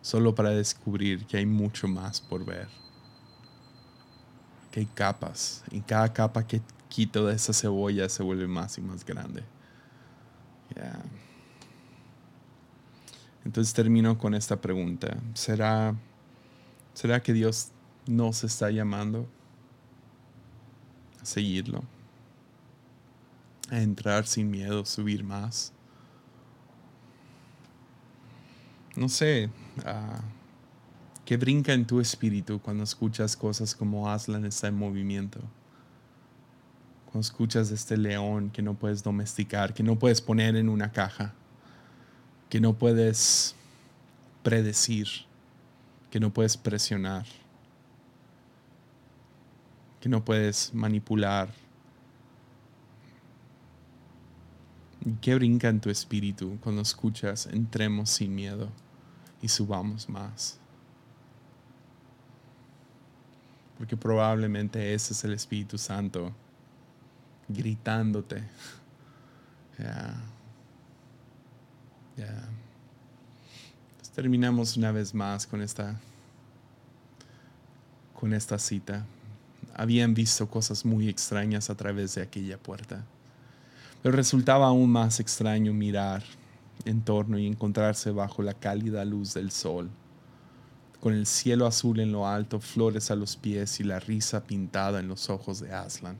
solo 0.00 0.34
para 0.34 0.50
descubrir 0.50 1.26
que 1.26 1.38
hay 1.38 1.46
mucho 1.46 1.88
más 1.88 2.20
por 2.20 2.44
ver. 2.44 2.68
Hay 4.76 4.84
capas, 4.84 5.64
y 5.70 5.80
cada 5.80 6.12
capa 6.12 6.46
que 6.46 6.60
quito 6.90 7.26
de 7.26 7.34
esa 7.34 7.54
cebolla 7.54 8.10
se 8.10 8.22
vuelve 8.22 8.46
más 8.46 8.76
y 8.76 8.82
más 8.82 9.06
grande. 9.06 9.42
Entonces 13.42 13.72
termino 13.72 14.18
con 14.18 14.34
esta 14.34 14.60
pregunta. 14.60 15.16
¿Será, 15.32 15.94
¿Será 16.92 17.22
que 17.22 17.32
Dios 17.32 17.70
nos 18.06 18.44
está 18.44 18.70
llamando 18.70 19.26
a 21.22 21.24
seguirlo? 21.24 21.82
A 23.70 23.80
entrar 23.80 24.26
sin 24.26 24.50
miedo, 24.50 24.84
subir 24.84 25.24
más. 25.24 25.72
No 28.94 29.08
sé, 29.08 29.48
uh, 29.78 30.35
¿qué 31.26 31.36
brinca 31.36 31.74
en 31.74 31.86
tu 31.86 32.00
espíritu 32.00 32.58
cuando 32.60 32.84
escuchas 32.84 33.36
cosas 33.36 33.74
como 33.74 34.08
Aslan 34.08 34.46
está 34.46 34.68
en 34.68 34.76
movimiento? 34.76 35.40
Cuando 37.04 37.20
escuchas 37.20 37.70
este 37.70 37.98
león 37.98 38.48
que 38.48 38.62
no 38.62 38.72
puedes 38.72 39.02
domesticar, 39.02 39.74
que 39.74 39.82
no 39.82 39.98
puedes 39.98 40.22
poner 40.22 40.56
en 40.56 40.70
una 40.70 40.90
caja 40.90 41.34
que 42.48 42.60
no 42.60 42.74
puedes 42.74 43.54
predecir, 44.42 45.08
que 46.10 46.20
no 46.20 46.32
puedes 46.32 46.56
presionar, 46.56 47.26
que 50.00 50.08
no 50.08 50.24
puedes 50.24 50.72
manipular. 50.72 51.52
¿Y 55.04 55.12
qué 55.20 55.34
brinca 55.34 55.68
en 55.68 55.80
tu 55.80 55.90
espíritu 55.90 56.58
cuando 56.60 56.82
escuchas 56.82 57.46
entremos 57.46 58.10
sin 58.10 58.34
miedo 58.34 58.68
y 59.42 59.48
subamos 59.48 60.08
más? 60.08 60.60
Porque 63.78 63.96
probablemente 63.96 64.94
ese 64.94 65.12
es 65.12 65.24
el 65.24 65.32
Espíritu 65.32 65.78
Santo 65.78 66.32
gritándote. 67.48 68.42
Ya. 72.16 72.48
terminamos 74.14 74.74
una 74.78 74.90
vez 74.90 75.14
más 75.14 75.46
con 75.46 75.60
esta, 75.60 76.00
con 78.18 78.32
esta 78.32 78.58
cita. 78.58 79.04
Habían 79.74 80.14
visto 80.14 80.48
cosas 80.48 80.86
muy 80.86 81.10
extrañas 81.10 81.68
a 81.68 81.74
través 81.74 82.14
de 82.14 82.22
aquella 82.22 82.56
puerta, 82.56 83.04
pero 84.02 84.16
resultaba 84.16 84.68
aún 84.68 84.90
más 84.90 85.20
extraño 85.20 85.74
mirar 85.74 86.22
en 86.86 87.02
torno 87.02 87.38
y 87.38 87.46
encontrarse 87.46 88.10
bajo 88.10 88.42
la 88.42 88.54
cálida 88.54 89.04
luz 89.04 89.34
del 89.34 89.50
sol, 89.50 89.90
con 91.06 91.14
el 91.14 91.26
cielo 91.26 91.68
azul 91.68 92.00
en 92.00 92.10
lo 92.10 92.26
alto, 92.26 92.58
flores 92.58 93.12
a 93.12 93.14
los 93.14 93.36
pies 93.36 93.78
y 93.78 93.84
la 93.84 94.00
risa 94.00 94.42
pintada 94.42 94.98
en 94.98 95.06
los 95.06 95.30
ojos 95.30 95.60
de 95.60 95.72
Aslan. 95.72 96.18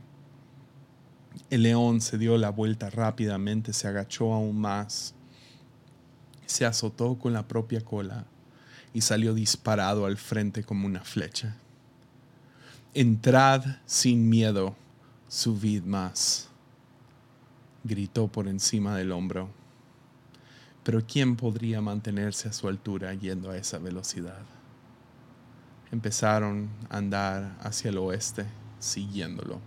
El 1.50 1.64
león 1.64 2.00
se 2.00 2.18
dio 2.18 2.38
la 2.38 2.50
vuelta 2.50 2.88
rápidamente, 2.88 3.72
se 3.72 3.88
agachó 3.88 4.32
aún 4.32 4.60
más 4.60 5.16
se 6.46 6.64
azotó 6.64 7.18
con 7.18 7.32
la 7.32 7.48
propia 7.48 7.80
cola 7.80 8.26
y 8.94 9.00
salió 9.00 9.34
disparado 9.34 10.06
al 10.06 10.16
frente 10.16 10.62
como 10.62 10.86
una 10.86 11.02
flecha. 11.02 11.56
Entrad 12.94 13.64
sin 13.86 14.28
miedo, 14.28 14.76
subid 15.26 15.82
más, 15.82 16.48
gritó 17.82 18.28
por 18.28 18.46
encima 18.46 18.96
del 18.96 19.10
hombro. 19.10 19.50
Pero 20.84 21.04
¿quién 21.04 21.34
podría 21.34 21.80
mantenerse 21.80 22.48
a 22.48 22.52
su 22.52 22.68
altura 22.68 23.12
yendo 23.14 23.50
a 23.50 23.56
esa 23.56 23.78
velocidad? 23.78 24.55
Empezaron 25.96 26.68
a 26.90 26.98
andar 26.98 27.56
hacia 27.62 27.88
el 27.88 27.96
oeste, 27.96 28.44
siguiéndolo. 28.78 29.60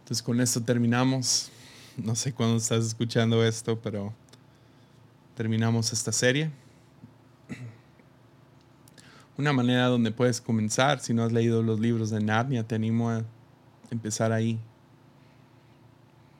Entonces 0.00 0.22
con 0.22 0.40
esto 0.40 0.62
terminamos 0.62 1.50
no 1.98 2.14
sé 2.14 2.32
cuándo 2.32 2.56
estás 2.56 2.86
escuchando 2.86 3.44
esto, 3.44 3.80
pero 3.80 4.14
terminamos 5.34 5.92
esta 5.92 6.12
serie. 6.12 6.50
Una 9.36 9.52
manera 9.52 9.86
donde 9.86 10.12
puedes 10.12 10.40
comenzar, 10.40 11.00
si 11.00 11.12
no 11.12 11.24
has 11.24 11.32
leído 11.32 11.62
los 11.62 11.80
libros 11.80 12.10
de 12.10 12.20
Narnia, 12.20 12.62
te 12.66 12.76
animo 12.76 13.10
a 13.10 13.24
empezar 13.90 14.32
ahí. 14.32 14.60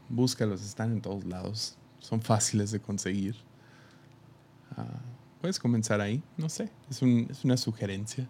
búscalos, 0.08 0.62
están 0.62 0.92
en 0.92 1.00
todos 1.00 1.24
lados. 1.24 1.76
Son 1.98 2.22
fáciles 2.22 2.70
de 2.70 2.80
conseguir. 2.80 3.36
Ah, 4.76 5.00
puedes 5.40 5.58
comenzar 5.58 6.00
ahí, 6.00 6.22
no 6.36 6.48
sé, 6.48 6.70
es, 6.90 7.02
es 7.02 7.44
una 7.44 7.56
sugerencia. 7.56 8.26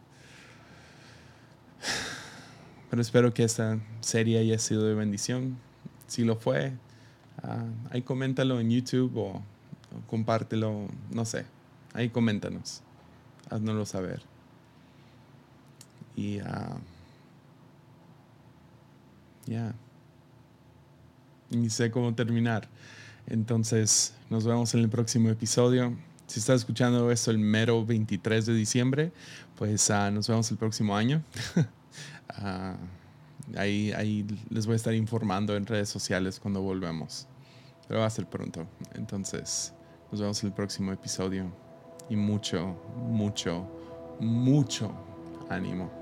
Pero 2.90 3.02
espero 3.02 3.34
que 3.34 3.44
esta 3.44 3.78
serie 4.00 4.38
haya 4.38 4.59
sido 4.59 4.84
de 4.84 4.94
bendición. 4.94 5.59
Si 6.06 6.24
lo 6.24 6.36
fue, 6.36 6.72
uh, 7.42 7.90
ahí 7.90 8.02
coméntalo 8.02 8.61
en 8.61 8.70
YouTube 8.70 9.16
o, 9.16 9.42
compártelo, 10.06 10.88
no 11.11 11.24
sé. 11.24 11.44
Ahí 11.92 12.09
coméntanos. 12.11 12.82
Haznoslo 13.50 13.86
saber. 13.86 14.22
Y 16.16 16.40
uh, 16.40 16.78
ya. 19.46 19.74
Ni 21.50 21.70
sé 21.70 21.90
cómo 21.90 22.14
terminar. 22.14 22.68
Entonces, 23.26 24.14
nos 24.30 24.46
vemos 24.46 24.74
en 24.74 24.80
el 24.80 24.88
próximo 24.88 25.28
episodio. 25.30 25.94
Si 26.29 26.41
estás 26.41 26.61
escuchando 26.61 27.11
esto 27.11 27.31
el 27.31 27.39
mero 27.39 27.87
23 27.87 28.45
de 28.45 28.55
diciembre, 28.55 29.12
pues 29.57 29.89
uh, 29.89 30.12
nos 30.12 30.29
vemos 30.29 30.51
el 30.51 30.59
próximo 30.59 30.97
año. 30.97 31.22
Ah, 32.41 32.76
ahí, 33.57 33.91
ahí 33.93 34.24
les 34.51 34.66
voy 34.66 34.74
a 34.74 34.76
estar 34.76 34.95
informando 34.95 35.57
en 35.57 35.66
redes 35.66 35.89
sociales 35.89 36.39
cuando 36.39 36.61
volvemos. 36.61 37.26
Pero 37.89 38.01
va 38.01 38.07
a 38.07 38.11
ser 38.11 38.26
pronto. 38.26 38.68
Entonces, 38.95 39.72
nos 40.12 40.20
vemos 40.20 40.41
en 40.45 40.51
el 40.51 40.55
próximo 40.55 40.93
episodio. 40.93 41.51
Y 42.11 42.16
mucho, 42.16 42.76
mucho, 42.97 43.66
mucho 44.20 44.93
ánimo. 45.49 45.97